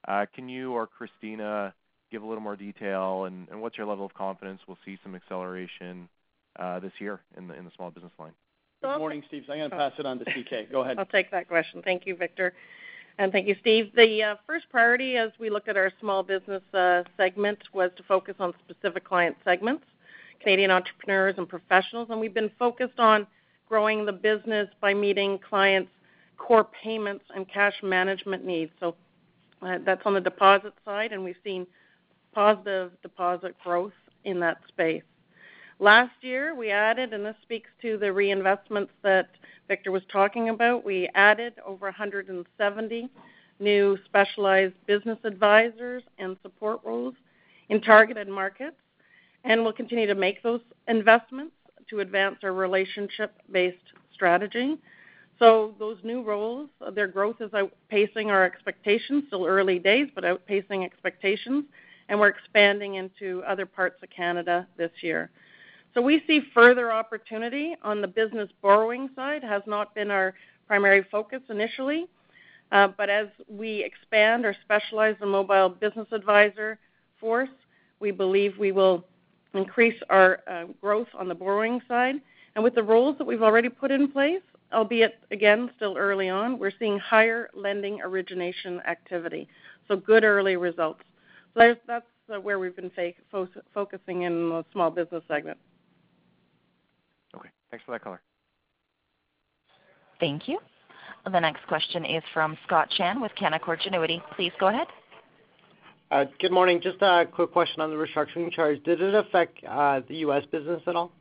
Uh, 0.07 0.25
can 0.33 0.49
you 0.49 0.73
or 0.73 0.87
Christina 0.87 1.73
give 2.11 2.23
a 2.23 2.25
little 2.25 2.43
more 2.43 2.55
detail 2.55 3.25
and 3.25 3.47
what's 3.61 3.77
your 3.77 3.87
level 3.87 4.05
of 4.05 4.13
confidence 4.13 4.61
we'll 4.67 4.77
see 4.85 4.99
some 5.01 5.15
acceleration 5.15 6.07
uh, 6.59 6.79
this 6.79 6.91
year 6.99 7.21
in 7.37 7.47
the 7.47 7.71
small 7.75 7.89
business 7.89 8.11
line? 8.19 8.33
Good 8.83 8.97
morning, 8.97 9.23
Steve. 9.29 9.45
I'm 9.49 9.57
gonna 9.57 9.69
pass 9.69 9.93
it 9.97 10.05
on 10.05 10.19
to 10.19 10.25
CK. 10.25 10.69
Go 10.71 10.81
ahead. 10.81 10.99
I'll 10.99 11.05
take 11.05 11.31
that 11.31 11.47
question. 11.47 11.81
Thank 11.83 12.05
you, 12.05 12.17
Victor. 12.17 12.53
And 13.17 13.31
thank 13.31 13.47
you, 13.47 13.55
Steve. 13.61 13.91
The 13.95 14.23
uh, 14.23 14.35
first 14.45 14.65
priority 14.69 15.15
as 15.15 15.31
we 15.39 15.49
look 15.49 15.67
at 15.67 15.77
our 15.77 15.91
small 15.99 16.21
business 16.21 16.61
segment 17.15 17.59
was 17.73 17.91
to 17.97 18.03
focus 18.03 18.35
on 18.39 18.53
specific 18.67 19.05
client 19.05 19.37
segments, 19.45 19.85
Canadian 20.41 20.71
entrepreneurs 20.71 21.35
and 21.37 21.47
professionals. 21.47 22.09
And 22.09 22.19
we've 22.19 22.33
been 22.33 22.51
focused 22.59 22.99
on 22.99 23.25
growing 23.73 24.05
the 24.05 24.13
business 24.13 24.69
by 24.81 24.93
meeting 24.93 25.39
clients' 25.49 25.89
core 26.37 26.67
payments 26.83 27.25
and 27.35 27.49
cash 27.49 27.73
management 27.81 28.45
needs. 28.45 28.71
So 28.79 28.93
uh, 29.63 29.79
that's 29.83 30.03
on 30.05 30.13
the 30.13 30.21
deposit 30.21 30.73
side, 30.85 31.11
and 31.11 31.23
we've 31.23 31.35
seen 31.43 31.65
positive 32.35 32.91
deposit 33.01 33.55
growth 33.63 33.93
in 34.25 34.39
that 34.41 34.57
space. 34.67 35.01
Last 35.79 36.13
year, 36.21 36.53
we 36.53 36.69
added, 36.69 37.13
and 37.13 37.25
this 37.25 37.35
speaks 37.41 37.67
to 37.81 37.97
the 37.97 38.05
reinvestments 38.05 38.89
that 39.01 39.29
Victor 39.67 39.91
was 39.91 40.03
talking 40.11 40.49
about, 40.49 40.85
we 40.85 41.09
added 41.15 41.53
over 41.65 41.87
170 41.87 43.09
new 43.59 43.97
specialized 44.05 44.75
business 44.85 45.17
advisors 45.23 46.03
and 46.19 46.37
support 46.43 46.79
roles 46.85 47.15
in 47.69 47.81
targeted 47.81 48.27
markets, 48.27 48.77
and 49.43 49.63
we'll 49.63 49.73
continue 49.73 50.05
to 50.05 50.13
make 50.13 50.43
those 50.43 50.61
investments 50.87 51.55
to 51.89 51.99
advance 51.99 52.37
our 52.43 52.53
relationship-based 52.53 53.77
strategy. 54.13 54.77
So 55.39 55.73
those 55.79 55.97
new 56.03 56.23
roles, 56.23 56.69
their 56.93 57.07
growth 57.07 57.37
is 57.41 57.51
outpacing 57.51 58.27
our 58.27 58.45
expectations. 58.45 59.23
Still 59.27 59.45
early 59.45 59.79
days, 59.79 60.07
but 60.13 60.23
outpacing 60.23 60.85
expectations, 60.85 61.65
and 62.07 62.19
we're 62.19 62.29
expanding 62.29 62.95
into 62.95 63.43
other 63.47 63.65
parts 63.65 64.01
of 64.03 64.09
Canada 64.09 64.67
this 64.77 64.91
year. 65.01 65.31
So 65.93 66.01
we 66.01 66.23
see 66.27 66.41
further 66.53 66.91
opportunity 66.91 67.75
on 67.83 68.01
the 68.01 68.07
business 68.07 68.49
borrowing 68.61 69.09
side, 69.15 69.43
has 69.43 69.61
not 69.67 69.93
been 69.93 70.11
our 70.11 70.33
primary 70.67 71.05
focus 71.11 71.41
initially. 71.49 72.07
Uh, 72.71 72.87
but 72.97 73.09
as 73.09 73.27
we 73.47 73.83
expand 73.83 74.45
our 74.45 74.55
specialized 74.63 75.21
and 75.21 75.29
mobile 75.29 75.69
business 75.69 76.07
advisor 76.11 76.79
force, 77.19 77.49
we 77.99 78.09
believe 78.09 78.57
we 78.57 78.71
will 78.71 79.05
increase 79.53 79.99
our 80.09 80.39
uh, 80.47 80.65
growth 80.81 81.07
on 81.17 81.27
the 81.27 81.35
borrowing 81.35 81.81
side. 81.87 82.15
And 82.55 82.63
with 82.63 82.75
the 82.75 82.83
roles 82.83 83.17
that 83.17 83.25
we've 83.25 83.41
already 83.41 83.69
put 83.69 83.91
in 83.91 84.11
place, 84.11 84.41
albeit 84.71 85.19
again, 85.31 85.71
still 85.75 85.97
early 85.97 86.29
on, 86.29 86.59
we're 86.59 86.71
seeing 86.77 86.99
higher 86.99 87.49
lending 87.55 88.01
origination 88.01 88.81
activity. 88.87 89.47
So 89.87 89.95
good 89.95 90.23
early 90.23 90.55
results. 90.55 91.01
So 91.55 91.75
that's 91.87 92.05
uh, 92.33 92.39
where 92.39 92.59
we've 92.59 92.75
been 92.75 92.91
focusing 93.73 94.23
in 94.23 94.49
the 94.49 94.65
small 94.71 94.89
business 94.89 95.23
segment. 95.27 95.57
Okay. 97.35 97.49
Thanks 97.69 97.85
for 97.85 97.91
that 97.91 98.03
color. 98.03 98.21
Thank 100.19 100.47
you. 100.47 100.59
The 101.25 101.39
next 101.39 101.65
question 101.67 102.05
is 102.05 102.23
from 102.33 102.57
Scott 102.65 102.89
Chan 102.97 103.21
with 103.21 103.31
Canaccord 103.39 103.81
Genuity. 103.81 104.21
Please 104.35 104.51
go 104.59 104.67
ahead. 104.67 104.87
Good 106.39 106.51
morning. 106.51 106.79
Just 106.79 107.01
a 107.01 107.25
quick 107.25 107.51
question 107.51 107.81
on 107.81 107.89
the 107.89 107.95
restructuring 107.95 108.51
charge. 108.51 108.83
Did 108.83 109.01
it 109.01 109.15
affect 109.15 109.57
uh, 109.67 110.01
the 110.07 110.17
U.S. 110.17 110.43
business 110.51 110.79
at 110.85 110.95
all? 110.95 111.11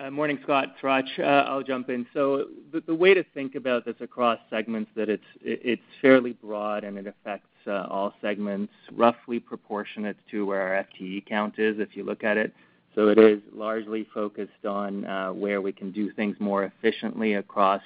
Uh, 0.00 0.10
morning, 0.10 0.38
Scott. 0.44 0.68
It's 0.70 0.80
Hratch. 0.80 1.20
Uh, 1.22 1.50
I'll 1.50 1.62
jump 1.62 1.90
in. 1.90 2.06
So 2.14 2.46
uh 2.74 2.80
the 2.86 2.94
way 2.94 3.12
to 3.12 3.22
think 3.34 3.54
about 3.54 3.84
this 3.84 3.96
across 4.00 4.38
segments 4.48 4.90
that 4.96 5.10
it's 5.10 5.22
it's 5.42 5.82
fairly 6.00 6.32
broad 6.32 6.84
and 6.84 6.96
it 6.96 7.06
affects 7.06 7.48
all 7.66 8.14
segments, 8.22 8.72
roughly 8.90 9.38
proportionate 9.38 10.16
to 10.30 10.46
where 10.46 10.62
our 10.62 10.86
FTE 10.86 11.26
count 11.26 11.58
is, 11.58 11.78
if 11.78 11.94
you 11.94 12.02
look 12.02 12.24
at 12.24 12.38
it. 12.38 12.54
So 12.94 13.08
it 13.08 13.18
is 13.18 13.40
largely 13.54 14.08
focused 14.14 14.64
on 14.64 15.02
where 15.38 15.60
we 15.60 15.72
can 15.72 15.92
do 15.92 16.10
things 16.12 16.34
more 16.40 16.64
efficiently 16.64 17.34
across 17.34 17.82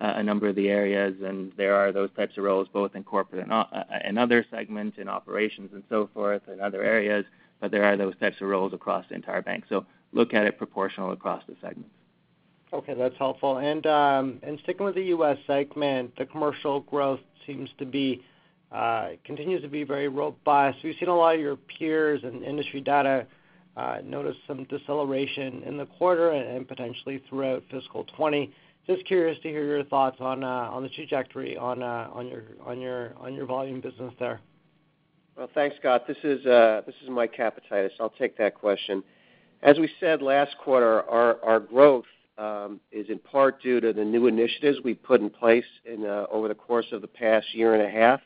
Uh, 0.00 0.12
a 0.14 0.22
number 0.22 0.46
of 0.46 0.54
the 0.54 0.68
areas. 0.68 1.16
And 1.24 1.50
there 1.56 1.74
are 1.74 1.90
those 1.90 2.10
types 2.14 2.38
of 2.38 2.44
roles 2.44 2.68
both 2.72 2.94
in 2.94 3.02
corporate 3.02 3.42
and 3.42 3.52
uh, 3.52 3.64
uh, 3.72 4.20
other 4.20 4.46
segments, 4.48 4.96
in 4.96 5.08
operations 5.08 5.70
and 5.72 5.82
so 5.88 6.08
forth, 6.14 6.42
in 6.46 6.60
other 6.60 6.84
areas. 6.84 7.24
But 7.60 7.72
there 7.72 7.82
are 7.82 7.96
those 7.96 8.16
types 8.20 8.36
of 8.40 8.46
roles 8.46 8.72
across 8.72 9.04
the 9.08 9.16
entire 9.16 9.42
bank. 9.42 9.64
So 9.68 9.86
look 10.12 10.34
at 10.34 10.46
it 10.46 10.56
proportional 10.56 11.10
across 11.10 11.42
the 11.48 11.56
segments. 11.60 11.90
Okay, 12.72 12.94
that's 12.94 13.16
helpful. 13.18 13.58
And 13.58 13.84
um, 13.86 14.38
and 14.44 14.60
sticking 14.62 14.86
with 14.86 14.94
the 14.94 15.06
U.S. 15.06 15.36
segment, 15.48 16.16
the 16.16 16.26
commercial 16.26 16.78
growth 16.82 17.20
seems 17.44 17.68
to 17.78 17.84
be 17.84 18.22
continues 19.24 19.62
to 19.62 19.68
be 19.68 19.82
very 19.82 20.06
robust. 20.06 20.78
We've 20.84 20.94
seen 21.00 21.08
a 21.08 21.16
lot 21.16 21.34
of 21.34 21.40
your 21.40 21.56
peers 21.56 22.20
and 22.22 22.44
industry 22.44 22.80
data 22.80 23.26
notice 24.04 24.36
some 24.46 24.62
deceleration 24.64 25.64
in 25.64 25.76
the 25.76 25.86
quarter 25.86 26.30
and 26.30 26.68
potentially 26.68 27.20
throughout 27.28 27.64
fiscal 27.68 28.04
2020. 28.04 28.52
Just 28.88 29.04
curious 29.04 29.38
to 29.42 29.50
hear 29.50 29.66
your 29.66 29.84
thoughts 29.84 30.16
on 30.18 30.42
uh, 30.42 30.80
the 30.80 30.88
trajectory 30.88 31.58
uh, 31.58 31.62
on 31.62 32.80
your 32.80 33.46
volume 33.46 33.82
business 33.82 34.14
there. 34.18 34.40
Well, 35.36 35.50
thanks, 35.54 35.76
Scott. 35.78 36.06
This 36.08 36.16
is 36.24 36.44
uh, 36.46 36.80
Mike 37.10 37.34
Capatides. 37.36 37.90
I'll 38.00 38.14
take 38.18 38.38
that 38.38 38.54
question. 38.54 39.04
As 39.62 39.78
we 39.78 39.90
said 40.00 40.22
last 40.22 40.56
quarter, 40.56 41.02
our 41.02 41.60
growth 41.60 42.06
um, 42.38 42.80
is 42.90 43.10
in 43.10 43.18
part 43.18 43.60
due 43.60 43.78
to 43.78 43.92
the 43.92 44.04
new 44.04 44.26
initiatives 44.26 44.78
we 44.82 44.94
put 44.94 45.20
in 45.20 45.28
place 45.28 45.66
over 45.86 46.48
the 46.48 46.54
course 46.54 46.86
of 46.90 47.02
the 47.02 47.08
past 47.08 47.54
year 47.54 47.74
and 47.74 47.82
a 47.82 47.90
half. 47.90 48.20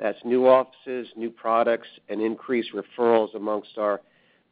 That's 0.00 0.18
new 0.24 0.48
offices, 0.48 1.06
new 1.16 1.30
products, 1.30 1.88
and 2.08 2.20
increased 2.20 2.70
referrals 2.74 3.36
amongst 3.36 3.78
our 3.78 4.00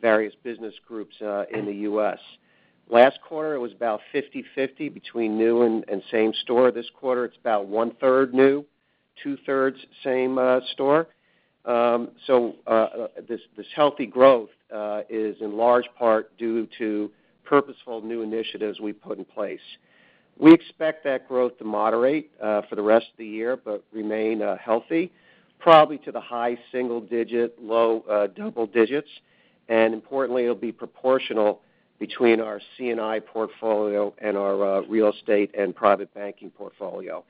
various 0.01 0.35
business 0.45 0.75
groups 0.87 1.17
in 1.21 1.67
the 1.67 1.75
U.S. 1.83 2.21
Last 2.91 3.19
quarter, 3.23 3.55
it 3.55 3.59
was 3.59 3.73
about 3.73 4.01
50/50 4.13 4.93
between 4.93 5.39
new 5.39 5.63
and 5.63 6.03
same 6.11 6.35
store. 6.35 6.71
This 6.71 6.89
quarter, 6.91 7.25
it's 7.25 7.37
about 7.39 7.67
one-third 7.67 8.35
new, 8.35 8.65
two-thirds 9.23 9.79
same 10.03 10.39
uh, 10.39 10.61
store. 10.73 11.09
Um, 11.65 12.11
uh, 12.29 12.71
uh, 12.71 13.09
this 13.27 13.41
this 13.57 13.67
healthy 13.75 14.07
growth 14.07 14.51
is 15.09 15.37
in 15.41 15.57
large 15.57 15.87
part 15.99 16.37
due 16.37 16.69
to 16.79 17.11
purposeful 17.45 18.03
new 18.03 18.23
initiatives 18.23 18.81
we 18.81 18.93
put 18.93 19.19
in 19.19 19.25
place. 19.25 19.61
We 20.37 20.53
expect 20.53 21.05
that 21.05 21.29
growth 21.29 21.57
to 21.59 21.65
moderate 21.65 22.33
for 22.39 22.75
the 22.77 22.83
rest 22.83 23.07
of 23.11 23.17
the 23.17 23.27
year, 23.27 23.57
but 23.57 23.83
remain 23.93 24.41
healthy, 24.61 25.11
probably 25.59 25.99
to 25.99 26.13
the 26.13 26.21
high 26.21 26.59
single 26.71 27.01
digit, 27.01 27.63
low 27.63 28.29
double 28.37 28.67
digits. 28.67 29.09
And 29.69 29.95
importantly, 29.95 30.43
it'll 30.43 30.55
be 30.55 30.73
proportional 30.73 31.63
between 32.07 32.39
our 32.39 32.61
C&I 32.77 33.19
portfolio 33.21 34.13
and 34.19 34.37
our 34.37 34.63
uh, 34.63 34.81
real 34.83 35.11
estate 35.11 35.51
and 35.57 35.75
private 35.75 36.13
banking 36.13 36.51
portfolio. 36.51 37.25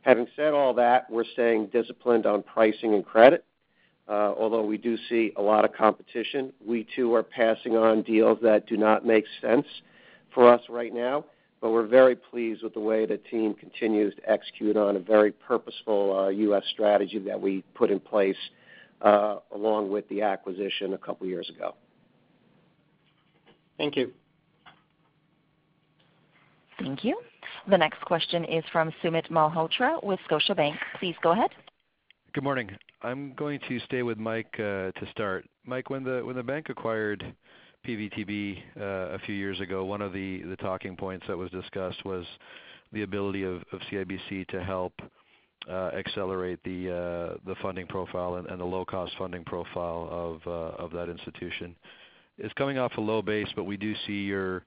Having 0.00 0.28
said 0.34 0.54
all 0.54 0.72
that, 0.72 1.10
we're 1.10 1.26
staying 1.34 1.66
disciplined 1.66 2.24
on 2.24 2.42
pricing 2.42 2.94
and 2.94 3.04
credit. 3.04 3.44
Uh, 4.08 4.32
although 4.38 4.64
we 4.64 4.78
do 4.78 4.96
see 5.10 5.34
a 5.36 5.42
lot 5.42 5.66
of 5.66 5.74
competition, 5.74 6.54
we 6.66 6.86
too 6.96 7.14
are 7.14 7.22
passing 7.22 7.76
on 7.76 8.00
deals 8.00 8.38
that 8.40 8.66
do 8.66 8.78
not 8.78 9.04
make 9.04 9.26
sense 9.42 9.66
for 10.34 10.50
us 10.50 10.62
right 10.70 10.94
now. 10.94 11.22
But 11.60 11.70
we're 11.72 11.86
very 11.86 12.16
pleased 12.16 12.62
with 12.62 12.72
the 12.72 12.80
way 12.80 13.04
the 13.04 13.18
team 13.18 13.52
continues 13.52 14.14
to 14.14 14.30
execute 14.30 14.78
on 14.78 14.96
a 14.96 15.00
very 15.00 15.32
purposeful 15.32 16.18
uh, 16.18 16.28
U.S. 16.28 16.62
strategy 16.72 17.18
that 17.18 17.38
we 17.38 17.62
put 17.74 17.90
in 17.90 18.00
place 18.00 18.36
along 19.02 19.90
with 19.90 20.08
the 20.08 20.22
acquisition 20.22 20.94
a 20.94 20.98
couple 20.98 21.26
years 21.26 21.50
ago. 21.50 21.74
Thank 23.78 23.96
you. 23.96 24.12
Thank 26.78 27.04
you. 27.04 27.20
The 27.68 27.78
next 27.78 28.00
question 28.02 28.44
is 28.44 28.64
from 28.72 28.92
Sumit 29.02 29.30
Malhotra 29.30 30.02
with 30.02 30.20
Scotiabank. 30.28 30.76
Please 30.98 31.14
go 31.22 31.32
ahead. 31.32 31.50
Good 32.34 32.44
morning. 32.44 32.70
I'm 33.02 33.32
going 33.34 33.60
to 33.68 33.78
stay 33.80 34.02
with 34.02 34.18
Mike 34.18 34.52
uh, 34.54 34.90
to 34.90 35.08
start. 35.10 35.46
Mike, 35.64 35.88
when 35.88 36.04
the 36.04 36.42
bank 36.44 36.68
acquired 36.68 37.24
PVTB 37.86 38.58
uh, 38.76 38.82
a 39.14 39.18
few 39.20 39.34
years 39.34 39.60
ago, 39.60 39.84
one 39.84 40.02
of 40.02 40.12
the 40.12 40.56
talking 40.60 40.96
points 40.96 41.24
that 41.28 41.36
was 41.36 41.50
discussed 41.50 42.04
was 42.04 42.24
the 42.92 43.02
ability 43.02 43.44
of 43.44 43.62
CIBC 43.90 44.48
to 44.48 44.62
help 44.62 44.92
uh, 45.70 45.90
accelerate 45.96 46.62
the 46.64 47.36
funding 47.62 47.86
profile 47.86 48.34
and 48.34 48.60
the 48.60 48.64
low-cost 48.64 49.12
funding 49.16 49.44
profile 49.44 50.40
of 50.46 50.90
that 50.92 51.08
institution. 51.08 51.74
It's 52.38 52.52
coming 52.54 52.78
off 52.78 52.92
a 52.96 53.00
low 53.00 53.22
base, 53.22 53.48
but 53.54 53.64
we 53.64 53.76
do 53.76 53.94
see 54.06 54.24
your 54.24 54.64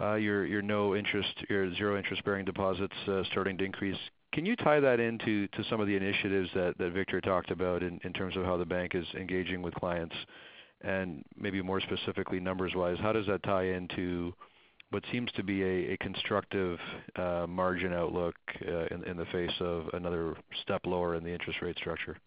uh, 0.00 0.14
your 0.14 0.62
no 0.62 0.94
interest, 0.94 1.32
your 1.48 1.74
zero 1.74 1.96
interest-bearing 1.96 2.44
deposits 2.44 2.94
uh, 3.08 3.22
starting 3.30 3.56
to 3.58 3.64
increase. 3.64 3.96
Can 4.32 4.44
you 4.44 4.54
tie 4.54 4.78
that 4.80 5.00
into 5.00 5.48
to 5.48 5.64
some 5.70 5.80
of 5.80 5.86
the 5.86 5.96
initiatives 5.96 6.50
that 6.54 6.74
Victor 6.78 7.20
talked 7.20 7.50
about 7.50 7.82
in 7.82 7.98
terms 8.12 8.36
of 8.36 8.44
how 8.44 8.56
the 8.58 8.66
bank 8.66 8.94
is 8.94 9.06
engaging 9.18 9.62
with 9.62 9.74
clients? 9.74 10.14
And 10.82 11.24
maybe 11.36 11.62
more 11.62 11.80
specifically, 11.80 12.38
numbers-wise, 12.38 12.98
how 13.00 13.12
does 13.12 13.26
that 13.26 13.42
tie 13.42 13.64
into 13.64 14.32
what 14.90 15.02
seems 15.10 15.30
to 15.32 15.42
be 15.42 15.62
a 15.62 15.96
constructive 15.96 16.78
uh, 17.16 17.46
margin 17.48 17.92
outlook 17.92 18.36
in 18.60 19.16
the 19.16 19.26
face 19.32 19.54
of 19.60 19.88
another 19.94 20.36
step 20.62 20.82
lower 20.84 21.14
in 21.16 21.24
the 21.24 21.32
interest 21.32 21.60
rate 21.62 21.76
structure? 21.78 22.18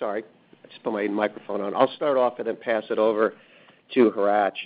Sorry. 0.00 0.24
I 0.64 0.68
just 0.68 0.82
put 0.82 0.94
my 0.94 1.06
microphone 1.06 1.60
on. 1.60 1.76
I'll 1.76 1.94
start 1.94 2.16
off 2.16 2.38
and 2.38 2.48
then 2.48 2.56
pass 2.56 2.84
it 2.90 2.98
over 2.98 3.34
to 3.94 4.10
Hratch. 4.10 4.56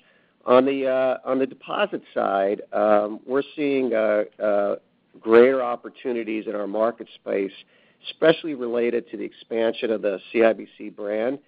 On 0.47 0.65
the 0.65 0.87
uh 0.87 1.29
on 1.29 1.39
the 1.39 1.47
deposit 1.47 2.03
side, 2.15 2.63
um, 2.73 3.21
we're 3.27 3.43
seeing 3.57 3.95
uh, 3.95 4.25
uh, 4.43 4.77
greater 5.21 5.63
opportunities 5.63 6.47
in 6.47 6.55
our 6.55 6.67
market 6.67 7.09
space, 7.15 7.53
especially 8.11 8.55
related 8.55 9.11
to 9.11 9.17
the 9.17 9.25
expansion 9.25 9.91
of 9.91 10.03
the 10.03 10.21
CIBC 10.33 10.95
brand. 10.95 11.39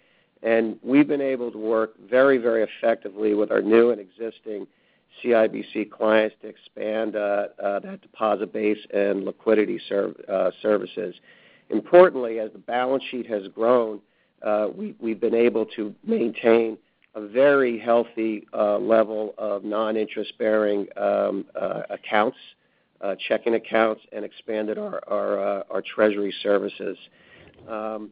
And 0.43 0.79
we've 0.83 1.07
been 1.07 1.21
able 1.21 1.53
to 1.53 1.59
work 1.59 1.93
very 2.11 2.39
very 2.39 2.65
effectively 2.65 3.35
with 3.35 3.53
our 3.53 3.63
new 3.63 3.91
and 3.91 4.01
existing 4.01 4.67
CIBC 5.23 5.91
clients 5.91 6.35
to 6.43 6.49
expand 6.49 7.15
uh, 7.17 7.49
that 7.83 8.01
deposit 8.03 8.53
base 8.53 8.85
and 8.93 9.25
liquidity 9.25 9.81
services. 9.89 11.15
Importantly, 11.71 12.39
as 12.39 12.53
the 12.53 12.59
balance 12.59 13.03
sheet 13.11 13.27
has 13.27 13.49
grown, 13.49 14.01
uh, 14.43 14.69
we've 15.01 15.21
been 15.21 15.35
able 15.35 15.67
to 15.77 15.95
maintain 16.05 16.79
a 17.15 17.27
very 17.27 17.79
healthy 17.79 18.47
uh, 18.53 18.79
level 18.79 19.35
of 19.39 19.65
non-interest-bearing 19.65 20.87
um, 20.97 21.47
uh, 21.61 21.83
accounts, 21.91 22.37
checking 23.29 23.55
accounts, 23.55 24.03
and 24.13 24.25
expanded 24.25 24.79
our 24.79 25.83
treasury 25.95 26.35
services. 26.43 26.97
Um, 27.69 28.11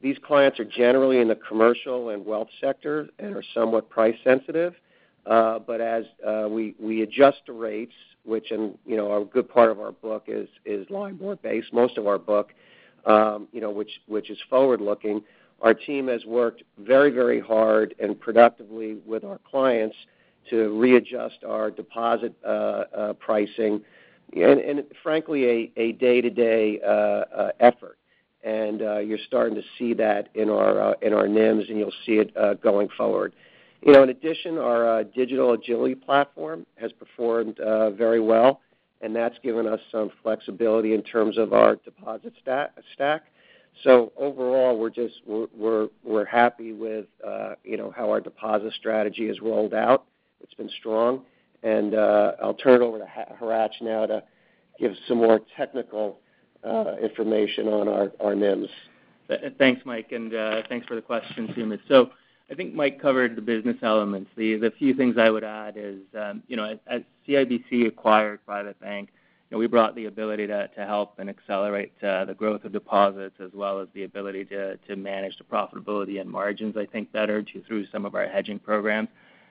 these 0.00 0.16
clients 0.24 0.60
are 0.60 0.64
generally 0.64 1.18
in 1.18 1.28
the 1.28 1.34
commercial 1.36 2.10
and 2.10 2.24
wealth 2.24 2.48
sector 2.60 3.08
and 3.18 3.34
are 3.34 3.42
somewhat 3.54 3.90
price 3.90 4.16
sensitive. 4.22 4.74
But 5.24 5.80
as 5.80 6.04
we 6.48 7.02
adjust 7.02 7.38
the 7.46 7.52
rates, 7.52 7.94
which 8.24 8.50
you 8.50 8.76
know, 8.86 9.20
a 9.20 9.24
good 9.24 9.48
part 9.48 9.70
of 9.70 9.80
our 9.80 9.92
book 9.92 10.28
is 10.28 10.48
LIBOR-based, 10.90 11.72
most 11.72 11.98
of 11.98 12.06
our 12.06 12.18
book 12.18 12.52
Um, 13.06 13.48
which 13.52 14.00
which 14.06 14.30
is 14.30 14.38
forward-looking, 14.48 15.22
our 15.60 15.74
team 15.74 16.08
has 16.08 16.24
worked 16.24 16.62
very 16.78 17.10
very 17.10 17.40
hard 17.40 17.94
and 18.00 18.18
productively 18.18 18.98
with 19.04 19.24
our 19.24 19.38
clients 19.50 19.96
to 20.50 20.78
readjust 20.78 21.44
our 21.46 21.70
deposit 21.70 22.34
uh, 22.44 22.48
uh, 22.48 23.12
pricing, 23.14 23.80
and 24.36 24.84
frankly, 25.02 25.72
a 25.76 25.92
day-to-day 25.92 26.80
uh, 26.80 27.50
effort. 27.60 27.98
And 28.42 28.82
uh 28.82 28.98
you're 28.98 29.24
starting 29.26 29.54
to 29.54 29.62
see 29.78 29.94
that 29.94 30.28
in 30.34 30.50
our 30.50 30.78
uh 30.78 30.94
in 31.00 31.14
our 31.14 31.26
NIMs, 31.26 31.70
and 31.70 31.78
you'll 31.78 32.00
see 32.04 32.18
it 32.18 32.34
going 32.60 32.88
forward. 32.96 33.34
You 33.80 33.92
know, 33.92 34.02
in 34.02 34.10
addition, 34.10 34.58
our 34.58 35.02
digital 35.04 35.52
agility 35.52 35.94
platform 35.94 36.66
has 36.76 36.92
performed 36.92 37.56
very 37.96 38.20
well, 38.20 38.60
and 39.04 39.14
that's 39.14 39.36
given 39.42 39.66
us 39.66 39.80
some 39.92 40.10
flexibility 40.22 40.94
in 40.94 41.02
terms 41.02 41.36
of 41.36 41.52
our 41.52 41.76
deposit 41.76 42.32
stack. 42.42 43.24
So, 43.82 44.12
overall, 44.16 44.78
we're 44.78 44.88
just 44.90 45.14
we're 45.26 45.46
we're 45.54 45.88
we're 46.02 46.24
happy 46.24 46.72
with 46.72 47.06
uh, 47.26 47.54
you 47.64 47.76
know, 47.76 47.92
how 47.94 48.08
our 48.08 48.20
deposit 48.20 48.72
strategy 48.78 49.28
has 49.28 49.40
rolled 49.40 49.74
out. 49.74 50.04
It's 50.40 50.54
been 50.54 50.70
strong. 50.78 51.22
And 51.62 51.94
uh 51.94 52.32
I'll 52.42 52.54
turn 52.54 52.82
it 52.82 52.84
over 52.84 52.98
to 52.98 53.06
Hratch 53.40 53.80
now 53.80 54.06
to 54.06 54.22
give 54.78 54.92
some 55.08 55.18
more 55.18 55.40
technical 55.56 56.18
uh, 56.62 56.96
information 57.02 57.68
on 57.68 57.88
our 57.88 58.34
NIMs. 58.34 58.68
Thanks, 59.58 59.82
Mike, 59.84 60.12
and 60.12 60.34
uh, 60.34 60.62
thanks 60.68 60.86
for 60.86 60.94
the 60.94 61.02
question, 61.02 61.48
Sumit. 61.56 61.80
I 62.50 62.54
think 62.54 62.74
Mike 62.74 63.00
covered 63.00 63.36
the 63.36 63.42
business 63.42 63.76
elements. 63.82 64.30
The 64.36 64.72
few 64.78 64.94
things 64.94 65.16
I 65.18 65.30
would 65.30 65.44
add 65.44 65.74
is 65.76 66.00
um, 66.18 66.42
you 66.46 66.56
know, 66.56 66.78
as 66.86 67.02
CIBC 67.26 67.86
acquired 67.86 68.44
Private 68.44 68.78
Bank, 68.80 69.10
you 69.50 69.56
know, 69.56 69.58
we 69.58 69.66
brought 69.66 69.94
the 69.94 70.06
ability 70.06 70.46
to 70.48 70.68
help 70.76 71.18
and 71.18 71.30
accelerate 71.30 71.92
uh, 72.02 72.24
the 72.26 72.34
growth 72.34 72.64
of 72.64 72.72
deposits 72.72 73.36
as 73.40 73.50
well 73.54 73.80
as 73.80 73.88
the 73.94 74.04
ability 74.04 74.44
to 74.46 74.78
manage 74.96 75.38
the 75.38 75.44
profitability 75.44 76.20
and 76.20 76.30
margins, 76.30 76.76
I 76.76 76.86
think, 76.86 77.12
better 77.12 77.44
through 77.66 77.86
some 77.86 78.04
of 78.04 78.14
our 78.14 78.26
hedging 78.26 78.58
programs. 78.58 79.08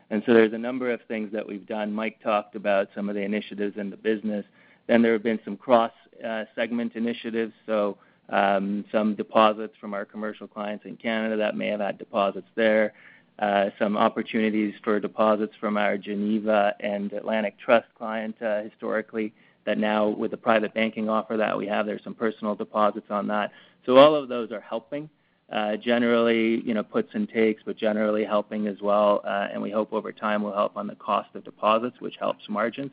And 0.09 0.21
so 0.25 0.33
there's 0.33 0.53
a 0.53 0.57
number 0.57 0.91
of 0.91 0.99
things 1.07 1.31
that 1.31 1.47
we've 1.47 1.65
done. 1.65 1.91
Mike 1.91 2.21
talked 2.21 2.55
about 2.55 2.89
some 2.93 3.09
of 3.09 3.15
the 3.15 3.21
initiatives 3.21 3.77
in 3.77 3.89
the 3.89 3.97
business. 3.97 4.45
Then 4.87 5.01
there 5.01 5.13
have 5.13 5.23
been 5.23 5.39
some 5.45 5.57
cross-segment 5.57 6.91
uh, 6.95 6.99
initiatives, 6.99 7.53
so 7.65 7.97
Um, 8.29 8.85
some 8.91 9.15
deposits 9.15 9.75
from 9.79 9.93
our 9.93 10.05
commercial 10.05 10.47
clients 10.47 10.85
in 10.85 10.95
Canada 10.95 11.35
that 11.37 11.55
may 11.55 11.67
have 11.67 11.81
had 11.81 11.97
deposits 11.97 12.47
there. 12.55 12.93
Uh, 13.39 13.69
some 13.79 13.97
opportunities 13.97 14.73
for 14.83 14.99
deposits 14.99 15.53
from 15.59 15.75
our 15.75 15.97
Geneva 15.97 16.73
and 16.79 17.11
Atlantic 17.13 17.57
Trust 17.59 17.87
client 17.97 18.35
uh, 18.41 18.61
historically 18.61 19.33
that 19.65 19.77
now 19.77 20.07
with 20.07 20.31
the 20.31 20.37
private 20.37 20.73
banking 20.73 21.09
offer 21.09 21.35
that 21.37 21.57
we 21.57 21.65
have, 21.67 21.85
there's 21.85 22.03
some 22.03 22.13
personal 22.13 22.55
deposits 22.55 23.07
on 23.09 23.27
that. 23.27 23.51
So 23.85 23.97
all 23.97 24.15
of 24.15 24.29
those 24.29 24.51
are 24.51 24.61
helping. 24.61 25.09
Uh, 25.51 25.77
generally, 25.77 26.61
you 26.61 26.73
know, 26.73 26.83
puts 26.83 27.09
and 27.13 27.27
takes, 27.29 27.61
but 27.65 27.77
generally 27.77 28.23
helping 28.23 28.67
as 28.67 28.81
well, 28.81 29.21
and 29.25 29.61
we 29.61 29.69
hope 29.69 29.93
over 29.93 30.11
time 30.11 30.41
will 30.41 30.53
help 30.53 30.75
on 30.77 30.87
the 30.87 30.95
cost 30.95 31.29
of 31.35 31.43
deposits, 31.43 31.99
which 31.99 32.15
helps 32.19 32.47
margins. 32.49 32.91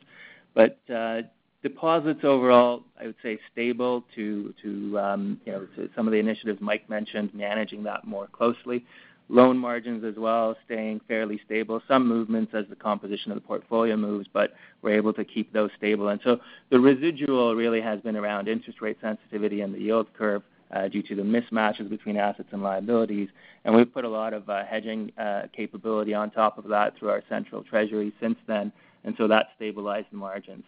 Deposits 1.63 2.21
overall, 2.23 2.83
I 2.99 3.05
would 3.05 3.15
say 3.21 3.39
stable 3.51 4.03
to 4.15 4.53
um, 4.99 5.39
you 5.45 5.51
know, 5.51 5.67
to 5.75 5.89
some 5.95 6.07
of 6.07 6.11
the 6.11 6.17
initiatives 6.17 6.59
Mike 6.59 6.89
mentioned, 6.89 7.29
managing 7.33 7.83
that 7.83 8.05
more 8.05 8.27
closely. 8.27 8.83
Loan 9.29 9.57
margins 9.57 10.03
as 10.03 10.15
well, 10.17 10.57
staying 10.65 10.99
fairly 11.07 11.39
stable. 11.45 11.81
Some 11.87 12.07
movements 12.07 12.53
as 12.53 12.65
the 12.69 12.75
composition 12.75 13.31
of 13.31 13.35
the 13.35 13.47
portfolio 13.47 13.95
moves, 13.95 14.27
but 14.33 14.53
we're 14.81 14.95
able 14.95 15.13
to 15.13 15.23
keep 15.23 15.53
those 15.53 15.69
stable. 15.77 16.09
And 16.09 16.19
so 16.23 16.39
the 16.69 16.79
residual 16.79 17.55
really 17.55 17.79
has 17.79 18.01
been 18.01 18.17
around 18.17 18.49
interest 18.49 18.81
rate 18.81 18.97
sensitivity 18.99 19.61
and 19.61 19.73
the 19.73 19.79
yield 19.79 20.07
curve, 20.17 20.43
uh, 20.73 20.87
due 20.87 21.03
to 21.03 21.15
the 21.15 21.21
mismatches 21.21 21.89
between 21.89 22.17
assets 22.17 22.49
and 22.51 22.63
liabilities. 22.63 23.29
And 23.63 23.75
we've 23.75 23.93
put 23.93 24.03
a 24.03 24.09
lot 24.09 24.33
of 24.33 24.49
uh, 24.49 24.65
hedging 24.65 25.11
uh, 25.17 25.43
capability 25.55 26.13
on 26.13 26.31
top 26.31 26.57
of 26.57 26.67
that 26.69 26.97
through 26.97 27.09
our 27.09 27.23
central 27.29 27.63
treasury 27.63 28.11
since 28.19 28.37
then, 28.47 28.71
and 29.03 29.15
so 29.17 29.27
that 29.27 29.47
stabilized 29.55 30.07
the 30.11 30.17
margin. 30.17 30.63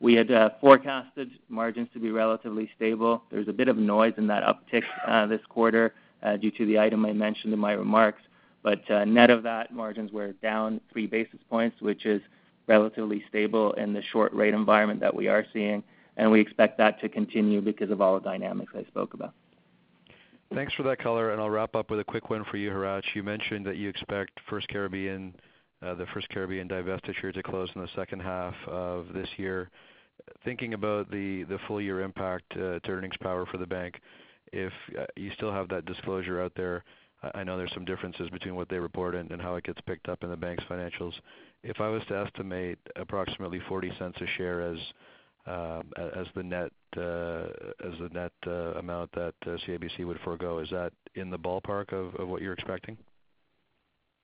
We 0.00 0.14
had 0.14 0.30
uh, 0.30 0.50
forecasted 0.60 1.30
margins 1.48 1.88
to 1.94 1.98
be 1.98 2.10
relatively 2.10 2.70
stable. 2.76 3.22
There's 3.30 3.48
a 3.48 3.52
bit 3.52 3.68
of 3.68 3.76
noise 3.78 4.14
in 4.18 4.26
that 4.26 4.42
uptick 4.42 4.82
uh, 5.06 5.26
this 5.26 5.40
quarter 5.48 5.94
uh, 6.22 6.36
due 6.36 6.50
to 6.50 6.66
the 6.66 6.78
item 6.78 7.06
I 7.06 7.12
mentioned 7.12 7.52
in 7.52 7.58
my 7.58 7.72
remarks. 7.72 8.20
But 8.62 8.90
uh 8.90 9.04
net 9.04 9.30
of 9.30 9.44
that, 9.44 9.72
margins 9.72 10.10
were 10.10 10.32
down 10.32 10.80
3 10.92 11.06
basis 11.06 11.38
points, 11.48 11.80
which 11.80 12.04
is 12.04 12.20
relatively 12.66 13.22
stable 13.28 13.72
in 13.74 13.92
the 13.92 14.02
short 14.10 14.32
rate 14.34 14.54
environment 14.54 14.98
that 14.98 15.14
we 15.14 15.28
are 15.28 15.46
seeing, 15.52 15.84
and 16.16 16.28
we 16.32 16.40
expect 16.40 16.76
that 16.78 17.00
to 17.00 17.08
continue 17.08 17.60
because 17.60 17.92
of 17.92 18.00
all 18.00 18.18
the 18.18 18.24
dynamics 18.24 18.72
I 18.76 18.82
spoke 18.88 19.14
about. 19.14 19.34
Thanks 20.52 20.74
for 20.74 20.82
that 20.84 20.98
color, 20.98 21.30
and 21.30 21.40
I'll 21.40 21.50
wrap 21.50 21.76
up 21.76 21.90
with 21.90 22.00
a 22.00 22.04
quick 22.04 22.28
one 22.28 22.44
for 22.50 22.56
you, 22.56 22.70
Hratch. 22.70 23.04
You 23.14 23.22
mentioned 23.22 23.66
that 23.66 23.76
you 23.76 23.88
expect 23.88 24.32
FirstCaribbean, 24.50 25.32
the 25.94 26.06
FirstCaribbean 26.06 26.70
divestiture 26.70 27.32
to 27.32 27.42
close 27.42 27.68
in 27.74 27.82
the 27.82 27.88
second 27.94 28.20
half 28.20 28.54
of 28.66 29.12
this 29.12 29.28
year. 29.36 29.70
Thinking 30.44 30.74
about 30.74 31.10
the 31.10 31.58
full 31.66 31.80
year 31.80 32.00
impact 32.00 32.50
to 32.50 32.80
earnings 32.88 33.16
power 33.20 33.46
for 33.46 33.58
the 33.58 33.66
bank, 33.66 34.00
if 34.52 34.72
you 35.16 35.30
still 35.36 35.52
have 35.52 35.68
that 35.68 35.86
disclosure 35.86 36.40
out 36.40 36.52
there, 36.56 36.84
I 37.34 37.44
know 37.44 37.56
there's 37.56 37.72
some 37.72 37.84
differences 37.84 38.28
between 38.30 38.54
what 38.54 38.68
they 38.68 38.78
report 38.78 39.14
and 39.14 39.40
how 39.40 39.56
it 39.56 39.64
gets 39.64 39.80
picked 39.82 40.08
up 40.08 40.22
in 40.22 40.30
the 40.30 40.36
bank's 40.36 40.64
financials. 40.64 41.12
If 41.62 41.80
I 41.80 41.88
was 41.88 42.02
to 42.08 42.16
estimate 42.16 42.78
approximately 42.96 43.60
0.40 43.60 44.22
a 44.22 44.26
share 44.36 44.62
as 44.62 44.78
uh 45.46 45.80
as 46.16 46.26
the 46.34 46.42
net 46.42 46.72
uh 46.96 47.46
as 47.84 47.92
the 48.00 48.08
net 48.12 48.32
uh 48.48 48.74
amount 48.78 49.12
that 49.12 49.34
CIBC 49.44 50.04
would 50.04 50.18
forego, 50.24 50.58
is 50.58 50.68
that 50.70 50.92
in 51.14 51.30
the 51.30 51.38
ballpark 51.38 51.92
of 51.92 52.28
what 52.28 52.42
you're 52.42 52.52
expecting? 52.52 52.96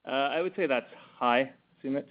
Uh, 0.07 0.11
I 0.11 0.41
would 0.43 0.55
say 0.57 0.67
that's 0.67 0.91
high, 1.19 1.53
Sumit. 1.83 2.05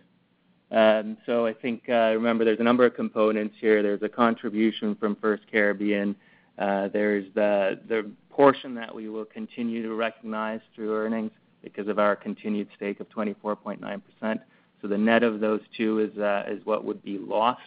Um 0.71 1.17
so 1.25 1.45
I 1.45 1.53
think, 1.53 1.83
uh, 1.89 2.13
remember 2.13 2.45
there's 2.45 2.61
a 2.61 2.63
number 2.63 2.85
of 2.85 2.95
components 2.95 3.55
here. 3.59 3.83
There's 3.83 4.01
a 4.03 4.09
contribution 4.09 4.95
from 4.95 5.17
First 5.17 5.43
FirstCaribbean. 5.51 6.15
Uh, 6.57 6.87
there's 6.89 7.25
the 7.33 8.09
portion 8.29 8.73
that 8.75 8.93
we 8.93 9.09
will 9.09 9.25
continue 9.25 9.83
to 9.83 9.93
recognize 9.93 10.61
through 10.73 10.95
earnings 10.95 11.31
because 11.61 11.87
of 11.87 11.99
our 11.99 12.15
continued 12.15 12.69
stake 12.75 12.99
of 13.01 13.09
24.9%. 13.09 14.39
So 14.81 14.87
the 14.87 14.97
net 14.97 15.23
of 15.23 15.39
those 15.41 15.61
two 15.75 15.99
is 15.99 16.65
what 16.65 16.85
would 16.85 17.03
be 17.03 17.17
lost. 17.17 17.61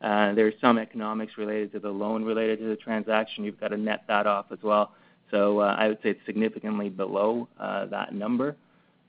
There's 0.00 0.54
some 0.60 0.78
economics 0.78 1.38
related 1.38 1.72
to 1.72 1.78
the 1.78 1.90
loan 1.90 2.24
related 2.24 2.58
to 2.58 2.66
the 2.66 2.76
transaction. 2.76 3.44
You've 3.44 3.60
got 3.60 3.68
to 3.68 3.76
net 3.76 4.02
that 4.08 4.26
off 4.26 4.46
as 4.50 4.58
well. 4.62 4.92
So 5.30 5.60
uh 5.60 5.74
I 5.78 5.88
would 5.88 5.98
say 6.02 6.10
it's 6.10 6.26
significantly 6.26 6.88
below 6.88 7.48
that 7.58 8.14
number. 8.14 8.56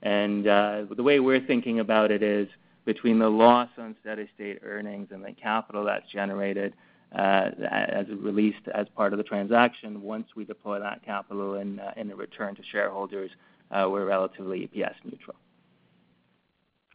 And 0.04 0.46
uh, 0.46 0.82
the 0.94 1.02
way 1.02 1.18
we're 1.18 1.44
thinking 1.44 1.80
about 1.80 2.10
it 2.10 2.22
is 2.22 2.46
between 2.84 3.18
the 3.18 3.28
loss 3.28 3.70
on 3.78 3.96
steady-state 4.00 4.60
earnings 4.62 5.08
and 5.10 5.24
the 5.24 5.32
capital 5.32 5.84
that's 5.84 6.08
generated, 6.12 6.74
uh, 7.16 7.50
as 7.70 8.06
released 8.08 8.68
as 8.74 8.86
part 8.94 9.12
of 9.12 9.16
the 9.16 9.24
transaction, 9.24 10.02
once 10.02 10.28
we 10.36 10.44
deploy 10.44 10.78
that 10.78 11.02
capital 11.04 11.56
in 11.56 11.80
uh, 11.80 11.92
a 11.96 12.04
return 12.14 12.54
to 12.54 12.62
shareholders, 12.70 13.30
we're 13.72 14.06
relatively 14.06 14.68
EPS 14.68 14.94
neutral. 15.04 15.36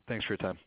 Thanks 0.08 0.26
for 0.26 0.34
your 0.34 0.38
time. 0.38 0.58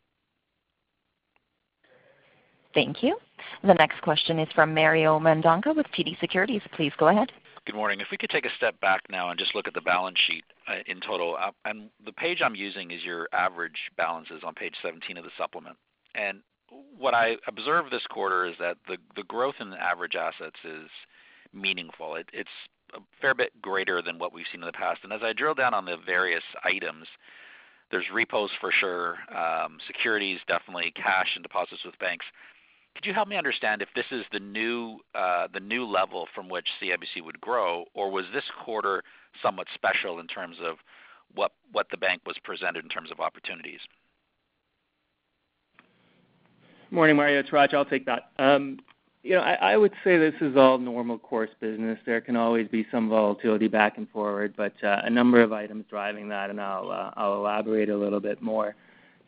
Thank 2.75 3.03
you. 3.03 3.19
The 3.63 3.75
next 3.75 4.01
question 4.03 4.39
is 4.39 4.49
from 4.55 4.75
Mario 4.75 5.19
Mendonca 5.19 5.75
with 5.77 5.87
TD 5.97 6.19
Securities. 6.21 6.63
Please 6.75 6.93
go 6.99 7.09
ahead. 7.09 7.31
Good 7.65 7.77
morning. 7.77 8.01
If 8.01 8.09
we 8.11 8.17
could 8.17 8.31
take 8.31 8.45
a 8.45 8.51
step 8.57 8.81
back 8.81 9.03
now 9.09 9.31
and 9.31 9.39
just 9.39 9.55
look 9.55 9.69
at 9.69 9.75
the 9.75 9.81
balance 9.81 10.19
sheet 10.27 10.43
uh, 10.67 10.79
in 10.87 11.01
total. 11.01 11.37
Uh, 11.39 11.53
and 11.65 11.91
the 12.05 12.11
page 12.11 12.43
I'm 12.45 12.57
using 12.57 12.91
is 12.91 13.05
your 13.05 13.29
average 13.33 13.79
balances 13.97 14.43
on 14.45 14.53
page 14.55 14.75
17 14.83 15.17
of 15.17 15.23
the 15.23 15.31
supplement. 15.39 15.77
And 16.17 16.41
what 16.99 17.15
I 17.15 17.37
observed 17.47 17.93
this 17.93 18.05
quarter 18.11 18.47
is 18.47 18.57
that 18.59 18.79
the 18.89 19.23
growth 19.23 19.55
in 19.61 19.71
the 19.71 19.81
average 19.81 20.17
assets 20.17 20.57
is 20.65 20.89
meaningful. 21.55 22.17
It's 22.33 22.51
a 22.95 22.99
fair 23.21 23.33
bit 23.33 23.53
greater 23.63 24.03
than 24.03 24.19
what 24.19 24.33
we've 24.33 24.47
seen 24.51 24.63
in 24.63 24.67
the 24.67 24.73
past. 24.73 25.01
And 25.05 25.13
as 25.13 25.21
I 25.23 25.33
drill 25.33 25.55
down 25.55 25.73
on 25.73 25.85
the 25.85 25.97
various 26.05 26.45
items, 26.65 27.07
there's 27.93 28.07
repos 28.13 28.51
for 28.61 28.73
sure, 28.73 29.19
um, 29.33 29.79
securities, 29.87 30.41
definitely 30.49 30.93
cash 30.97 31.29
and 31.37 31.45
deposits 31.45 31.85
with 31.85 31.97
banks. 32.01 32.27
Could 32.95 33.07
you 33.07 33.15
help 33.15 33.29
me 33.29 33.37
understand 33.37 33.83
if 33.83 33.89
this 33.95 34.05
is 34.11 34.25
the 34.33 34.41
new 34.41 34.99
uh 35.15 35.49
the 35.53 35.61
new 35.61 35.85
level 35.85 36.29
from 36.35 36.49
which 36.49 36.67
CIBC 36.81 37.23
would 37.25 37.41
grow, 37.41 37.85
or 37.95 38.11
was 38.11 38.25
this 38.33 38.45
quarter 38.65 39.03
somewhat 39.43 39.67
special 39.75 40.21
in 40.21 40.27
terms 40.27 40.57
of 40.63 40.77
what 41.73 41.87
the 41.91 41.97
bank 41.97 42.21
was 42.27 42.37
presented 42.45 42.85
in 42.85 42.91
terms 42.91 43.11
of 43.11 43.19
opportunities? 43.19 43.81
Morning, 46.91 47.17
Mario. 47.17 47.41
It's 47.41 47.49
Hratch. 47.49 47.73
I'll 47.73 47.87
take 47.87 48.05
that. 48.05 48.31
Um, 48.39 48.79
you 49.23 49.35
know, 49.37 49.41
I 49.41 49.77
would 49.77 49.93
say 50.03 50.19
this 50.19 50.35
is 50.41 50.57
all 50.57 50.79
normal 50.79 51.17
course 51.17 51.51
business. 51.61 51.99
There 52.05 52.21
can 52.21 52.35
always 52.35 52.67
be 52.67 52.87
some 52.91 53.09
volatility 53.09 53.69
back 53.69 53.97
and 53.97 54.11
forward, 54.11 54.53
but 54.57 54.75
uh, 54.83 55.01
a 55.05 55.11
number 55.11 55.41
of 55.41 55.53
items 55.53 55.85
driving 55.89 56.29
that, 56.31 56.51
and 56.51 56.61
I'll 56.61 56.91
uh, 56.91 57.13
elaborate 57.25 57.89
a 57.89 57.97
little 57.97 58.19
bit 58.19 58.43
more. 58.43 58.75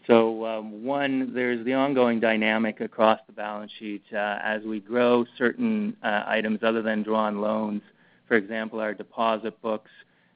Um, 0.09 0.85
one, 0.85 1.33
there's 1.35 1.65
the 1.65 1.73
ongoing 1.73 2.21
dynamic 2.21 2.81
across 2.81 3.21
the 3.27 3.33
balance 3.33 3.73
sheet 3.79 4.03
uh, 4.13 4.39
as 4.43 4.63
we 4.63 4.81
grow 4.81 5.25
certain 5.39 5.97
uh, 6.03 6.25
items 6.27 6.61
other 6.63 6.83
than 6.83 7.03
drawn 7.03 7.41
loans. 7.41 7.83
For 8.29 8.37
example, 8.37 8.81
our 8.81 8.93
deposit 8.93 9.61
books, 9.63 9.91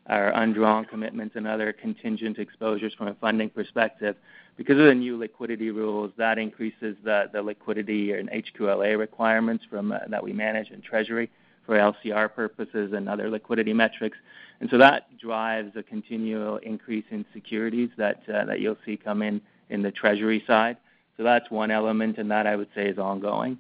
our 0.06 0.30
undrawn 0.32 0.86
commitments 0.86 1.36
and 1.36 1.46
other 1.46 1.72
contingent 1.72 2.38
exposures 2.38 2.94
from 2.94 3.08
a 3.08 3.14
funding 3.14 3.50
perspective. 3.50 4.16
Because 4.56 4.78
of 4.78 4.86
the 4.86 4.94
new 4.94 5.18
liquidity 5.18 5.70
rules, 5.70 6.12
that 6.16 6.38
increases 6.38 6.96
the 7.04 7.42
liquidity 7.42 8.12
and 8.12 8.30
HQLA 8.30 8.98
requirements 8.98 9.64
uh, 9.72 9.82
that 10.08 10.22
we 10.22 10.32
manage 10.32 10.70
in 10.70 10.80
treasury 10.80 11.30
for 11.66 11.76
LCR 11.76 12.34
purposes 12.34 12.94
and 12.94 13.08
other 13.08 13.28
liquidity 13.28 13.74
metrics. 13.74 14.16
And 14.60 14.70
so 14.70 14.78
that 14.78 15.16
drives 15.18 15.76
a 15.76 15.82
continual 15.82 16.56
increase 16.56 17.04
in 17.10 17.26
securities 17.34 17.90
that 17.98 18.22
you'll 18.58 18.78
see 18.86 18.96
come 18.96 19.20
in 19.20 19.42
in 19.70 19.82
the 19.82 19.90
treasury 19.90 20.42
side. 20.46 20.76
So 21.16 21.24
That's 21.24 21.50
one 21.50 21.70
element, 21.70 22.18
and 22.18 22.30
that 22.30 22.46
I 22.46 22.54
would 22.54 22.68
say 22.74 22.88
is 22.88 22.98
ongoing. 22.98 23.58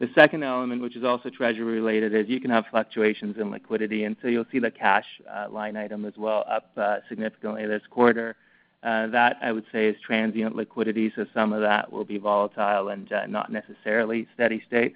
The 0.00 0.10
second 0.14 0.42
element, 0.42 0.80
which 0.80 0.96
is 0.96 1.04
also 1.04 1.28
treasury 1.28 1.74
related, 1.74 2.14
is 2.14 2.26
you 2.28 2.40
can 2.40 2.50
have 2.50 2.64
fluctuations 2.70 3.36
in 3.38 3.50
liquidity, 3.50 4.04
and 4.04 4.16
so 4.22 4.28
you'll 4.28 4.46
see 4.50 4.58
the 4.58 4.70
cash 4.70 5.04
uh, 5.30 5.48
line 5.50 5.76
item 5.76 6.06
as 6.06 6.14
well 6.16 6.44
up 6.48 6.70
uh, 6.76 6.98
significantly 7.08 7.66
this 7.66 7.82
quarter. 7.90 8.36
Uh, 8.82 9.08
that 9.08 9.36
I 9.42 9.52
would 9.52 9.66
say 9.70 9.88
is 9.88 9.96
transient 10.00 10.56
liquidity, 10.56 11.12
so 11.14 11.26
some 11.34 11.52
of 11.52 11.60
that 11.60 11.92
will 11.92 12.06
be 12.06 12.16
volatile 12.16 12.88
and 12.88 13.12
not 13.28 13.52
necessarily 13.52 14.26
steady 14.32 14.62
state. 14.66 14.94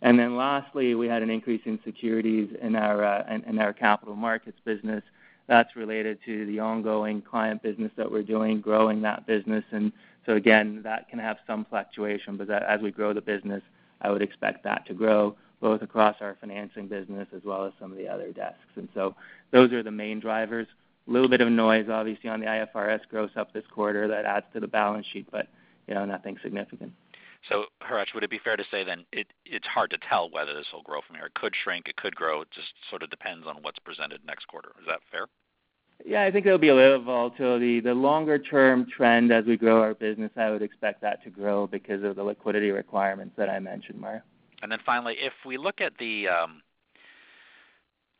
And 0.00 0.18
then 0.18 0.34
Lastly, 0.34 0.94
we 0.94 1.08
had 1.08 1.22
an 1.22 1.28
increase 1.28 1.60
in 1.66 1.78
securities 1.84 2.48
in 2.62 2.74
our 2.74 3.74
capital 3.78 4.16
markets 4.16 4.58
business. 4.64 5.02
That's 5.48 5.74
related 5.74 6.18
to 6.26 6.46
the 6.46 6.60
ongoing 6.60 7.22
client 7.22 7.62
business 7.62 7.90
that 7.96 8.10
we're 8.10 8.22
doing, 8.22 8.60
growing 8.60 9.00
that 9.02 9.26
business. 9.26 9.64
And 9.70 9.92
so 10.26 10.34
again, 10.34 10.82
that 10.84 11.08
can 11.08 11.18
have 11.18 11.38
some 11.46 11.66
fluctuation, 11.68 12.36
but 12.36 12.50
as 12.50 12.80
we 12.82 12.90
grow 12.90 13.14
the 13.14 13.22
business, 13.22 13.62
I 14.02 14.10
would 14.10 14.22
expect 14.22 14.62
that 14.64 14.86
to 14.86 14.94
grow 14.94 15.34
both 15.60 15.82
across 15.82 16.16
our 16.20 16.36
financing 16.40 16.86
business 16.86 17.26
as 17.34 17.42
well 17.44 17.64
as 17.64 17.72
some 17.80 17.90
of 17.90 17.98
the 17.98 18.06
other 18.06 18.30
desks. 18.30 18.58
And 18.76 18.88
so 18.94 19.14
those 19.50 19.72
are 19.72 19.82
the 19.82 19.90
main 19.90 20.20
drivers. 20.20 20.66
A 21.08 21.10
little 21.10 21.28
bit 21.28 21.40
of 21.40 21.50
noise, 21.50 21.88
obviously, 21.88 22.28
on 22.28 22.40
the 22.40 22.46
IFRS 22.46 23.00
gross 23.10 23.30
up 23.34 23.52
this 23.52 23.64
quarter 23.74 24.06
that 24.08 24.24
adds 24.26 24.46
to 24.52 24.60
the 24.60 24.68
balance 24.68 25.06
sheet, 25.12 25.26
but, 25.32 25.48
you 25.86 25.94
know, 25.94 26.04
nothing 26.04 26.36
significant. 26.42 26.92
Hratch, 27.82 28.14
would 28.14 28.24
it 28.24 28.30
be 28.30 28.40
fair 28.42 28.56
to 28.56 28.64
say 28.70 28.84
then 28.84 29.06
it's 29.12 29.66
hard 29.66 29.90
to 29.90 29.98
tell 30.08 30.30
whether 30.30 30.54
this 30.54 30.66
will 30.72 30.82
grow 30.82 31.00
from 31.06 31.16
here? 31.16 31.26
It 31.26 31.34
could 31.34 31.54
shrink, 31.54 31.88
it 31.88 31.96
could 31.96 32.14
grow. 32.14 32.42
It 32.42 32.50
just 32.50 32.68
sort 32.90 33.02
of 33.02 33.10
depends 33.10 33.46
on 33.46 33.56
what's 33.62 33.78
presented 33.78 34.20
next 34.26 34.46
quarter. 34.48 34.70
Is 34.80 34.86
that 34.86 35.00
fair? 35.10 35.26
Yeah, 36.06 36.22
I 36.22 36.30
think 36.30 36.44
there'll 36.44 36.58
be 36.58 36.68
a 36.68 36.74
little 36.74 37.02
volatility. 37.02 37.80
The 37.80 37.94
longer 37.94 38.38
term 38.38 38.86
trend 38.94 39.32
as 39.32 39.44
we 39.46 39.56
grow 39.56 39.80
our 39.82 39.94
business, 39.94 40.30
I 40.36 40.50
would 40.50 40.62
expect 40.62 41.00
that 41.02 41.24
to 41.24 41.30
grow 41.30 41.66
because 41.66 42.04
of 42.04 42.16
the 42.16 42.22
liquidity 42.22 42.70
requirements 42.70 43.34
that 43.36 43.48
I 43.48 43.58
mentioned, 43.58 44.00
Mario. 44.00 44.22
Finally, 44.84 45.16
if 45.18 45.32
we 45.44 45.56
um, 45.56 46.62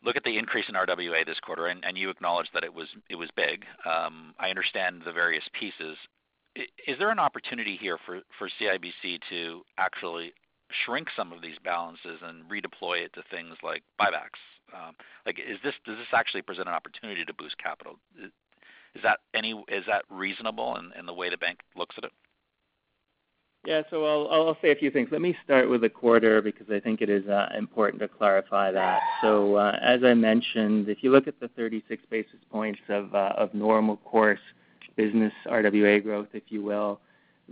look 0.05 0.17
at 0.17 0.25
the 0.25 0.39
increase 0.39 0.67
in 0.69 0.75
RWA 0.75 1.25
this 1.25 1.41
quarter, 1.41 1.67
and 1.67 1.85
you 1.97 2.11
acknowledged 2.11 2.51
that 2.55 2.65
it 2.65 2.75
was 2.75 2.89
big, 3.37 3.65
um, 3.85 4.35
I 4.39 4.51
understand 4.51 5.03
the 5.05 5.13
various 5.13 5.45
pieces. 5.59 5.97
Is 6.87 6.99
there 6.99 7.11
an 7.11 7.19
opportunity 7.19 7.77
here 7.77 7.99
for 8.07 8.21
CIBC 8.61 9.21
to 9.31 9.63
actually 9.79 10.33
shrink 10.85 11.09
some 11.17 11.33
of 11.33 11.41
these 11.41 11.57
balances 11.65 12.19
and 12.23 12.45
redeploy 12.45 13.05
it 13.05 13.13
to 13.15 13.23
things 13.31 13.57
like 13.63 13.83
buybacks? 14.01 14.41
Um, 14.75 14.95
does 15.25 15.73
this 15.87 16.07
actually 16.13 16.43
present 16.43 16.69
an 16.69 16.75
opportunity 16.75 17.25
to 17.25 17.33
boost 17.33 17.57
capital? 17.59 17.99
Is 18.95 19.03
that 19.05 20.03
reasonable 20.11 20.77
in 20.99 21.07
the 21.07 21.15
way 21.15 21.31
the 21.31 21.39
bank 21.39 21.61
looks 21.77 21.95
at 21.99 22.05
it? 22.05 22.13
Yeah. 23.67 23.83
So 23.91 24.05
I'll 24.05 24.57
say 24.63 24.71
a 24.71 24.77
few 24.77 24.91
things. 24.91 25.09
Let 25.11 25.21
me 25.21 25.37
start 25.45 25.69
with 25.69 25.81
the 25.83 25.89
quarter 25.89 26.41
because 26.41 26.69
I 26.71 26.81
think 26.81 27.03
it 27.03 27.11
is 27.11 27.27
uh, 27.29 27.49
important 27.57 28.01
to 28.01 28.09
clarify 28.09 28.71
that. 28.73 29.01
So, 29.21 29.57
uh, 29.57 29.77
as 29.83 30.05
I 30.05 30.15
mentioned, 30.15 30.89
if 30.89 31.03
you 31.03 31.11
look 31.11 31.27
at 31.27 31.39
the 31.41 31.49
36 31.49 32.03
basis 32.09 32.39
points 32.51 32.81
of 32.89 33.15
uh, 33.15 33.47
normal 33.53 33.97
course 33.99 34.41
business 34.99 35.33
RWA 35.47 36.03
growth, 36.03 36.27
if 36.35 36.43
you 36.49 36.61
will, 36.61 37.01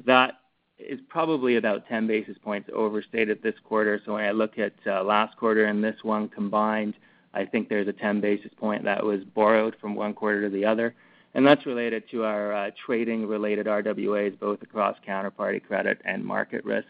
that 0.04 0.40
is 0.78 0.98
probably 1.08 1.56
about 1.56 1.86
10 1.88 2.06
basis 2.06 2.36
points 2.42 2.68
overstated 2.74 3.40
this 3.40 3.54
quarter. 3.64 4.02
So 4.04 4.14
when 4.14 4.24
I 4.24 4.32
look 4.32 4.58
at 4.58 4.74
uh, 4.86 5.02
last 5.04 5.36
quarter 5.38 5.64
and 5.64 5.82
this 5.82 5.96
one 6.02 6.28
combined, 6.28 6.94
I 7.32 7.44
think 7.44 7.68
there's 7.68 7.88
a 7.88 7.92
10 7.92 8.20
basis 8.20 8.50
point 8.58 8.82
that 8.84 9.02
was 9.02 9.20
borrowed 9.24 9.76
from 9.80 9.94
one 9.94 10.12
quarter 10.12 10.42
to 10.42 10.50
the 10.50 10.64
other, 10.64 10.94
and 11.34 11.46
that's 11.46 11.64
related 11.66 12.10
to 12.10 12.24
our 12.24 12.52
uh, 12.52 12.70
trading-related 12.84 13.66
RWAs, 13.66 14.38
both 14.38 14.60
across 14.62 14.96
counterparty 15.06 15.62
credit 15.62 16.00
and 16.04 16.24
market 16.24 16.64
risk. 16.64 16.88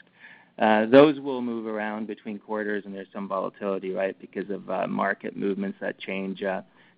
Uh, 0.59 0.87
those 0.87 1.21
will 1.21 1.43
move 1.43 1.67
around 1.67 2.07
between 2.07 2.39
quarters, 2.39 2.85
and 2.87 2.95
there's 2.95 3.09
some 3.13 3.29
volatility, 3.29 3.93
right, 3.93 4.17
because 4.19 4.49
of 4.49 4.89
market 4.89 5.37
movements 5.37 5.77
that 5.81 5.99
change 5.99 6.43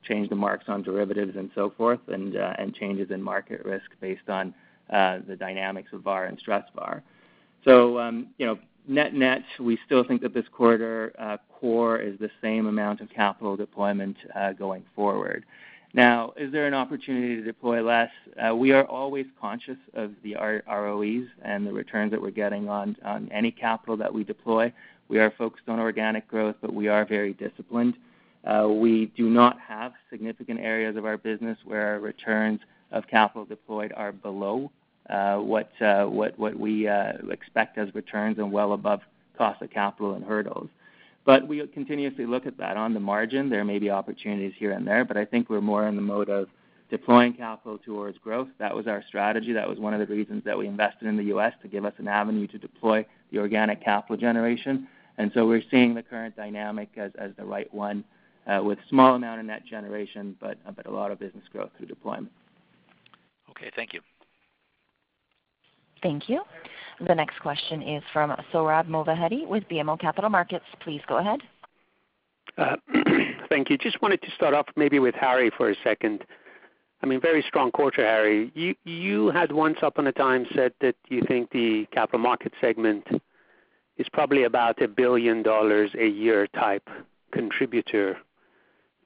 the 0.08 0.34
marks 0.34 0.64
on 0.68 0.82
derivatives 0.82 1.36
and 1.36 1.50
so 1.54 1.70
forth, 1.76 2.00
and 2.08 2.36
uh, 2.36 2.54
and 2.58 2.74
changes 2.74 3.10
in 3.10 3.22
market 3.22 3.64
risk 3.64 3.90
based 4.00 4.28
on 4.28 4.54
uh, 4.90 5.18
the 5.28 5.36
dynamics 5.36 5.92
of 5.92 6.00
VaR 6.00 6.26
and 6.26 6.38
stress 6.38 6.64
VaR. 6.74 7.02
So, 7.64 7.98
um, 7.98 8.28
you 8.38 8.46
know, 8.46 8.58
net-net, 8.86 9.42
we 9.60 9.78
still 9.84 10.04
think 10.04 10.22
that 10.22 10.32
this 10.32 10.46
quarter 10.50 11.12
uh, 11.18 11.36
core 11.52 11.98
is 11.98 12.18
the 12.18 12.30
same 12.40 12.66
amount 12.66 13.00
of 13.00 13.10
capital 13.10 13.56
deployment 13.56 14.16
going 14.58 14.84
forward. 14.96 15.44
Now, 15.94 16.32
is 16.36 16.52
there 16.52 16.66
an 16.66 16.74
opportunity 16.74 17.36
to 17.36 17.42
deploy 17.42 17.82
less? 17.82 18.10
We 18.54 18.72
are 18.72 18.84
always 18.84 19.26
conscious 19.40 19.78
of 19.94 20.12
the 20.22 20.36
ROEs 20.36 21.26
and 21.42 21.66
the 21.66 21.72
returns 21.72 22.12
that 22.12 22.22
we're 22.22 22.30
getting 22.30 22.68
on, 22.68 22.96
on 23.04 23.28
any 23.32 23.50
capital 23.50 23.96
that 23.98 24.12
we 24.12 24.24
deploy. 24.24 24.72
We 25.08 25.18
are 25.18 25.32
focused 25.36 25.68
on 25.68 25.80
organic 25.80 26.28
growth, 26.28 26.56
but 26.60 26.72
we 26.72 26.88
are 26.88 27.04
very 27.04 27.32
disciplined. 27.32 27.94
Uh, 28.44 28.68
we 28.68 29.06
do 29.16 29.28
not 29.28 29.58
have 29.60 29.92
significant 30.10 30.60
areas 30.60 30.96
of 30.96 31.04
our 31.04 31.16
business 31.16 31.58
where 31.64 31.86
our 31.88 32.00
returns 32.00 32.60
of 32.92 33.06
capital 33.06 33.44
deployed 33.44 33.92
are 33.96 34.12
below 34.12 34.70
uh, 35.10 35.40
uh, 35.80 36.04
what 36.04 36.58
we 36.58 36.88
expect 37.30 37.78
as 37.78 37.94
returns 37.94 38.38
and 38.38 38.50
well 38.52 38.72
above 38.72 39.00
cost 39.36 39.62
of 39.62 39.70
capital 39.70 40.14
and 40.14 40.24
hurdles. 40.24 40.68
But 41.24 41.46
we 41.46 41.66
continuously 41.68 42.26
look 42.26 42.46
at 42.46 42.56
that. 42.58 42.76
On 42.76 42.94
the 42.94 43.00
margin, 43.00 43.50
there 43.50 43.64
may 43.64 43.78
be 43.78 43.90
opportunities 43.90 44.54
here 44.56 44.72
and 44.72 44.86
there, 44.86 45.04
but 45.04 45.16
I 45.16 45.24
think 45.24 45.50
we're 45.50 45.60
more 45.60 45.86
in 45.86 45.96
the 45.96 46.02
mode 46.02 46.30
of 46.30 46.48
deploying 46.90 47.34
capital 47.34 47.78
towards 47.78 48.16
growth. 48.18 48.48
That 48.58 48.74
was 48.74 48.86
our 48.86 49.04
strategy. 49.06 49.52
That 49.52 49.68
was 49.68 49.78
one 49.78 49.92
of 49.92 50.00
the 50.00 50.06
reasons 50.14 50.44
that 50.44 50.56
we 50.56 50.66
invested 50.66 51.06
in 51.06 51.16
the 51.16 51.24
U.S., 51.24 51.52
to 51.62 51.68
give 51.68 51.84
us 51.84 51.92
an 51.98 52.08
avenue 52.08 52.46
to 52.46 52.58
deploy 52.58 53.04
the 53.30 53.38
organic 53.38 53.84
capital 53.84 54.16
generation. 54.16 54.88
And 55.18 55.30
so 55.34 55.46
we're 55.46 55.62
seeing 55.70 55.94
the 55.94 56.02
current 56.02 56.34
dynamic 56.34 56.88
as 56.96 57.12
the 57.36 57.44
right 57.44 57.72
one, 57.74 58.04
Uh, 58.48 58.62
with 58.62 58.78
small 58.88 59.14
amount 59.14 59.40
of 59.40 59.44
net 59.46 59.62
generation, 59.66 60.34
uh, 60.42 60.54
but 60.74 60.86
a 60.86 60.90
lot 60.90 61.10
of 61.10 61.18
business 61.18 61.44
growth 61.52 61.68
through 61.76 61.86
deployment. 61.86 62.32
Okay. 63.50 63.70
Thank 63.76 63.92
you. 63.92 64.00
Thank 66.02 66.30
you. 66.30 66.42
The 67.06 67.14
next 67.14 67.40
question 67.40 67.82
is 67.82 68.02
from 68.12 68.34
Sohrab 68.52 68.88
Movahedi 68.88 69.46
with 69.46 69.64
BMO 69.68 70.00
Capital 70.00 70.30
Markets. 70.30 70.64
Please 70.80 71.02
go 71.06 71.18
ahead. 71.18 71.40
Uh, 72.56 72.76
thank 73.50 73.68
you. 73.68 73.76
Just 73.76 74.00
wanted 74.00 74.22
to 74.22 74.30
start 74.30 74.54
off 74.54 74.66
maybe 74.76 74.98
with 74.98 75.14
Harry 75.14 75.50
for 75.56 75.70
a 75.70 75.76
second. 75.84 76.24
I 77.02 77.06
mean, 77.06 77.20
Very 77.20 77.44
strong 77.46 77.70
quarter, 77.70 78.02
Harry. 78.02 78.50
You 78.84 79.30
had 79.30 79.52
once 79.52 79.78
upon 79.82 80.06
a 80.06 80.12
time 80.12 80.46
said 80.54 80.72
that 80.80 80.96
you 81.08 81.22
think 81.28 81.50
the 81.50 81.86
capital 81.92 82.18
market 82.18 82.52
segment 82.60 83.06
is 83.98 84.06
probably 84.12 84.44
about 84.44 84.80
a 84.80 84.86
1 84.86 84.94
billion 84.96 85.42
dollars 85.42 85.90
a 85.98 86.06
year 86.08 86.46
type 86.48 86.88
contributor 87.30 88.16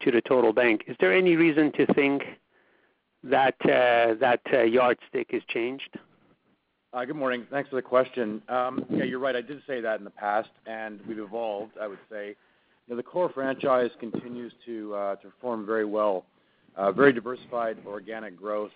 to 0.02 0.10
the 0.10 0.20
total 0.20 0.52
bank. 0.52 0.84
Is 0.86 0.96
there 1.00 1.12
any 1.12 1.36
reason 1.36 1.72
to 1.72 1.86
think 1.94 2.22
that 3.24 3.54
uh, 3.64 4.14
that 4.20 4.40
uh, 4.52 4.62
yardstick 4.62 5.30
has 5.30 5.42
changed? 5.48 5.98
Uh, 6.92 7.04
good 7.04 7.16
morning. 7.16 7.46
Thanks 7.50 7.70
for 7.70 7.76
the 7.76 7.82
question. 7.82 8.42
Um, 8.48 8.84
yeah, 8.90 9.04
you're 9.04 9.18
right. 9.18 9.34
I 9.34 9.40
did 9.40 9.62
say 9.66 9.80
that 9.80 9.98
in 9.98 10.04
the 10.04 10.10
past, 10.10 10.50
and 10.66 11.00
we've 11.08 11.18
evolved, 11.18 11.72
I 11.80 11.86
would 11.86 11.98
say. 12.10 12.36
The 12.88 13.02
core 13.02 13.30
franchise 13.32 13.90
continues 13.98 14.52
to 14.66 15.16
perform 15.22 15.64
very 15.64 15.86
well. 15.86 16.26
Very 16.94 17.14
diversified 17.14 17.78
organic 17.86 18.36
growth 18.36 18.72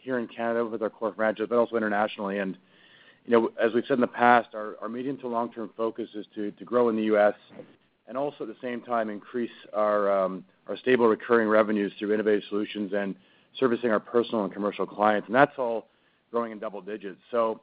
here 0.00 0.18
in 0.18 0.28
Canada 0.28 0.64
with 0.64 0.80
our 0.80 0.88
core 0.88 1.12
franchise, 1.14 1.48
but 1.50 1.58
also 1.58 1.76
internationally. 1.76 2.38
And 2.38 2.56
you 3.26 3.32
know, 3.32 3.50
as 3.62 3.74
we've 3.74 3.84
said 3.86 3.94
in 3.94 4.00
the 4.00 4.06
past, 4.06 4.54
our 4.54 4.88
medium 4.88 5.18
to 5.18 5.28
long-term 5.28 5.70
focus 5.76 6.08
is 6.14 6.24
to 6.34 6.52
grow 6.64 6.88
in 6.88 6.96
the 6.96 7.04
U.S. 7.04 7.34
and 8.08 8.16
also 8.16 8.44
at 8.44 8.48
the 8.48 8.56
same 8.62 8.80
time 8.80 9.10
increase 9.10 9.50
our 9.72 10.08
our 10.68 10.76
stable 10.76 11.08
recurring 11.08 11.48
revenues 11.48 11.92
through 11.98 12.14
innovative 12.14 12.42
solutions 12.48 12.92
and 12.92 13.14
servicing 13.58 13.90
our 13.90 14.00
personal 14.00 14.44
and 14.44 14.52
commercial 14.52 14.86
clients. 14.86 15.26
And 15.26 15.34
that's 15.34 15.58
all 15.58 15.86
growing 16.30 16.52
in 16.52 16.58
double 16.58 16.80
digits. 16.80 17.18
So 17.30 17.60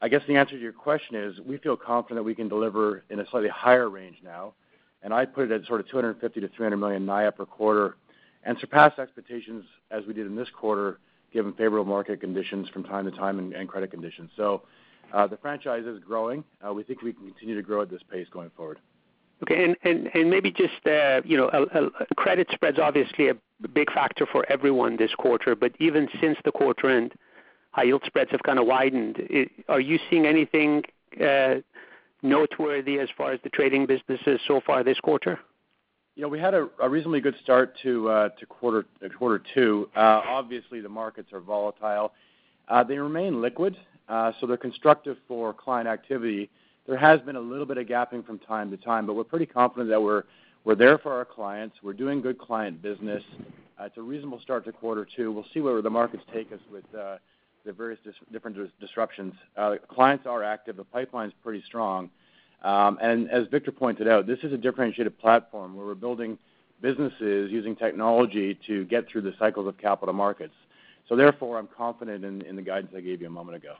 I 0.00 0.08
guess 0.08 0.22
the 0.26 0.36
answer 0.36 0.56
to 0.56 0.60
your 0.60 0.72
question 0.72 1.16
is, 1.16 1.40
we 1.40 1.58
feel 1.58 1.76
confident 1.76 2.18
that 2.18 2.22
we 2.24 2.34
can 2.34 2.48
deliver 2.48 3.04
in 3.10 3.20
a 3.20 3.28
slightly 3.30 3.48
higher 3.48 3.88
range 3.88 4.16
now, 4.24 4.54
and 5.02 5.12
I 5.12 5.24
put 5.24 5.50
it 5.50 5.52
at 5.52 5.66
sort 5.66 5.80
of 5.80 5.88
250 5.88 6.40
million-300 6.40 6.78
million 6.78 7.06
NIAT 7.06 7.36
per 7.36 7.46
quarter 7.46 7.96
and 8.44 8.56
surpass 8.60 8.98
expectations 8.98 9.64
as 9.90 10.04
we 10.06 10.14
did 10.14 10.26
in 10.26 10.36
this 10.36 10.48
quarter, 10.50 10.98
given 11.32 11.52
favorable 11.52 11.84
market 11.84 12.20
conditions 12.20 12.68
from 12.70 12.84
time 12.84 13.04
to 13.10 13.16
time 13.16 13.38
and 13.52 13.68
credit 13.68 13.90
conditions. 13.90 14.30
So 14.36 14.62
uh 15.12 15.26
the 15.26 15.36
franchise 15.38 15.84
is 15.86 15.98
growing. 16.00 16.44
We 16.74 16.82
think 16.82 17.02
we 17.02 17.12
can 17.12 17.26
continue 17.26 17.56
to 17.56 17.62
grow 17.62 17.82
at 17.82 17.90
this 17.90 18.02
pace 18.10 18.26
going 18.30 18.50
forward. 18.56 18.78
Okay. 19.42 19.74
And 19.84 20.30
maybe 20.30 20.50
just 20.50 20.86
uh, 20.86 21.20
you 21.24 21.36
know, 21.36 21.90
credit 22.16 22.48
spread's 22.52 22.78
obviously 22.78 23.28
a 23.28 23.34
big 23.74 23.92
factor 23.92 24.26
for 24.26 24.44
everyone 24.50 24.96
this 24.96 25.14
quarter, 25.16 25.54
but 25.54 25.72
even 25.78 26.08
since 26.20 26.36
the 26.44 26.52
quarter 26.52 26.90
end, 26.90 27.12
high 27.70 27.84
yield 27.84 28.02
spreads 28.06 28.30
have 28.30 28.42
kind 28.42 28.58
of 28.58 28.66
widened. 28.66 29.16
Are 29.68 29.80
you 29.80 29.98
seeing 30.10 30.26
anything 30.26 30.82
uh, 31.24 31.56
noteworthy 32.22 32.98
as 32.98 33.08
far 33.16 33.32
as 33.32 33.40
the 33.44 33.50
trading 33.50 33.86
businesses 33.86 34.40
so 34.46 34.60
far 34.66 34.82
this 34.82 34.98
quarter? 35.00 35.38
Yeah, 36.16 36.26
we 36.26 36.40
had 36.40 36.54
a 36.54 36.68
reasonably 36.88 37.20
good 37.20 37.36
start 37.44 37.76
to 37.84 38.08
uh, 38.08 38.28
to 38.30 38.46
quarter 38.46 38.86
quarter 39.16 39.40
two. 39.54 39.88
Obviously, 39.94 40.80
the 40.80 40.88
markets 40.88 41.32
are 41.32 41.40
volatile. 41.40 42.12
They 42.88 42.98
remain 42.98 43.40
liquid, 43.40 43.76
so 44.08 44.46
they're 44.48 44.56
constructive 44.56 45.16
for 45.28 45.52
client 45.52 45.86
activity. 45.86 46.50
There 46.88 46.96
has 46.96 47.20
been 47.20 47.36
a 47.36 47.40
little 47.40 47.66
bit 47.66 47.76
of 47.76 47.86
gapping 47.86 48.24
from 48.24 48.38
time 48.38 48.70
to 48.70 48.78
time, 48.78 49.06
but 49.06 49.12
we're 49.12 49.22
pretty 49.22 49.44
confident 49.44 49.90
that 49.90 50.02
we're 50.02 50.24
we're 50.64 50.74
there 50.74 50.96
for 50.96 51.12
our 51.12 51.26
clients. 51.26 51.76
We're 51.82 51.92
doing 51.92 52.22
good 52.22 52.38
client 52.38 52.80
business. 52.80 53.22
Uh, 53.78 53.84
it's 53.84 53.98
a 53.98 54.02
reasonable 54.02 54.40
start 54.40 54.64
to 54.64 54.72
quarter 54.72 55.06
two. 55.16 55.30
We'll 55.30 55.44
see 55.52 55.60
where 55.60 55.80
the 55.82 55.90
markets 55.90 56.22
take 56.32 56.50
us 56.50 56.60
with 56.72 56.84
uh, 56.98 57.18
the 57.66 57.72
various 57.72 58.00
different 58.32 58.56
disruptions. 58.80 59.34
Uh, 59.54 59.76
clients 59.86 60.26
are 60.26 60.42
active. 60.42 60.76
The 60.76 60.84
pipeline's 60.84 61.34
pretty 61.44 61.62
strong. 61.66 62.10
Um 62.62 62.98
and 63.02 63.30
as 63.30 63.46
Victor 63.48 63.70
pointed 63.70 64.08
out, 64.08 64.26
this 64.26 64.38
is 64.42 64.54
a 64.54 64.56
differentiated 64.56 65.18
platform 65.18 65.76
where 65.76 65.86
we're 65.86 65.94
building 65.94 66.38
businesses 66.80 67.52
using 67.52 67.76
technology 67.76 68.58
to 68.66 68.86
get 68.86 69.06
through 69.08 69.22
the 69.22 69.34
cycles 69.38 69.68
of 69.68 69.76
capital 69.76 70.14
markets. 70.14 70.54
So 71.08 71.16
therefore, 71.16 71.58
I'm 71.58 71.68
confident 71.68 72.24
in 72.24 72.56
the 72.56 72.62
guidance 72.62 72.94
I 72.96 73.00
gave 73.00 73.20
you 73.20 73.26
a 73.26 73.30
moment 73.30 73.56
ago. 73.56 73.74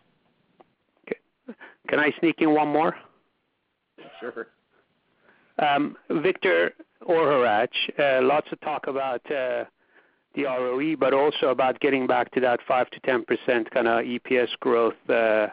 Okay. 1.89 1.97
Can 1.97 2.01
I 2.05 2.18
sneak 2.18 2.36
in 2.41 2.55
one 2.55 2.68
more? 2.68 2.97
Sure. 4.20 4.49
Um, 5.59 5.97
Victor 6.11 6.72
or 7.05 7.26
Hratch, 7.26 7.68
uh, 7.99 8.24
lots 8.24 8.49
of 8.53 8.61
talk 8.61 8.86
about 8.86 9.20
uh, 9.30 9.64
the 10.34 10.45
ROE, 10.45 10.97
but 10.97 11.12
also 11.12 11.49
about 11.49 11.80
getting 11.80 12.07
back 12.07 12.30
to 12.32 12.41
that 12.41 12.61
5 12.66 12.91
to 12.91 13.01
10 13.01 13.24
percent 13.24 13.70
kind 13.70 13.89
of 13.89 14.05
EPS 14.05 14.49
growth 14.61 14.95
uh, 15.09 15.49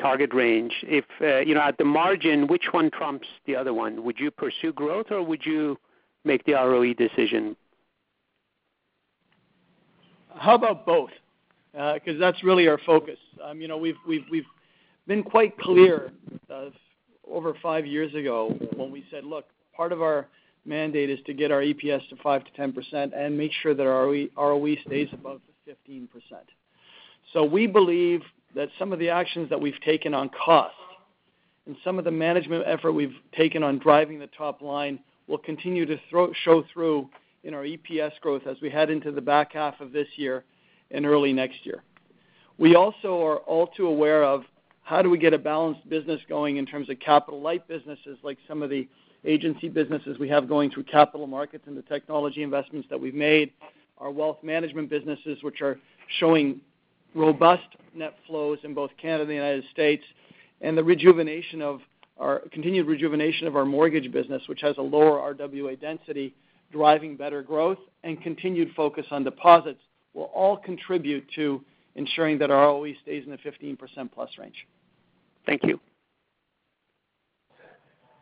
target 0.00 0.32
range. 0.32 0.72
If 0.82 1.04
you 1.46 1.54
know, 1.54 1.60
at 1.60 1.76
the 1.76 1.84
margin, 1.84 2.46
which 2.46 2.66
one 2.70 2.90
trumps 2.90 3.26
the 3.46 3.56
other 3.56 3.74
one? 3.74 4.04
Would 4.04 4.18
you 4.18 4.30
pursue 4.30 4.72
growth, 4.72 5.06
or 5.10 5.22
would 5.22 5.44
you 5.44 5.78
make 6.24 6.44
the 6.44 6.52
ROE 6.54 6.94
decision? 6.94 7.56
How 10.36 10.54
about 10.54 10.86
both? 10.86 11.10
Because 11.72 12.18
that's 12.18 12.42
really 12.42 12.66
our 12.66 12.78
focus. 12.86 13.18
Um, 13.44 13.60
you 13.60 13.68
know, 13.68 13.76
we've 13.76 13.96
we've 14.06 14.24
We've 14.30 14.46
been 15.08 15.22
quite 15.22 15.58
clear 15.58 16.12
uh, 16.50 16.66
over 17.28 17.54
five 17.62 17.86
years 17.86 18.14
ago 18.14 18.54
when 18.76 18.92
we 18.92 19.04
said, 19.10 19.24
"Look, 19.24 19.46
part 19.74 19.90
of 19.90 20.02
our 20.02 20.28
mandate 20.64 21.08
is 21.08 21.18
to 21.26 21.32
get 21.32 21.50
our 21.50 21.62
EPS 21.62 22.06
to 22.10 22.16
5%-10% 22.16 23.12
and 23.16 23.36
make 23.36 23.52
sure 23.62 23.74
that 23.74 23.86
our 23.86 24.06
ROE 24.36 24.76
stays 24.86 25.08
above 25.12 25.40
15%." 25.66 26.08
So 27.32 27.42
we 27.42 27.66
believe 27.66 28.20
that 28.54 28.68
some 28.78 28.92
of 28.92 28.98
the 28.98 29.08
actions 29.08 29.48
that 29.50 29.60
we've 29.60 29.80
taken 29.80 30.14
on 30.14 30.28
cost 30.30 30.74
and 31.66 31.76
some 31.84 31.98
of 31.98 32.04
the 32.04 32.10
management 32.10 32.64
effort 32.66 32.92
we've 32.92 33.16
taken 33.36 33.62
on 33.62 33.78
driving 33.78 34.18
the 34.18 34.28
top 34.28 34.62
line 34.62 34.98
will 35.26 35.38
continue 35.38 35.86
to 35.86 35.98
show 36.44 36.64
through 36.72 37.08
in 37.44 37.54
our 37.54 37.62
EPS 37.62 38.12
growth 38.20 38.42
as 38.46 38.56
we 38.60 38.70
head 38.70 38.90
into 38.90 39.10
the 39.12 39.20
back 39.20 39.52
half 39.52 39.80
of 39.80 39.92
this 39.92 40.08
year 40.16 40.44
and 40.90 41.06
early 41.06 41.32
next 41.32 41.64
year. 41.64 41.82
We 42.58 42.74
also 42.74 43.22
are 43.24 43.36
all 43.38 43.68
too 43.68 43.86
aware 43.86 44.24
of 44.24 44.44
how 44.88 45.02
do 45.02 45.10
we 45.10 45.18
get 45.18 45.34
a 45.34 45.38
balanced 45.38 45.86
business 45.90 46.18
going 46.30 46.56
in 46.56 46.64
terms 46.64 46.88
of 46.88 46.98
capital-light 46.98 47.68
businesses 47.68 48.16
like 48.22 48.38
some 48.48 48.62
of 48.62 48.70
the 48.70 48.88
agency 49.26 49.68
businesses 49.68 50.18
we 50.18 50.30
have 50.30 50.48
going 50.48 50.70
through 50.70 50.82
capital 50.84 51.26
markets 51.26 51.64
and 51.66 51.76
the 51.76 51.82
technology 51.82 52.42
investments 52.42 52.88
that 52.88 52.98
we've 52.98 53.14
made, 53.14 53.52
our 53.98 54.10
wealth 54.10 54.38
management 54.42 54.88
businesses, 54.88 55.42
which 55.42 55.60
are 55.60 55.78
showing 56.18 56.58
robust 57.14 57.66
net 57.94 58.14
flows 58.26 58.56
in 58.62 58.72
both 58.72 58.90
Canada 58.96 59.24
and 59.24 59.30
the 59.30 59.34
United 59.34 59.64
States, 59.70 60.02
and 60.62 60.76
the 60.78 60.82
rejuvenation 60.82 61.60
of 61.60 61.80
our 62.16 62.40
continued 62.50 62.86
rejuvenation 62.86 63.46
of 63.46 63.56
our 63.56 63.66
mortgage 63.66 64.10
business, 64.10 64.40
which 64.46 64.62
has 64.62 64.78
a 64.78 64.82
lower 64.82 65.34
RWA 65.34 65.78
density, 65.78 66.34
driving 66.72 67.14
better 67.14 67.42
growth 67.42 67.78
and 68.04 68.22
continued 68.22 68.70
focus 68.74 69.04
on 69.10 69.22
deposits 69.22 69.80
will 70.14 70.30
all 70.34 70.56
contribute 70.56 71.26
to 71.34 71.62
ensuring 71.94 72.38
that 72.38 72.50
our 72.50 72.68
ROE 72.68 72.94
stays 73.02 73.24
in 73.26 73.30
the 73.30 73.36
15%+ 73.36 74.10
plus 74.14 74.30
range. 74.38 74.66
Thank 75.48 75.64
you. 75.64 75.80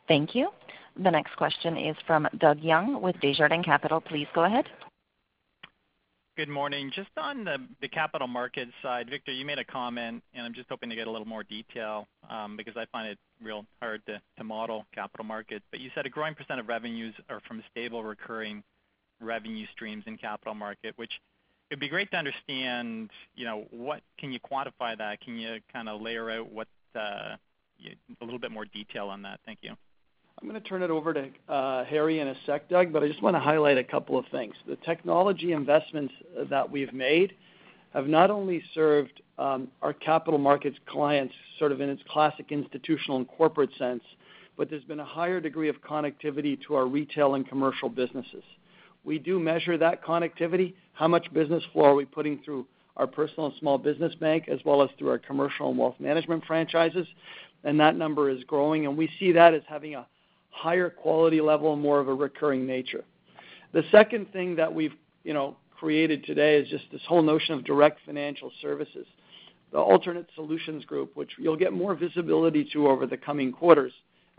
Thank 0.07 0.37
you. 0.37 0.51
The 1.03 1.11
next 1.11 1.37
question 1.37 1.77
is 1.77 1.97
from 2.07 2.29
Doug 2.39 2.61
Young 2.61 3.03
with 3.03 3.16
Desjardins 3.20 3.64
Capital. 3.64 4.01
Please 4.01 4.29
go 4.33 4.45
ahead. 4.45 4.66
Good 6.37 6.49
morning. 6.49 6.93
Just 6.95 7.11
on 7.16 7.45
the 7.45 7.89
capital 7.89 8.29
markets 8.29 8.70
side, 8.81 9.11
Victor, 9.11 9.33
you 9.33 9.45
made 9.45 9.59
a 9.59 9.64
comment, 9.64 10.22
and 10.35 10.47
I'm 10.47 10.55
just 10.55 10.68
hoping 10.68 10.89
to 10.89 10.95
get 10.95 11.09
a 11.09 11.11
little 11.11 11.27
more 11.27 11.43
detail, 11.43 12.07
um, 12.31 12.57
because 12.57 12.77
I 12.77 12.85
find 12.93 13.09
it 13.09 13.18
real 13.43 13.64
hard 13.83 14.03
to 14.07 14.45
model 14.45 14.87
capital 14.95 15.24
markets. 15.24 15.64
But 15.72 15.81
you 15.81 15.91
said 15.97 16.07
a 16.07 16.11
growing 16.11 16.35
percent 16.35 16.61
of 16.61 16.68
revenues 16.68 17.14
are 17.29 17.41
from 17.49 17.61
stable 17.72 18.05
recurring 18.05 18.62
revenue 19.20 19.66
streams 19.72 20.05
in 20.07 20.16
capital 20.16 20.55
market, 20.55 20.93
which 20.97 21.12
it'd 21.70 21.81
be 21.81 21.89
great 21.89 22.11
to 22.12 22.18
understand, 22.18 23.11
you 23.35 23.45
know, 23.45 23.64
what 23.70 24.03
can 24.18 24.31
you 24.31 24.39
quantify 24.39 24.97
that? 24.97 25.20
Can 25.22 25.37
you 25.37 25.59
kind 25.72 25.89
of 25.89 26.01
layer 26.01 26.31
out 26.31 26.53
a 26.97 27.38
little 28.22 28.38
bit 28.38 28.51
more 28.51 28.64
detail 28.64 29.09
on 29.09 29.22
that? 29.22 29.40
Thank 29.44 29.61
you. 29.62 29.72
I'm 30.40 30.49
going 30.49 30.61
to 30.61 30.68
turn 30.68 30.82
it 30.82 30.90
over 30.90 31.14
to 31.14 31.28
uh, 31.49 31.84
Harry 31.86 32.20
in 32.20 32.28
a 32.28 32.34
sec, 32.44 32.68
Doug, 32.68 32.92
but 32.92 33.03
I 33.03 33.09
just 33.09 33.22
want 33.22 33.36
to 33.36 33.40
highlight 33.40 33.78
a 33.78 33.84
couple 33.84 34.18
of 34.18 34.26
things. 34.30 34.55
The 34.68 34.76
technology 34.76 35.53
investments 35.53 36.12
uh, 36.38 36.44
that 36.51 36.70
we've 36.70 36.92
made 36.92 37.32
have 37.94 38.07
not 38.07 38.30
only 38.30 38.62
served 38.74 39.22
um, 39.38 39.68
our 39.80 39.94
capital 39.94 40.38
markets 40.38 40.76
clients 40.86 41.34
sort 41.59 41.72
of 41.72 41.80
in 41.80 41.88
its 41.88 42.03
classic 42.09 42.47
institutional 42.51 43.16
and 43.16 43.26
corporate 43.26 43.70
sense, 43.78 44.03
but 44.59 44.68
there's 44.68 44.84
been 44.84 45.01
a 45.01 45.05
higher 45.05 45.40
degree 45.40 45.70
of 45.70 45.76
connectivity 45.80 46.59
to 46.66 46.74
our 46.74 46.86
retail 46.86 47.34
and 47.34 47.49
commercial 47.49 47.88
businesses. 47.88 48.44
We 49.05 49.18
do 49.18 49.38
measure 49.38 49.78
that 49.78 50.05
connectivity, 50.05 50.74
how 50.92 51.09
much 51.09 51.32
business 51.32 51.62
flow 51.72 51.84
are 51.84 51.94
we 51.94 52.05
putting 52.05 52.42
through 52.44 52.66
our 52.97 53.07
personal 53.07 53.47
and 53.47 53.55
small 53.59 53.78
business 53.78 54.14
bank, 54.14 54.49
as 54.49 54.61
well 54.64 54.82
as 54.82 54.90
through 54.99 55.11
our 55.11 55.18
commercial 55.18 55.68
and 55.68 55.78
wealth 55.78 55.97
management 55.99 56.44
franchises, 56.44 57.07
and 57.64 57.78
that 57.80 57.97
number 57.97 58.30
is 58.30 58.42
growing, 58.44 58.86
and 58.86 58.97
we 58.97 59.11
see 59.18 59.32
that 59.32 59.55
as 59.55 59.62
having 59.68 59.94
a 59.94 60.07
higher 60.51 60.88
quality 60.88 61.40
level 61.40 61.72
and 61.72 61.82
more 61.82 62.01
of 62.01 62.09
a 62.09 62.14
recurring 62.14 62.66
nature. 62.66 63.05
The 63.72 63.82
second 63.90 64.32
thing 64.32 64.57
that 64.57 64.72
we've 64.72 64.94
you 65.24 65.34
know, 65.34 65.57
created 65.76 66.24
today 66.24 66.57
is 66.57 66.68
just 66.68 66.84
this 66.92 67.03
whole 67.07 67.22
notion 67.22 67.55
of 67.55 67.64
direct 67.64 68.01
financial 68.07 68.51
services. 68.62 69.07
The 69.72 69.78
alternate 69.78 70.28
solutions 70.34 70.84
group, 70.84 71.16
which 71.16 71.32
you'll 71.38 71.57
get 71.57 71.72
more 71.72 71.94
visibility 71.94 72.64
to 72.72 72.88
over 72.88 73.07
the 73.07 73.16
coming 73.16 73.53
quarters, 73.53 73.92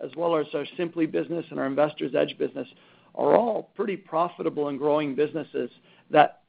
as 0.03 0.09
well 0.15 0.35
as 0.37 0.47
our 0.53 0.65
Simplii 0.79 1.11
business 1.11 1.45
and 1.51 1.59
our 1.59 1.65
Investor's 1.65 2.15
Edge 2.15 2.37
business, 2.37 2.67
are 3.15 3.35
all 3.35 3.69
pretty 3.75 3.97
profitable 3.97 4.69
and 4.69 4.79
growing 4.79 5.13
businesses 5.13 5.69
that 6.09 6.41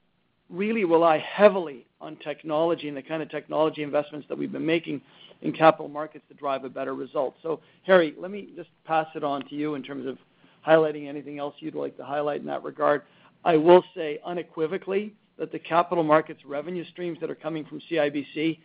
really 0.51 0.85
rely 0.85 1.19
heavily 1.19 1.87
on 2.01 2.17
technology 2.17 2.89
and 2.89 2.97
the 2.97 3.03
kind 3.03 3.23
of 3.23 3.31
technology 3.31 3.83
investments 3.83 4.27
that 4.29 4.39
we've 4.39 4.53
been 4.53 4.65
making 4.65 5.01
in 5.43 5.53
capital 5.53 5.89
markets 5.89 6.25
to 6.29 6.35
drive 6.35 6.65
a 6.65 6.69
better 6.69 6.95
result. 6.95 7.35
So 7.43 7.61
Harry, 7.85 8.15
let 8.19 8.31
me 8.31 8.49
just 8.57 8.71
pass 8.85 9.07
it 9.15 9.23
on 9.23 9.47
to 9.49 9.55
you 9.55 9.75
in 9.75 9.83
terms 9.83 10.07
of 10.07 10.19
highlighting 10.67 11.09
anything 11.09 11.39
else 11.39 11.55
you'd 11.59 11.75
like 11.75 11.97
to 11.97 12.05
highlight 12.05 12.41
in 12.41 12.47
that 12.47 12.63
regard. 12.63 13.03
I 13.45 13.57
will 13.57 13.85
say 13.95 14.19
unequivocally 14.25 15.15
that 15.39 15.53
the 15.53 15.59
capital 15.59 16.03
markets 16.03 16.41
revenue 16.45 16.85
streams 16.91 17.19
that 17.21 17.31
are 17.31 17.37
coming 17.37 17.65
from 17.65 17.81
CIBC 17.91 18.59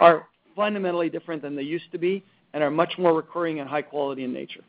are 0.00 0.26
fundamentally 0.54 1.08
different 1.08 1.42
than 1.42 1.56
they 1.56 1.62
used 1.62 1.90
to 1.92 1.98
be 1.98 2.24
and 2.52 2.62
are 2.62 2.70
much 2.70 2.94
more 2.98 3.14
recurring 3.14 3.60
and 3.60 3.68
high 3.68 3.82
quality 3.82 4.24
in 4.24 4.32
nature. 4.32 4.62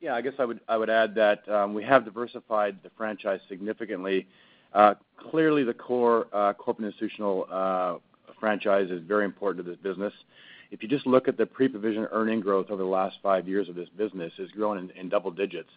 Yeah, 0.00 0.14
I 0.14 0.20
guess 0.20 0.34
I 0.38 0.76
would 0.76 0.90
add 0.90 1.14
that 1.16 1.48
um, 1.48 1.74
we 1.74 1.82
have 1.82 2.04
diversified 2.04 2.78
the 2.84 2.90
franchise 2.96 3.40
significantly. 3.48 4.28
Uh, 4.72 4.94
clearly, 5.30 5.64
the 5.64 5.74
core 5.74 6.26
uh, 6.32 6.52
corporate 6.52 6.86
institutional 6.86 7.46
uh, 7.50 7.96
franchise 8.38 8.90
is 8.90 9.02
very 9.02 9.24
important 9.24 9.64
to 9.64 9.70
this 9.70 9.80
business. 9.80 10.12
If 10.70 10.82
you 10.82 10.88
just 10.88 11.06
look 11.06 11.28
at 11.28 11.38
the 11.38 11.46
pre-provision 11.46 12.06
earning 12.12 12.40
growth 12.40 12.66
over 12.70 12.82
the 12.82 12.88
last 12.88 13.16
five 13.22 13.48
years 13.48 13.68
of 13.68 13.74
this 13.74 13.88
business, 13.96 14.32
it's 14.38 14.52
grown 14.52 14.90
in 14.94 15.08
double 15.08 15.30
digits. 15.30 15.70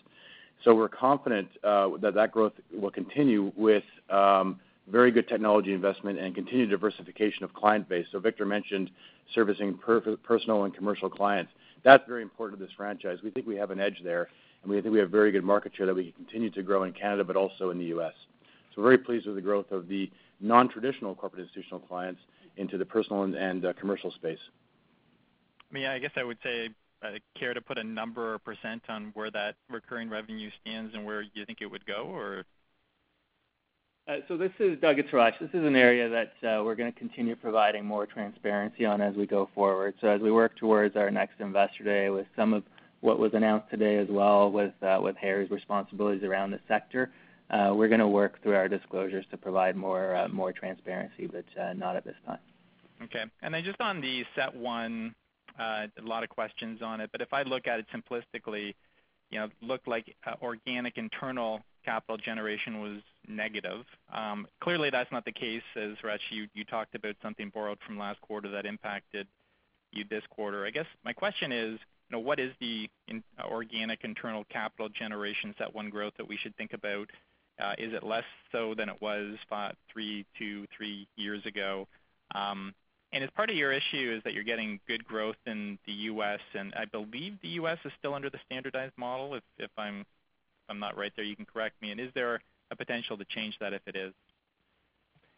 So 0.65 0.75
we're 0.75 0.89
confident 0.89 1.47
that 1.63 2.11
that 2.13 2.31
growth 2.33 2.53
will 2.73 2.91
continue 2.91 3.53
with 3.55 3.85
um, 4.09 4.59
very 4.89 5.11
good 5.11 5.27
technology 5.27 5.73
investment 5.73 6.19
and 6.19 6.35
continued 6.35 6.69
diversification 6.69 7.43
of 7.43 7.53
client 7.53 7.87
base. 7.87 8.05
So 8.11 8.19
Victor 8.19 8.45
mentioned 8.45 8.91
servicing 9.33 9.79
personal 10.23 10.65
and 10.65 10.75
commercial 10.75 11.09
clients. 11.09 11.51
That's 11.83 12.03
very 12.07 12.21
important 12.21 12.59
to 12.59 12.65
this 12.65 12.73
franchise. 12.75 13.19
We 13.23 13.31
think 13.31 13.47
we 13.47 13.55
have 13.55 13.71
an 13.71 13.79
edge 13.79 14.01
there, 14.03 14.27
and 14.61 14.71
we 14.71 14.79
think 14.81 14.93
we 14.93 14.99
have 14.99 15.09
very 15.09 15.31
good 15.31 15.43
market 15.43 15.71
share 15.75 15.85
that 15.85 15.95
we 15.95 16.11
can 16.11 16.25
continue 16.25 16.49
to 16.51 16.63
grow 16.63 16.83
in 16.83 16.93
Canada, 16.93 17.23
but 17.23 17.35
also 17.35 17.69
in 17.69 17.79
the 17.79 17.85
U.S. 17.85 18.13
We're 18.75 18.83
very 18.83 18.97
pleased 18.97 19.25
with 19.27 19.35
the 19.35 19.41
growth 19.41 19.71
of 19.71 19.87
the 19.87 20.09
non-traditional 20.39 21.15
corporate 21.15 21.43
institutional 21.43 21.79
clients 21.79 22.21
into 22.57 22.77
the 22.77 22.85
personal 22.85 23.23
and 23.23 23.65
uh, 23.65 23.73
commercial 23.73 24.11
space. 24.11 24.39
I 25.69 25.73
mean, 25.73 25.85
I 25.85 25.99
guess 25.99 26.11
I 26.15 26.23
would 26.23 26.37
say, 26.43 26.69
care 27.37 27.53
to 27.53 27.61
put 27.61 27.77
a 27.77 27.83
number 27.83 28.33
or 28.33 28.39
percent 28.39 28.83
on 28.89 29.11
where 29.13 29.31
that 29.31 29.55
recurring 29.69 30.09
revenue 30.09 30.49
stands 30.61 30.93
and 30.93 31.05
where 31.05 31.21
you 31.21 31.45
think 31.45 31.59
it 31.61 31.65
would 31.65 31.85
go, 31.85 32.09
or? 32.13 32.45
Uh, 34.07 34.17
so 34.27 34.35
this 34.35 34.51
is 34.59 34.79
Doug. 34.81 34.99
It's 34.99 35.09
Hratch. 35.09 35.39
This 35.39 35.49
is 35.53 35.63
an 35.65 35.75
area 35.75 36.09
that 36.09 36.33
uh, 36.47 36.63
we're 36.63 36.75
going 36.75 36.91
to 36.91 36.99
continue 36.99 37.35
providing 37.35 37.85
more 37.85 38.05
transparency 38.05 38.85
on 38.85 38.99
as 38.99 39.15
we 39.15 39.25
go 39.25 39.49
forward. 39.53 39.93
So 40.01 40.07
as 40.07 40.21
we 40.21 40.31
work 40.31 40.57
towards 40.57 40.95
our 40.95 41.11
next 41.11 41.39
Investor 41.39 41.83
Day 41.83 42.09
with 42.09 42.25
some 42.35 42.53
of 42.53 42.63
what 43.01 43.19
was 43.19 43.33
announced 43.33 43.69
today 43.69 43.97
as 43.97 44.07
well 44.09 44.51
with 44.51 44.73
with 44.81 45.15
Harry's 45.17 45.49
responsibilities 45.49 46.23
around 46.23 46.51
the 46.51 46.59
sector, 46.67 47.11
Uh, 47.51 47.73
we're 47.75 47.89
going 47.89 47.99
to 47.99 48.07
work 48.07 48.41
through 48.41 48.55
our 48.55 48.69
disclosures 48.69 49.25
to 49.29 49.37
provide 49.37 49.75
more 49.75 50.15
uh, 50.15 50.51
transparency, 50.55 51.27
but 51.27 51.45
uh, 51.61 51.73
not 51.73 51.95
at 51.97 52.05
this 52.05 52.15
time. 52.25 52.39
Okay. 53.03 53.25
And 53.41 53.53
then 53.53 53.63
just 53.63 53.81
on 53.81 53.99
the 53.99 54.23
CET1, 54.37 55.13
a 55.59 55.89
lot 56.01 56.23
of 56.23 56.29
questions 56.29 56.81
on 56.81 57.01
it, 57.01 57.09
but 57.11 57.21
if 57.21 57.33
I 57.33 57.43
look 57.43 57.67
at 57.67 57.79
it 57.79 57.85
simplistically, 57.93 58.73
you 59.29 59.39
know, 59.39 59.49
looked 59.61 59.87
like 59.87 60.15
organic 60.41 60.97
internal 60.97 61.61
capital 61.83 62.17
generation 62.17 62.81
was 62.81 63.01
negative. 63.27 63.85
Um, 64.13 64.47
clearly, 64.61 64.89
that's 64.89 65.11
not 65.11 65.25
the 65.25 65.31
case, 65.31 65.63
as 65.75 65.91
Hratch, 66.03 66.19
you 66.29 66.63
talked 66.65 66.95
about 66.95 67.15
something 67.21 67.51
borrowed 67.53 67.79
from 67.85 67.97
last 67.97 68.21
quarter 68.21 68.49
that 68.51 68.65
impacted 68.65 69.27
you 69.91 70.05
this 70.09 70.23
quarter. 70.29 70.65
I 70.65 70.69
guess 70.69 70.85
my 71.03 71.13
question 71.13 71.51
is, 71.51 71.79
you 72.09 72.17
know, 72.17 72.19
what 72.19 72.39
is 72.39 72.51
the 72.59 72.89
organic 73.43 74.03
internal 74.03 74.45
capital 74.49 74.89
generation 74.89 75.53
CET1 75.59 75.91
growth 75.91 76.13
that 76.17 76.27
we 76.27 76.37
should 76.37 76.55
think 76.55 76.73
about? 76.73 77.09
Uh, 77.59 77.73
is 77.77 77.93
it 77.93 78.03
less 78.03 78.23
so 78.51 78.73
than 78.73 78.89
it 78.89 79.01
was 79.01 79.35
three, 79.91 80.25
two, 80.37 80.65
three 80.75 81.07
years 81.15 81.45
ago? 81.45 81.87
Um 82.33 82.73
and 83.13 83.23
as 83.23 83.29
part 83.31 83.49
of 83.49 83.55
your 83.57 83.73
issue 83.73 84.13
is 84.15 84.23
that 84.23 84.33
you're 84.33 84.43
getting 84.43 84.79
good 84.87 85.03
growth 85.03 85.35
in 85.45 85.77
the 85.85 85.91
U.S., 85.91 86.39
and 86.57 86.73
I 86.75 86.85
believe 86.85 87.37
the 87.41 87.49
U.S. 87.49 87.77
is 87.83 87.91
still 87.99 88.13
under 88.13 88.29
the 88.29 88.39
standardized 88.45 88.93
model. 88.97 89.37
If 89.57 89.69
I'm 89.77 90.05
not 90.73 90.97
right 90.97 91.11
there, 91.17 91.25
you 91.25 91.35
can 91.35 91.45
correct 91.45 91.81
me. 91.81 91.91
And 91.91 91.99
is 91.99 92.09
there 92.15 92.39
a 92.71 92.75
potential 92.75 93.17
to 93.17 93.25
change 93.25 93.57
that 93.59 93.73
if 93.73 93.81
it 93.85 93.97
is? 93.97 94.13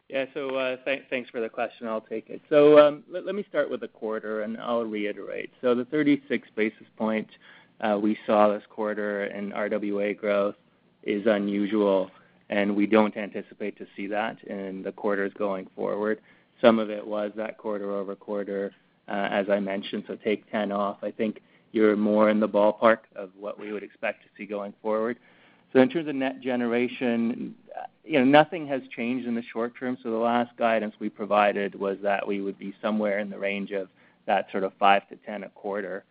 Yeah. 0.08 0.26
So 0.34 0.54
uh, 0.54 0.76
thanks 0.84 1.30
for 1.30 1.40
the 1.40 1.48
question. 1.48 1.88
I'll 1.88 2.00
take 2.00 2.30
it. 2.30 2.40
So 2.48 2.78
um, 2.78 3.02
let 3.10 3.34
me 3.34 3.44
start 3.48 3.68
with 3.70 3.80
the 3.80 3.88
quarter, 3.88 4.42
and 4.42 4.56
I'll 4.58 4.84
reiterate. 4.84 5.50
So 5.60 5.74
the 5.74 5.86
36 5.86 6.46
basis 6.54 6.86
points 6.96 7.32
uh, 7.80 7.98
we 8.00 8.16
saw 8.26 8.52
this 8.52 8.62
quarter 8.70 9.24
in 9.24 9.50
RWA 9.50 10.16
growth 10.16 10.54
is 11.04 11.26
unusual, 11.26 12.10
and 12.50 12.74
we 12.74 12.86
don't 12.86 13.16
anticipate 13.16 13.76
to 13.78 13.86
see 13.96 14.06
that 14.08 14.42
in 14.44 14.82
the 14.82 14.92
quarters 14.92 15.32
going 15.38 15.68
forward. 15.76 16.20
Some 16.60 16.78
of 16.78 16.90
it 16.90 17.06
was 17.06 17.32
that 17.36 17.58
quarter-over-quarter, 17.58 18.72
uh, 19.08 19.10
as 19.10 19.48
I 19.50 19.60
mentioned, 19.60 20.04
so 20.06 20.16
take 20.16 20.50
10 20.50 20.72
off. 20.72 20.98
I 21.02 21.10
think 21.10 21.40
you're 21.72 21.96
more 21.96 22.30
in 22.30 22.40
the 22.40 22.48
ballpark 22.48 22.98
of 23.16 23.30
what 23.38 23.58
we 23.58 23.72
would 23.72 23.82
expect 23.82 24.22
to 24.22 24.28
see 24.36 24.46
going 24.46 24.72
forward. 24.80 25.18
So 25.72 25.80
in 25.80 25.88
terms 25.88 26.08
of 26.08 26.14
net 26.14 26.40
generation, 26.40 27.54
you 28.04 28.20
know, 28.20 28.24
nothing 28.24 28.66
has 28.68 28.82
changed 28.94 29.26
in 29.26 29.34
the 29.34 29.42
short 29.52 29.72
term. 29.78 29.98
So 30.02 30.10
the 30.10 30.16
last 30.16 30.56
guidance 30.56 30.94
we 31.00 31.08
provided 31.08 31.74
was 31.74 31.98
that 32.02 32.26
we 32.26 32.40
would 32.40 32.58
be 32.58 32.74
somewhere 32.80 33.18
in 33.18 33.28
the 33.28 33.38
range 33.38 33.72
of 33.72 33.88
that 34.26 34.46
sort 34.52 34.62
of 34.62 34.72
5-10 34.78 35.44
a 35.44 35.48
quarter. 35.50 36.04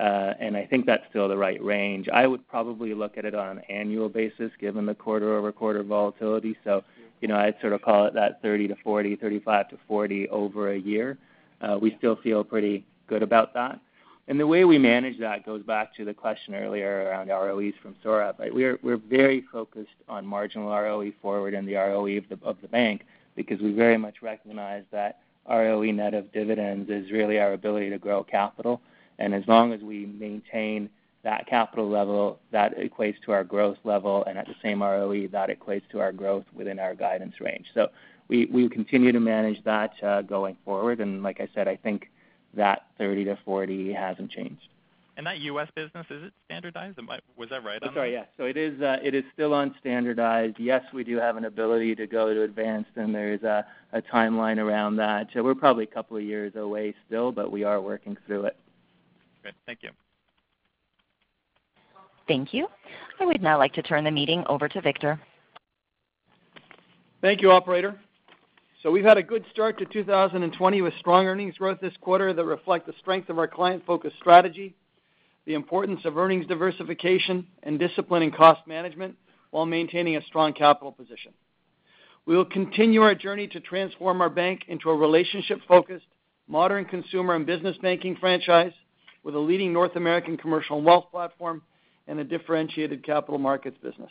Uh, 0.00 0.32
and 0.40 0.56
I 0.56 0.64
think 0.64 0.86
that's 0.86 1.02
still 1.10 1.28
the 1.28 1.36
right 1.36 1.62
range. 1.62 2.08
I 2.08 2.26
would 2.26 2.48
probably 2.48 2.94
look 2.94 3.18
at 3.18 3.26
it 3.26 3.34
on 3.34 3.58
an 3.58 3.64
annual 3.68 4.08
basis 4.08 4.50
given 4.58 4.86
the 4.86 4.94
quarter-over-quarter 4.94 5.82
volatility. 5.82 6.56
So, 6.64 6.82
you 7.20 7.28
know, 7.28 7.36
I'd 7.36 7.56
sort 7.60 7.74
of 7.74 7.82
call 7.82 8.06
it 8.06 8.14
that 8.14 8.40
30 8.40 8.68
to 8.68 8.76
40, 8.82 9.16
35 9.16 9.68
to 9.68 9.78
40 9.86 10.28
over 10.30 10.72
a 10.72 10.78
year. 10.78 11.18
Uh, 11.60 11.78
we 11.78 11.94
still 11.98 12.16
feel 12.16 12.42
pretty 12.42 12.86
good 13.08 13.22
about 13.22 13.52
that. 13.52 13.78
And 14.26 14.40
the 14.40 14.46
way 14.46 14.64
we 14.64 14.78
manage 14.78 15.18
that 15.18 15.44
goes 15.44 15.62
back 15.62 15.94
to 15.96 16.06
the 16.06 16.14
question 16.14 16.54
earlier 16.54 17.08
around 17.10 17.28
ROEs 17.28 17.74
from 17.82 17.94
Sohrab. 18.02 18.38
Right? 18.38 18.54
We're, 18.54 18.78
we're 18.82 18.96
very 18.96 19.44
focused 19.52 19.88
on 20.08 20.24
marginal 20.24 20.70
ROE 20.70 21.12
forward 21.20 21.52
and 21.52 21.68
the 21.68 21.74
ROE 21.74 22.16
of 22.16 22.24
the, 22.30 22.38
of 22.42 22.56
the 22.62 22.68
bank 22.68 23.04
because 23.36 23.60
we 23.60 23.72
very 23.72 23.98
much 23.98 24.22
recognize 24.22 24.84
that 24.92 25.18
ROE 25.46 25.90
net 25.90 26.14
of 26.14 26.32
dividends 26.32 26.88
is 26.88 27.10
really 27.10 27.38
our 27.38 27.52
ability 27.52 27.90
to 27.90 27.98
grow 27.98 28.24
capital. 28.24 28.80
And 29.20 29.34
as 29.34 29.46
long 29.46 29.72
as 29.72 29.80
we 29.80 30.06
maintain 30.06 30.90
that 31.22 31.46
capital 31.46 31.88
level, 31.88 32.40
that 32.50 32.76
equates 32.78 33.20
to 33.26 33.32
our 33.32 33.44
growth 33.44 33.76
level, 33.84 34.24
and 34.24 34.38
at 34.38 34.46
the 34.46 34.54
same 34.62 34.82
ROE, 34.82 35.28
that 35.28 35.50
equates 35.50 35.82
to 35.90 36.00
our 36.00 36.12
growth 36.12 36.46
within 36.54 36.78
our 36.78 36.94
guidance 36.94 37.40
range. 37.40 37.66
So 37.74 37.88
we, 38.28 38.46
we 38.46 38.68
continue 38.68 39.12
to 39.12 39.20
manage 39.20 39.62
that 39.64 39.92
uh, 40.02 40.22
going 40.22 40.56
forward. 40.64 41.00
And 41.00 41.22
like 41.22 41.40
I 41.40 41.48
said, 41.54 41.68
I 41.68 41.76
think 41.76 42.10
that 42.54 42.86
30 42.98 43.24
to 43.24 43.38
40 43.44 43.92
hasn't 43.92 44.30
changed. 44.30 44.62
And 45.16 45.26
that 45.26 45.40
U.S. 45.40 45.68
business, 45.74 46.06
is 46.08 46.24
it 46.24 46.32
standardized? 46.46 46.98
Was 47.36 47.50
that 47.50 47.62
right? 47.62 47.78
Oh, 47.82 47.92
sorry, 47.92 48.14
yeah. 48.14 48.24
So 48.38 48.44
it 48.44 48.56
is, 48.56 48.80
uh, 48.80 48.96
it 49.02 49.14
is 49.14 49.22
still 49.34 49.50
unstandardized. 49.50 50.54
Yes, 50.58 50.82
we 50.94 51.04
do 51.04 51.18
have 51.18 51.36
an 51.36 51.44
ability 51.44 51.94
to 51.96 52.06
go 52.06 52.32
to 52.32 52.42
advanced, 52.42 52.92
and 52.96 53.14
there's 53.14 53.42
a, 53.42 53.66
a 53.92 54.00
timeline 54.00 54.56
around 54.56 54.96
that. 54.96 55.28
So 55.34 55.42
we're 55.42 55.54
probably 55.54 55.84
a 55.84 55.88
couple 55.88 56.16
of 56.16 56.22
years 56.22 56.56
away 56.56 56.94
still, 57.06 57.32
but 57.32 57.52
we 57.52 57.64
are 57.64 57.82
working 57.82 58.16
through 58.26 58.46
it. 58.46 58.56
Great. 59.42 59.54
Thank 59.66 59.82
you. 59.82 59.90
Thank 62.28 62.54
you. 62.54 62.68
I 63.18 63.24
would 63.24 63.42
now 63.42 63.58
like 63.58 63.72
to 63.74 63.82
turn 63.82 64.04
the 64.04 64.10
meeting 64.10 64.44
over 64.46 64.68
to 64.68 64.80
Victor. 64.80 65.20
Thank 67.20 67.42
you, 67.42 67.50
operator. 67.50 67.98
So 68.82 68.90
we've 68.90 69.04
had 69.04 69.18
a 69.18 69.22
good 69.22 69.44
start 69.50 69.78
to 69.78 69.84
2020 69.84 70.80
with 70.80 70.94
strong 71.00 71.26
earnings 71.26 71.58
growth 71.58 71.80
this 71.80 71.92
quarter 72.00 72.32
that 72.32 72.44
reflect 72.44 72.86
the 72.86 72.94
strength 72.98 73.28
of 73.28 73.38
our 73.38 73.46
client-focused 73.46 74.16
strategy, 74.16 74.74
the 75.44 75.52
importance 75.52 76.00
of 76.04 76.16
earnings 76.16 76.46
diversification, 76.46 77.46
and 77.62 77.78
discipline 77.78 78.22
in 78.22 78.30
cost 78.30 78.66
management 78.66 79.16
while 79.50 79.66
maintaining 79.66 80.16
a 80.16 80.24
strong 80.24 80.54
capital 80.54 80.92
position. 80.92 81.32
We 82.24 82.36
will 82.36 82.46
continue 82.46 83.02
our 83.02 83.14
journey 83.14 83.48
to 83.48 83.60
transform 83.60 84.22
our 84.22 84.30
bank 84.30 84.62
into 84.68 84.88
a 84.88 84.96
relationship-focused, 84.96 86.06
modern 86.48 86.84
consumer 86.84 87.34
and 87.34 87.44
business 87.44 87.76
banking 87.82 88.16
franchise 88.16 88.72
with 89.22 89.34
a 89.34 89.38
leading 89.38 89.72
North 89.72 89.96
American 89.96 90.36
commercial 90.36 90.78
and 90.78 90.86
wealth 90.86 91.06
platform 91.10 91.62
and 92.06 92.18
a 92.18 92.24
differentiated 92.24 93.04
capital 93.04 93.38
markets 93.38 93.76
business. 93.82 94.10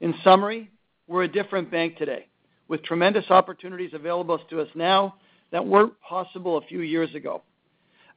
In 0.00 0.14
summary, 0.24 0.70
we're 1.06 1.24
a 1.24 1.28
different 1.28 1.70
bank 1.70 1.96
today 1.96 2.26
with 2.68 2.82
tremendous 2.82 3.30
opportunities 3.30 3.90
available 3.92 4.38
to 4.50 4.60
us 4.60 4.68
now 4.74 5.16
that 5.50 5.66
weren't 5.66 5.92
possible 6.00 6.56
a 6.56 6.62
few 6.62 6.80
years 6.80 7.14
ago. 7.14 7.42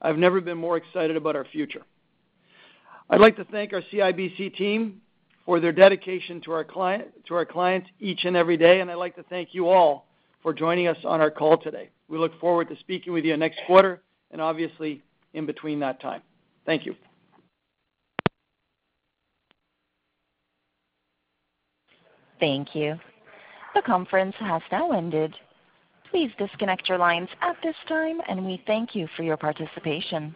I've 0.02 0.18
never 0.18 0.42
been 0.42 0.58
more 0.58 0.78
excited 0.78 1.16
about 1.16 1.36
our 1.36 1.46
future. 1.46 1.82
I'd 3.10 3.20
like 3.20 3.36
to 3.38 3.46
thank 3.46 3.74
our 3.74 3.82
CIBC 3.92 4.56
team 4.56 5.02
for 5.46 5.60
their 5.60 5.72
dedication 5.72 6.42
to 6.42 6.52
our 6.52 6.64
client, 6.64 7.08
to 7.28 7.36
our 7.36 7.46
clients 7.46 7.90
each 8.00 8.24
and 8.24 8.36
every 8.36 8.58
day, 8.58 8.80
and 8.80 8.90
I'd 8.90 8.96
like 8.96 9.16
to 9.16 9.24
thank 9.24 9.50
you 9.54 9.70
all 9.70 10.08
for 10.42 10.54
joining 10.54 10.88
us 10.88 10.98
on 11.04 11.20
our 11.22 11.32
call 11.32 11.58
today. 11.58 11.90
We 12.08 12.18
look 12.18 12.40
forward 12.40 12.70
to 12.70 12.78
speaking 12.80 13.14
with 13.14 13.26
you 13.26 13.36
next 13.38 13.60
quarter 13.66 14.02
and 14.32 14.42
obviously 14.42 15.02
in 15.34 15.46
between 15.46 15.80
that 15.80 16.00
time. 16.02 16.22
Thank 16.66 16.86
you. 16.86 16.96
Thank 22.40 22.76
you. 22.76 23.00
The 23.74 23.82
conference 23.82 24.36
has 24.40 24.62
now 24.72 24.92
ended. 24.92 25.34
Please 26.12 26.32
disconnect 26.38 26.90
your 26.90 26.98
lines 26.98 27.30
at 27.42 27.56
this 27.64 27.76
time, 27.88 28.20
and 28.28 28.46
we 28.46 28.62
thank 28.68 28.94
you 28.94 29.08
for 29.16 29.24
your 29.24 29.38
participation. 29.38 30.36